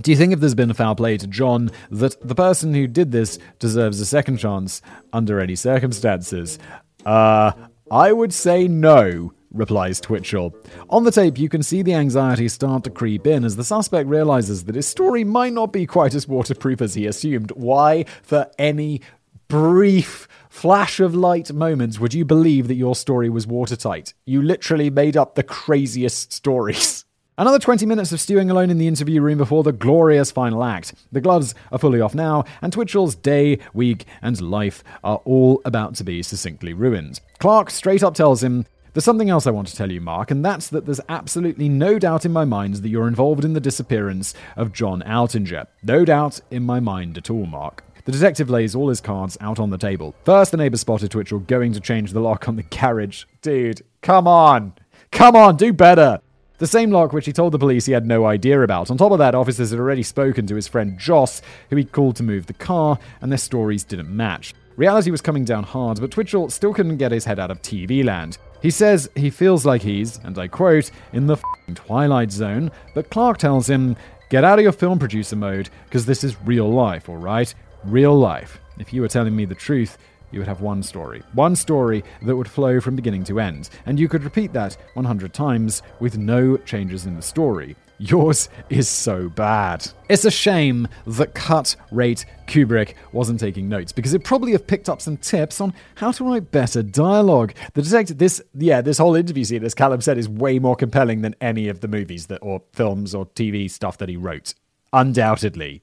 do 0.00 0.10
you 0.10 0.16
think 0.16 0.32
if 0.32 0.40
there's 0.40 0.56
been 0.56 0.72
a 0.72 0.74
foul 0.74 0.96
play 0.96 1.16
to 1.16 1.28
John, 1.28 1.70
that 1.92 2.20
the 2.26 2.34
person 2.34 2.74
who 2.74 2.88
did 2.88 3.12
this 3.12 3.38
deserves 3.60 4.00
a 4.00 4.06
second 4.06 4.38
chance 4.38 4.82
under 5.12 5.38
any 5.38 5.54
circumstances? 5.54 6.58
Uh, 7.06 7.52
I 7.92 8.12
would 8.12 8.34
say 8.34 8.66
no, 8.66 9.34
replies 9.54 10.00
Twitchell. 10.00 10.54
On 10.90 11.04
the 11.04 11.10
tape, 11.10 11.38
you 11.38 11.48
can 11.48 11.62
see 11.62 11.80
the 11.80 11.94
anxiety 11.94 12.48
start 12.48 12.84
to 12.84 12.90
creep 12.90 13.26
in 13.26 13.44
as 13.44 13.56
the 13.56 13.64
suspect 13.64 14.08
realizes 14.08 14.64
that 14.64 14.74
his 14.74 14.86
story 14.86 15.24
might 15.24 15.52
not 15.52 15.72
be 15.72 15.86
quite 15.86 16.14
as 16.14 16.28
waterproof 16.28 16.82
as 16.82 16.94
he 16.94 17.06
assumed. 17.06 17.50
Why, 17.52 18.04
for 18.22 18.50
any 18.58 19.00
brief 19.48 20.26
flash 20.48 21.00
of 21.00 21.14
light 21.14 21.52
moments 21.52 21.98
would 21.98 22.14
you 22.14 22.24
believe 22.24 22.68
that 22.68 22.74
your 22.74 22.94
story 22.94 23.28
was 23.28 23.46
watertight. 23.46 24.14
You 24.26 24.42
literally 24.42 24.90
made 24.90 25.16
up 25.16 25.34
the 25.34 25.42
craziest 25.42 26.32
stories. 26.32 27.04
Another 27.36 27.58
20 27.58 27.84
minutes 27.84 28.12
of 28.12 28.20
stewing 28.20 28.48
alone 28.48 28.70
in 28.70 28.78
the 28.78 28.86
interview 28.86 29.20
room 29.20 29.38
before 29.38 29.64
the 29.64 29.72
glorious 29.72 30.30
final 30.30 30.62
act. 30.62 30.94
The 31.10 31.20
gloves 31.20 31.52
are 31.72 31.80
fully 31.80 32.00
off 32.00 32.14
now, 32.14 32.44
and 32.62 32.72
Twitchell's 32.72 33.16
day, 33.16 33.58
week, 33.72 34.06
and 34.22 34.40
life 34.40 34.84
are 35.02 35.20
all 35.24 35.60
about 35.64 35.96
to 35.96 36.04
be 36.04 36.22
succinctly 36.22 36.72
ruined. 36.72 37.20
Clark 37.40 37.70
straight 37.70 38.04
up 38.04 38.14
tells 38.14 38.44
him, 38.44 38.66
There's 38.94 39.04
something 39.04 39.28
else 39.28 39.48
I 39.48 39.50
want 39.50 39.66
to 39.66 39.74
tell 39.74 39.90
you, 39.90 40.00
Mark, 40.00 40.30
and 40.30 40.44
that's 40.44 40.68
that 40.68 40.86
there's 40.86 41.00
absolutely 41.08 41.68
no 41.68 41.98
doubt 41.98 42.24
in 42.24 42.32
my 42.32 42.44
mind 42.44 42.76
that 42.76 42.88
you're 42.88 43.08
involved 43.08 43.44
in 43.44 43.52
the 43.52 43.58
disappearance 43.60 44.34
of 44.56 44.72
John 44.72 45.02
Altinger. 45.02 45.66
No 45.82 46.04
doubt 46.04 46.40
in 46.52 46.62
my 46.62 46.78
mind 46.78 47.18
at 47.18 47.28
all, 47.28 47.44
Mark. 47.44 47.82
The 48.04 48.12
detective 48.12 48.50
lays 48.50 48.76
all 48.76 48.90
his 48.90 49.00
cards 49.00 49.36
out 49.40 49.58
on 49.58 49.70
the 49.70 49.78
table. 49.78 50.14
First, 50.24 50.52
the 50.52 50.58
neighbor 50.58 50.76
spotted 50.76 51.10
Twitchell 51.10 51.40
going 51.40 51.72
to 51.72 51.80
change 51.80 52.12
the 52.12 52.20
lock 52.20 52.46
on 52.46 52.54
the 52.54 52.62
carriage. 52.62 53.26
Dude, 53.42 53.82
come 54.00 54.28
on. 54.28 54.74
Come 55.10 55.34
on, 55.34 55.56
do 55.56 55.72
better. 55.72 56.20
The 56.58 56.68
same 56.68 56.92
lock 56.92 57.12
which 57.12 57.26
he 57.26 57.32
told 57.32 57.50
the 57.50 57.58
police 57.58 57.86
he 57.86 57.92
had 57.92 58.06
no 58.06 58.26
idea 58.26 58.62
about. 58.62 58.92
On 58.92 58.96
top 58.96 59.10
of 59.10 59.18
that, 59.18 59.34
officers 59.34 59.72
had 59.72 59.80
already 59.80 60.04
spoken 60.04 60.46
to 60.46 60.54
his 60.54 60.68
friend 60.68 60.96
Joss, 61.00 61.42
who 61.68 61.74
he'd 61.74 61.90
called 61.90 62.14
to 62.16 62.22
move 62.22 62.46
the 62.46 62.52
car, 62.52 63.00
and 63.20 63.32
their 63.32 63.38
stories 63.38 63.82
didn't 63.82 64.14
match. 64.14 64.54
Reality 64.76 65.10
was 65.10 65.20
coming 65.20 65.44
down 65.44 65.64
hard, 65.64 66.00
but 66.00 66.12
Twitchell 66.12 66.50
still 66.50 66.72
couldn't 66.72 66.98
get 66.98 67.10
his 67.10 67.24
head 67.24 67.40
out 67.40 67.50
of 67.50 67.60
TV 67.60 68.04
land. 68.04 68.38
He 68.64 68.70
says 68.70 69.10
he 69.14 69.28
feels 69.28 69.66
like 69.66 69.82
he's, 69.82 70.18
and 70.24 70.38
I 70.38 70.48
quote, 70.48 70.90
in 71.12 71.26
the 71.26 71.36
twilight 71.74 72.32
zone, 72.32 72.70
but 72.94 73.10
Clark 73.10 73.36
tells 73.36 73.68
him, 73.68 73.94
get 74.30 74.42
out 74.42 74.58
of 74.58 74.62
your 74.62 74.72
film 74.72 74.98
producer 74.98 75.36
mode, 75.36 75.68
because 75.84 76.06
this 76.06 76.24
is 76.24 76.40
real 76.46 76.72
life, 76.72 77.10
alright? 77.10 77.54
Real 77.84 78.18
life. 78.18 78.58
If 78.78 78.90
you 78.90 79.02
were 79.02 79.08
telling 79.08 79.36
me 79.36 79.44
the 79.44 79.54
truth, 79.54 79.98
you 80.30 80.38
would 80.38 80.48
have 80.48 80.62
one 80.62 80.82
story. 80.82 81.22
One 81.34 81.54
story 81.54 82.04
that 82.22 82.34
would 82.34 82.48
flow 82.48 82.80
from 82.80 82.96
beginning 82.96 83.24
to 83.24 83.38
end. 83.38 83.68
And 83.84 84.00
you 84.00 84.08
could 84.08 84.24
repeat 84.24 84.54
that 84.54 84.78
100 84.94 85.34
times 85.34 85.82
with 86.00 86.16
no 86.16 86.56
changes 86.56 87.04
in 87.04 87.16
the 87.16 87.20
story. 87.22 87.76
Yours 87.98 88.48
is 88.70 88.88
so 88.88 89.28
bad. 89.28 89.86
It's 90.08 90.24
a 90.24 90.30
shame 90.30 90.88
that 91.06 91.34
cut 91.34 91.76
rate 91.90 92.26
Kubrick 92.46 92.94
wasn't 93.12 93.40
taking 93.40 93.68
notes 93.68 93.92
because 93.92 94.14
it 94.14 94.24
probably 94.24 94.52
have 94.52 94.66
picked 94.66 94.88
up 94.88 95.00
some 95.00 95.16
tips 95.16 95.60
on 95.60 95.72
how 95.94 96.10
to 96.12 96.24
write 96.24 96.50
better 96.50 96.82
dialogue. 96.82 97.54
The 97.74 97.82
detective, 97.82 98.18
this 98.18 98.42
yeah, 98.54 98.80
this 98.80 98.98
whole 98.98 99.14
interview 99.14 99.44
scene, 99.44 99.64
as 99.64 99.74
Callum 99.74 100.00
said, 100.00 100.18
is 100.18 100.28
way 100.28 100.58
more 100.58 100.76
compelling 100.76 101.22
than 101.22 101.36
any 101.40 101.68
of 101.68 101.80
the 101.80 101.88
movies 101.88 102.26
that 102.26 102.38
or 102.42 102.62
films 102.72 103.14
or 103.14 103.26
TV 103.26 103.70
stuff 103.70 103.98
that 103.98 104.08
he 104.08 104.16
wrote. 104.16 104.54
Undoubtedly. 104.92 105.82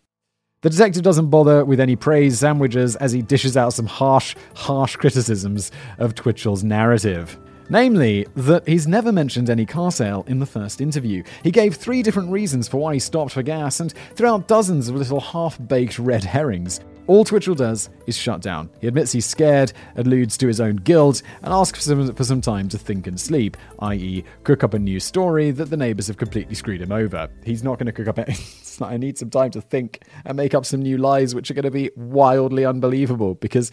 The 0.62 0.70
detective 0.70 1.02
doesn't 1.02 1.32
bother 1.32 1.66
with 1.66 1.80
any 1.80 1.96
praise 1.96 2.38
sandwiches 2.38 2.96
as 2.98 3.12
he 3.12 3.24
dishes 3.24 3.58
out 3.58 3.74
some 3.74 3.88
harsh, 3.88 4.36
harsh 4.54 4.96
criticisms 4.96 5.72
of 5.98 6.14
Twitchell's 6.14 6.64
narrative. 6.64 7.36
Namely, 7.72 8.28
that 8.36 8.68
he's 8.68 8.86
never 8.86 9.14
mentioned 9.14 9.50
any 9.50 9.66
car 9.66 9.94
sale 9.94 10.26
in 10.28 10.40
the 10.40 10.46
first 10.46 10.82
interview. 10.82 11.24
He 11.42 11.52
gave 11.52 11.76
three 11.76 12.04
different 12.04 12.30
reasons 12.30 12.68
for 12.68 12.82
why 12.82 12.96
he 12.96 13.00
stopped 13.00 13.32
for 13.32 13.44
gas 13.44 13.80
and 13.80 13.94
threw 14.18 14.28
out 14.28 14.50
dozens 14.50 14.90
of 14.90 14.96
little 14.96 15.22
half 15.22 15.58
baked 15.70 15.98
red 15.98 16.22
herrings. 16.22 16.82
All 17.08 17.24
Twitchell 17.24 17.56
does 17.56 17.90
is 18.08 18.18
shut 18.18 18.42
down. 18.42 18.70
He 18.82 18.88
admits 18.88 19.14
he's 19.14 19.26
scared, 19.26 19.72
alludes 19.96 20.36
to 20.40 20.48
his 20.48 20.60
own 20.60 20.76
guilt, 20.76 21.22
and 21.44 21.54
asks 21.54 21.80
for 21.80 21.84
some, 21.84 22.14
for 22.14 22.26
some 22.26 22.42
time 22.42 22.68
to 22.68 22.78
think 22.78 23.08
and 23.08 23.18
sleep, 23.18 23.56
i.e., 23.80 24.26
cook 24.44 24.66
up 24.66 24.74
a 24.74 24.80
new 24.80 25.00
story 25.00 25.52
that 25.52 25.70
the 25.70 25.78
neighbors 25.78 26.08
have 26.08 26.18
completely 26.18 26.56
screwed 26.56 26.82
him 26.82 26.92
over. 26.92 27.30
He's 27.46 27.64
not 27.64 27.80
going 27.80 27.86
to 27.86 27.94
cook 27.94 28.10
up 28.10 28.20
any. 28.20 28.36
I 28.82 28.98
need 28.98 29.18
some 29.18 29.30
time 29.30 29.52
to 29.52 29.62
think 29.62 30.04
and 30.26 30.36
make 30.36 30.54
up 30.54 30.66
some 30.66 30.82
new 30.82 30.98
lies, 30.98 31.34
which 31.34 31.50
are 31.50 31.54
going 31.54 31.64
to 31.64 31.72
be 31.72 31.90
wildly 31.96 32.66
unbelievable 32.66 33.36
because 33.36 33.72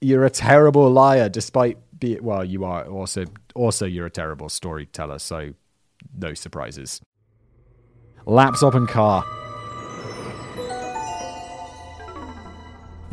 you're 0.00 0.24
a 0.24 0.30
terrible 0.30 0.88
liar, 0.90 1.28
despite 1.28 1.76
be 1.98 2.18
well, 2.20 2.44
you 2.44 2.64
are 2.64 2.86
also 2.86 3.24
also 3.54 3.86
you're 3.86 4.06
a 4.06 4.10
terrible 4.10 4.48
storyteller. 4.48 5.18
So 5.18 5.54
no 6.16 6.34
surprises. 6.34 7.00
Laptop 8.26 8.74
and 8.74 8.88
car. 8.88 9.24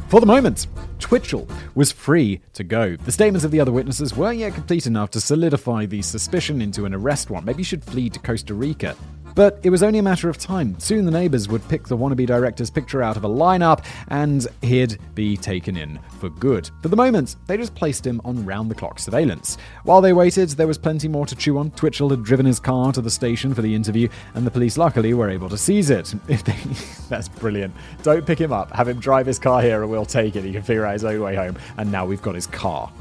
For 0.07 0.19
the 0.19 0.25
moment, 0.27 0.67
Twitchell 0.99 1.47
was 1.73 1.91
free 1.91 2.41
to 2.53 2.63
go. 2.63 2.95
The 2.95 3.11
statements 3.11 3.43
of 3.43 3.51
the 3.51 3.59
other 3.59 3.71
witnesses 3.71 4.15
weren't 4.15 4.39
yet 4.39 4.53
complete 4.53 4.85
enough 4.85 5.09
to 5.11 5.21
solidify 5.21 5.87
the 5.87 6.01
suspicion 6.01 6.61
into 6.61 6.85
an 6.85 6.93
arrest 6.93 7.29
warrant. 7.29 7.47
Maybe 7.47 7.59
you 7.59 7.63
should 7.63 7.83
flee 7.83 8.09
to 8.09 8.19
Costa 8.19 8.53
Rica. 8.53 8.95
But 9.35 9.59
it 9.63 9.69
was 9.69 9.83
only 9.83 9.99
a 9.99 10.03
matter 10.03 10.29
of 10.29 10.37
time. 10.37 10.79
Soon 10.79 11.05
the 11.05 11.11
neighbors 11.11 11.49
would 11.49 11.67
pick 11.67 11.87
the 11.87 11.97
wannabe 11.97 12.25
director's 12.25 12.69
picture 12.69 13.03
out 13.03 13.17
of 13.17 13.25
a 13.25 13.29
lineup 13.29 13.83
and 14.07 14.47
he'd 14.61 14.97
be 15.13 15.35
taken 15.35 15.75
in 15.75 15.99
for 16.19 16.29
good. 16.29 16.69
For 16.81 16.87
the 16.87 16.95
moment, 16.95 17.35
they 17.45 17.57
just 17.57 17.75
placed 17.75 18.07
him 18.07 18.21
on 18.23 18.45
round 18.45 18.71
the 18.71 18.75
clock 18.75 18.97
surveillance. 18.97 19.57
While 19.83 19.99
they 19.99 20.13
waited, 20.13 20.49
there 20.51 20.67
was 20.67 20.77
plenty 20.77 21.09
more 21.09 21.25
to 21.25 21.35
chew 21.35 21.57
on. 21.57 21.71
Twitchell 21.71 22.09
had 22.09 22.23
driven 22.23 22.45
his 22.45 22.61
car 22.61 22.93
to 22.93 23.01
the 23.01 23.11
station 23.11 23.53
for 23.53 23.61
the 23.61 23.75
interview, 23.75 24.07
and 24.33 24.47
the 24.47 24.51
police 24.51 24.77
luckily 24.77 25.13
were 25.13 25.29
able 25.29 25.49
to 25.49 25.57
seize 25.57 25.89
it. 25.89 26.13
They, 26.45 26.55
that's 27.09 27.27
brilliant. 27.27 27.73
Don't 28.03 28.25
pick 28.25 28.39
him 28.39 28.53
up. 28.53 28.71
Have 28.71 28.87
him 28.87 28.99
drive 28.99 29.25
his 29.25 29.39
car 29.39 29.61
here, 29.61 29.81
and 29.81 29.89
we'll 29.89 30.05
take 30.05 30.35
it. 30.35 30.43
He 30.43 30.51
can 30.51 30.61
figure 30.61 30.85
out 30.85 30.93
his 30.93 31.03
own 31.03 31.21
way 31.21 31.35
home. 31.35 31.57
And 31.77 31.91
now 31.91 32.05
we've 32.05 32.21
got 32.21 32.35
his 32.35 32.45
car. 32.45 32.91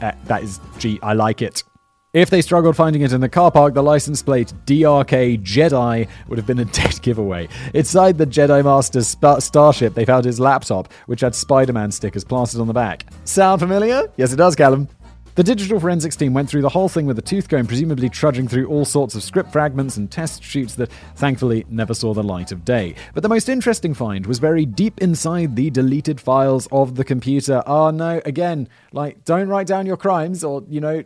Uh, 0.00 0.12
that 0.24 0.42
is, 0.42 0.58
gee, 0.78 0.98
I 1.02 1.12
like 1.12 1.42
it. 1.42 1.64
If 2.12 2.28
they 2.28 2.42
struggled 2.42 2.76
finding 2.76 3.00
it 3.00 3.14
in 3.14 3.22
the 3.22 3.28
car 3.30 3.50
park, 3.50 3.72
the 3.72 3.82
license 3.82 4.22
plate 4.22 4.52
DRK 4.66 5.42
Jedi 5.42 6.06
would 6.28 6.36
have 6.36 6.46
been 6.46 6.58
a 6.58 6.64
dead 6.66 7.00
giveaway. 7.00 7.48
Inside 7.72 8.18
the 8.18 8.26
Jedi 8.26 8.62
Master's 8.62 9.08
sp- 9.08 9.40
starship, 9.40 9.94
they 9.94 10.04
found 10.04 10.26
his 10.26 10.38
laptop, 10.38 10.92
which 11.06 11.22
had 11.22 11.34
Spider 11.34 11.72
Man 11.72 11.90
stickers 11.90 12.22
plastered 12.22 12.60
on 12.60 12.66
the 12.66 12.74
back. 12.74 13.06
Sound 13.24 13.62
familiar? 13.62 14.12
Yes, 14.18 14.30
it 14.30 14.36
does, 14.36 14.54
Callum. 14.54 14.90
The 15.36 15.42
digital 15.42 15.80
forensics 15.80 16.14
team 16.14 16.34
went 16.34 16.50
through 16.50 16.60
the 16.60 16.68
whole 16.68 16.90
thing 16.90 17.06
with 17.06 17.18
a 17.18 17.22
tooth 17.22 17.48
comb, 17.48 17.66
presumably 17.66 18.10
trudging 18.10 18.46
through 18.46 18.66
all 18.66 18.84
sorts 18.84 19.14
of 19.14 19.22
script 19.22 19.50
fragments 19.50 19.96
and 19.96 20.10
test 20.10 20.44
shoots 20.44 20.74
that 20.74 20.92
thankfully 21.14 21.64
never 21.70 21.94
saw 21.94 22.12
the 22.12 22.22
light 22.22 22.52
of 22.52 22.62
day. 22.62 22.94
But 23.14 23.22
the 23.22 23.30
most 23.30 23.48
interesting 23.48 23.94
find 23.94 24.26
was 24.26 24.38
buried 24.38 24.76
deep 24.76 25.00
inside 25.00 25.56
the 25.56 25.70
deleted 25.70 26.20
files 26.20 26.68
of 26.72 26.96
the 26.96 27.04
computer. 27.04 27.62
Oh 27.66 27.88
no, 27.90 28.20
again, 28.26 28.68
like, 28.92 29.24
don't 29.24 29.48
write 29.48 29.66
down 29.66 29.86
your 29.86 29.96
crimes 29.96 30.44
or, 30.44 30.62
you 30.68 30.82
know, 30.82 31.02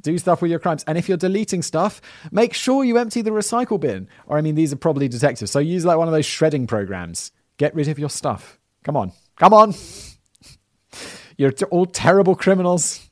do 0.00 0.18
stuff 0.18 0.42
with 0.42 0.50
your 0.50 0.60
crimes. 0.60 0.84
And 0.86 0.96
if 0.98 1.08
you're 1.08 1.18
deleting 1.18 1.62
stuff, 1.62 2.00
make 2.30 2.54
sure 2.54 2.84
you 2.84 2.98
empty 2.98 3.22
the 3.22 3.30
recycle 3.30 3.78
bin. 3.78 4.08
Or, 4.26 4.38
I 4.38 4.40
mean, 4.40 4.54
these 4.54 4.72
are 4.72 4.76
probably 4.76 5.08
detectives. 5.08 5.50
So 5.50 5.58
use 5.58 5.84
like 5.84 5.98
one 5.98 6.08
of 6.08 6.12
those 6.12 6.26
shredding 6.26 6.66
programs. 6.66 7.32
Get 7.56 7.74
rid 7.74 7.88
of 7.88 7.98
your 7.98 8.10
stuff. 8.10 8.58
Come 8.84 8.96
on. 8.96 9.12
Come 9.36 9.52
on. 9.52 9.74
You're 11.36 11.52
all 11.70 11.86
terrible 11.86 12.34
criminals. 12.34 13.10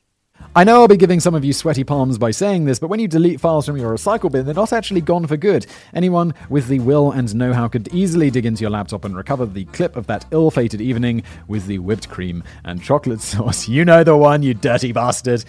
I 0.55 0.63
know 0.63 0.81
I'll 0.81 0.87
be 0.87 0.97
giving 0.97 1.19
some 1.19 1.35
of 1.35 1.45
you 1.45 1.53
sweaty 1.53 1.83
palms 1.83 2.17
by 2.17 2.31
saying 2.31 2.65
this, 2.65 2.79
but 2.79 2.87
when 2.87 2.99
you 2.99 3.07
delete 3.07 3.39
files 3.39 3.67
from 3.67 3.77
your 3.77 3.93
recycle 3.95 4.31
bin, 4.31 4.45
they're 4.45 4.55
not 4.55 4.73
actually 4.73 5.01
gone 5.01 5.27
for 5.27 5.37
good. 5.37 5.67
Anyone 5.93 6.33
with 6.49 6.67
the 6.67 6.79
will 6.79 7.11
and 7.11 7.33
know 7.35 7.53
how 7.53 7.67
could 7.67 7.87
easily 7.93 8.31
dig 8.31 8.47
into 8.47 8.61
your 8.61 8.71
laptop 8.71 9.05
and 9.05 9.15
recover 9.15 9.45
the 9.45 9.65
clip 9.65 9.95
of 9.95 10.07
that 10.07 10.25
ill 10.31 10.49
fated 10.49 10.81
evening 10.81 11.21
with 11.47 11.67
the 11.67 11.77
whipped 11.77 12.09
cream 12.09 12.43
and 12.63 12.81
chocolate 12.81 13.21
sauce. 13.21 13.67
You 13.67 13.85
know 13.85 14.03
the 14.03 14.17
one, 14.17 14.41
you 14.41 14.55
dirty 14.55 14.91
bastard. 14.91 15.45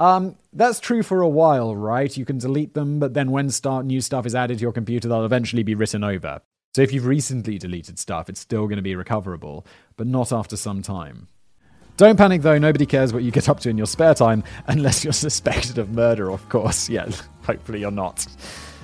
Um, 0.00 0.36
that's 0.52 0.80
true 0.80 1.02
for 1.02 1.20
a 1.20 1.28
while, 1.28 1.76
right? 1.76 2.14
You 2.16 2.24
can 2.24 2.38
delete 2.38 2.74
them, 2.74 2.98
but 2.98 3.14
then 3.14 3.30
when 3.30 3.50
start 3.50 3.86
new 3.86 4.00
stuff 4.00 4.26
is 4.26 4.34
added 4.34 4.58
to 4.58 4.62
your 4.62 4.72
computer, 4.72 5.08
they'll 5.08 5.24
eventually 5.24 5.62
be 5.62 5.74
written 5.74 6.02
over. 6.02 6.40
So 6.74 6.82
if 6.82 6.92
you've 6.92 7.06
recently 7.06 7.58
deleted 7.58 7.98
stuff, 7.98 8.28
it's 8.28 8.40
still 8.40 8.66
going 8.66 8.76
to 8.76 8.82
be 8.82 8.96
recoverable, 8.96 9.66
but 9.96 10.06
not 10.06 10.32
after 10.32 10.56
some 10.56 10.82
time. 10.82 11.28
Don't 11.98 12.16
panic 12.16 12.40
though, 12.40 12.58
nobody 12.58 12.86
cares 12.86 13.12
what 13.12 13.22
you 13.22 13.30
get 13.30 13.48
up 13.48 13.60
to 13.60 13.68
in 13.68 13.76
your 13.76 13.86
spare 13.86 14.14
time, 14.14 14.42
unless 14.66 15.04
you're 15.04 15.12
suspected 15.12 15.78
of 15.78 15.90
murder, 15.90 16.30
of 16.30 16.48
course. 16.48 16.88
Yeah, 16.88 17.10
hopefully 17.42 17.80
you're 17.80 17.90
not. 17.90 18.26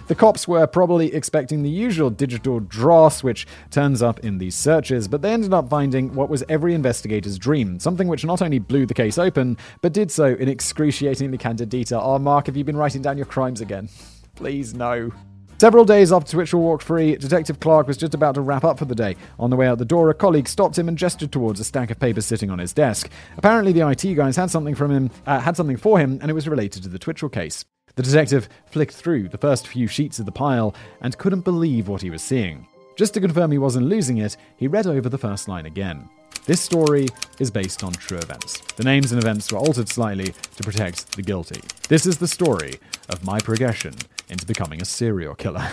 The 0.09 0.14
cops 0.14 0.49
were 0.49 0.66
probably 0.66 1.14
expecting 1.14 1.62
the 1.62 1.68
usual 1.68 2.09
digital 2.09 2.61
dross 2.61 3.23
which 3.23 3.47
turns 3.71 4.01
up 4.01 4.21
in 4.21 4.38
these 4.38 4.55
searches, 4.55 5.07
but 5.07 5.21
they 5.21 5.35
ended 5.35 5.53
up 5.53 5.68
finding 5.68 6.14
what 6.14 6.31
was 6.31 6.42
every 6.49 6.75
investigator's 6.75 7.38
dream 7.38 7.79
something 7.79 8.09
which 8.09 8.25
not 8.25 8.40
only 8.40 8.59
blew 8.59 8.87
the 8.87 8.94
case 8.94 9.18
open, 9.18 9.59
but 9.83 9.92
did 9.92 10.11
so 10.11 10.25
in 10.25 10.49
excruciatingly 10.49 11.37
candid 11.37 11.68
detail. 11.68 12.01
Oh, 12.03 12.18
Mark, 12.18 12.47
have 12.47 12.57
you 12.57 12.64
been 12.64 12.77
writing 12.77 13.03
down 13.03 13.18
your 13.18 13.27
crimes 13.27 13.61
again? 13.61 13.90
Please, 14.35 14.73
no. 14.73 15.12
Several 15.61 15.85
days 15.85 16.11
after 16.11 16.31
Twitchell 16.33 16.61
walked 16.61 16.85
free, 16.85 17.14
Detective 17.16 17.61
Clark 17.61 17.87
was 17.87 17.99
just 17.99 18.14
about 18.14 18.35
to 18.37 18.40
wrap 18.40 18.64
up 18.64 18.79
for 18.79 18.87
the 18.87 18.94
day. 18.94 19.14
On 19.38 19.51
the 19.51 19.57
way 19.57 19.66
out 19.66 19.77
the 19.77 19.85
door, 19.85 20.09
a 20.09 20.14
colleague 20.14 20.49
stopped 20.49 20.79
him 20.79 20.88
and 20.88 20.97
gestured 20.97 21.33
towards 21.33 21.61
a 21.61 21.64
stack 21.64 21.90
of 21.90 22.01
papers 22.01 22.25
sitting 22.25 22.49
on 22.49 22.61
his 22.61 22.73
desk. 22.73 23.11
Apparently, 23.37 23.73
the 23.73 23.87
IT 23.87 24.14
guys 24.14 24.37
had 24.37 24.51
something 24.51 24.75
from 24.75 24.90
him, 24.90 25.11
uh, 25.27 25.40
had 25.40 25.57
something 25.57 25.77
for 25.77 25.99
him, 25.99 26.18
and 26.23 26.31
it 26.31 26.35
was 26.35 26.49
related 26.49 26.83
to 26.85 26.88
the 26.88 26.99
Twitchell 26.99 27.29
case. 27.29 27.66
The 27.99 28.05
detective 28.05 28.49
flicked 28.67 28.95
through 28.95 29.29
the 29.29 29.39
first 29.39 29.67
few 29.67 29.89
sheets 29.89 30.21
of 30.21 30.25
the 30.25 30.31
pile 30.31 30.73
and 31.01 31.19
couldn't 31.19 31.41
believe 31.41 31.89
what 31.89 32.01
he 32.01 32.11
was 32.11 32.23
seeing. 32.23 32.65
Just 32.95 33.13
to 33.15 33.21
confirm 33.21 33.51
he 33.51 33.59
wasn't 33.59 33.89
losing 33.89 34.19
it, 34.19 34.37
he 34.57 34.69
read 34.69 34.87
over 34.87 35.09
the 35.09 35.19
first 35.19 35.49
line 35.49 35.67
again. 35.67 36.09
This 36.47 36.61
story 36.61 37.09
is 37.41 37.51
based 37.51 37.83
on 37.83 37.91
true 37.91 38.19
events. 38.19 38.61
The 38.77 38.85
names 38.85 39.11
and 39.11 39.21
events 39.21 39.51
were 39.51 39.59
altered 39.59 39.89
slightly 39.89 40.27
to 40.27 40.63
protect 40.63 41.17
the 41.17 41.23
guilty. 41.23 41.61
This 41.89 42.07
is 42.07 42.19
the 42.19 42.29
story 42.29 42.79
of 43.09 43.25
my 43.25 43.41
progression 43.41 43.97
into 44.29 44.47
becoming 44.47 44.81
a 44.81 44.85
serial 44.85 45.35
killer. 45.35 45.69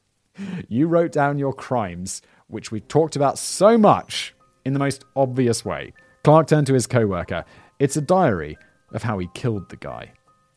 you 0.70 0.86
wrote 0.86 1.12
down 1.12 1.38
your 1.38 1.52
crimes, 1.52 2.22
which 2.46 2.72
we 2.72 2.80
talked 2.80 3.16
about 3.16 3.38
so 3.38 3.76
much, 3.76 4.34
in 4.64 4.72
the 4.72 4.78
most 4.78 5.04
obvious 5.14 5.62
way. 5.62 5.92
Clark 6.24 6.46
turned 6.46 6.68
to 6.68 6.74
his 6.74 6.86
coworker. 6.86 7.44
It's 7.78 7.98
a 7.98 8.00
diary 8.00 8.56
of 8.92 9.02
how 9.02 9.18
he 9.18 9.28
killed 9.34 9.68
the 9.68 9.76
guy. 9.76 10.12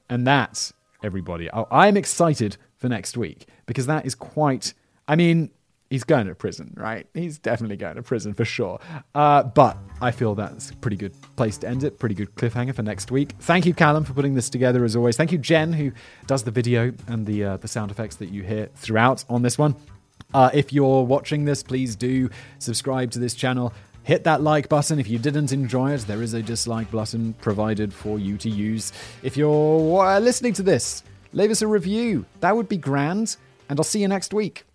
And 0.09 0.25
that's 0.25 0.71
everybody. 1.03 1.49
I'm 1.53 1.97
excited 1.97 2.57
for 2.77 2.89
next 2.89 3.17
week 3.17 3.47
because 3.65 3.85
that 3.87 4.05
is 4.05 4.15
quite. 4.15 4.73
I 5.07 5.15
mean, 5.15 5.51
he's 5.89 6.03
going 6.03 6.25
to 6.25 6.33
prison, 6.33 6.73
right? 6.75 7.05
He's 7.13 7.37
definitely 7.37 7.77
going 7.77 7.97
to 7.97 8.01
prison 8.01 8.33
for 8.33 8.45
sure. 8.45 8.79
Uh, 9.13 9.43
but 9.43 9.77
I 10.01 10.09
feel 10.11 10.33
that's 10.33 10.71
a 10.71 10.75
pretty 10.77 10.97
good 10.97 11.13
place 11.35 11.57
to 11.59 11.67
end 11.67 11.83
it. 11.83 11.99
Pretty 11.99 12.15
good 12.15 12.33
cliffhanger 12.35 12.73
for 12.73 12.81
next 12.81 13.11
week. 13.11 13.35
Thank 13.39 13.65
you, 13.65 13.73
Callum, 13.75 14.03
for 14.03 14.13
putting 14.13 14.33
this 14.33 14.49
together 14.49 14.83
as 14.83 14.95
always. 14.95 15.17
Thank 15.17 15.31
you, 15.31 15.37
Jen, 15.37 15.73
who 15.73 15.91
does 16.25 16.43
the 16.43 16.51
video 16.51 16.93
and 17.07 17.27
the 17.27 17.43
uh, 17.43 17.57
the 17.57 17.67
sound 17.67 17.91
effects 17.91 18.15
that 18.15 18.29
you 18.29 18.41
hear 18.41 18.69
throughout 18.75 19.23
on 19.29 19.43
this 19.43 19.57
one. 19.57 19.75
Uh, 20.33 20.49
if 20.53 20.73
you're 20.73 21.03
watching 21.03 21.45
this, 21.45 21.61
please 21.61 21.95
do 21.95 22.29
subscribe 22.57 23.11
to 23.11 23.19
this 23.19 23.35
channel. 23.35 23.71
Hit 24.03 24.25
that 24.25 24.41
like 24.41 24.67
button 24.69 24.99
if 24.99 25.07
you 25.07 25.17
didn't 25.17 25.51
enjoy 25.51 25.93
it. 25.93 26.01
There 26.01 26.21
is 26.21 26.33
a 26.33 26.41
dislike 26.41 26.91
button 26.91 27.33
provided 27.41 27.93
for 27.93 28.19
you 28.19 28.37
to 28.37 28.49
use. 28.49 28.91
If 29.21 29.37
you're 29.37 30.05
uh, 30.05 30.19
listening 30.19 30.53
to 30.53 30.63
this, 30.63 31.03
leave 31.31 31.51
us 31.51 31.61
a 31.61 31.67
review. 31.67 32.25
That 32.41 32.55
would 32.55 32.67
be 32.67 32.77
grand. 32.77 33.37
And 33.69 33.79
I'll 33.79 33.85
see 33.85 34.01
you 34.01 34.09
next 34.09 34.33
week. 34.33 34.65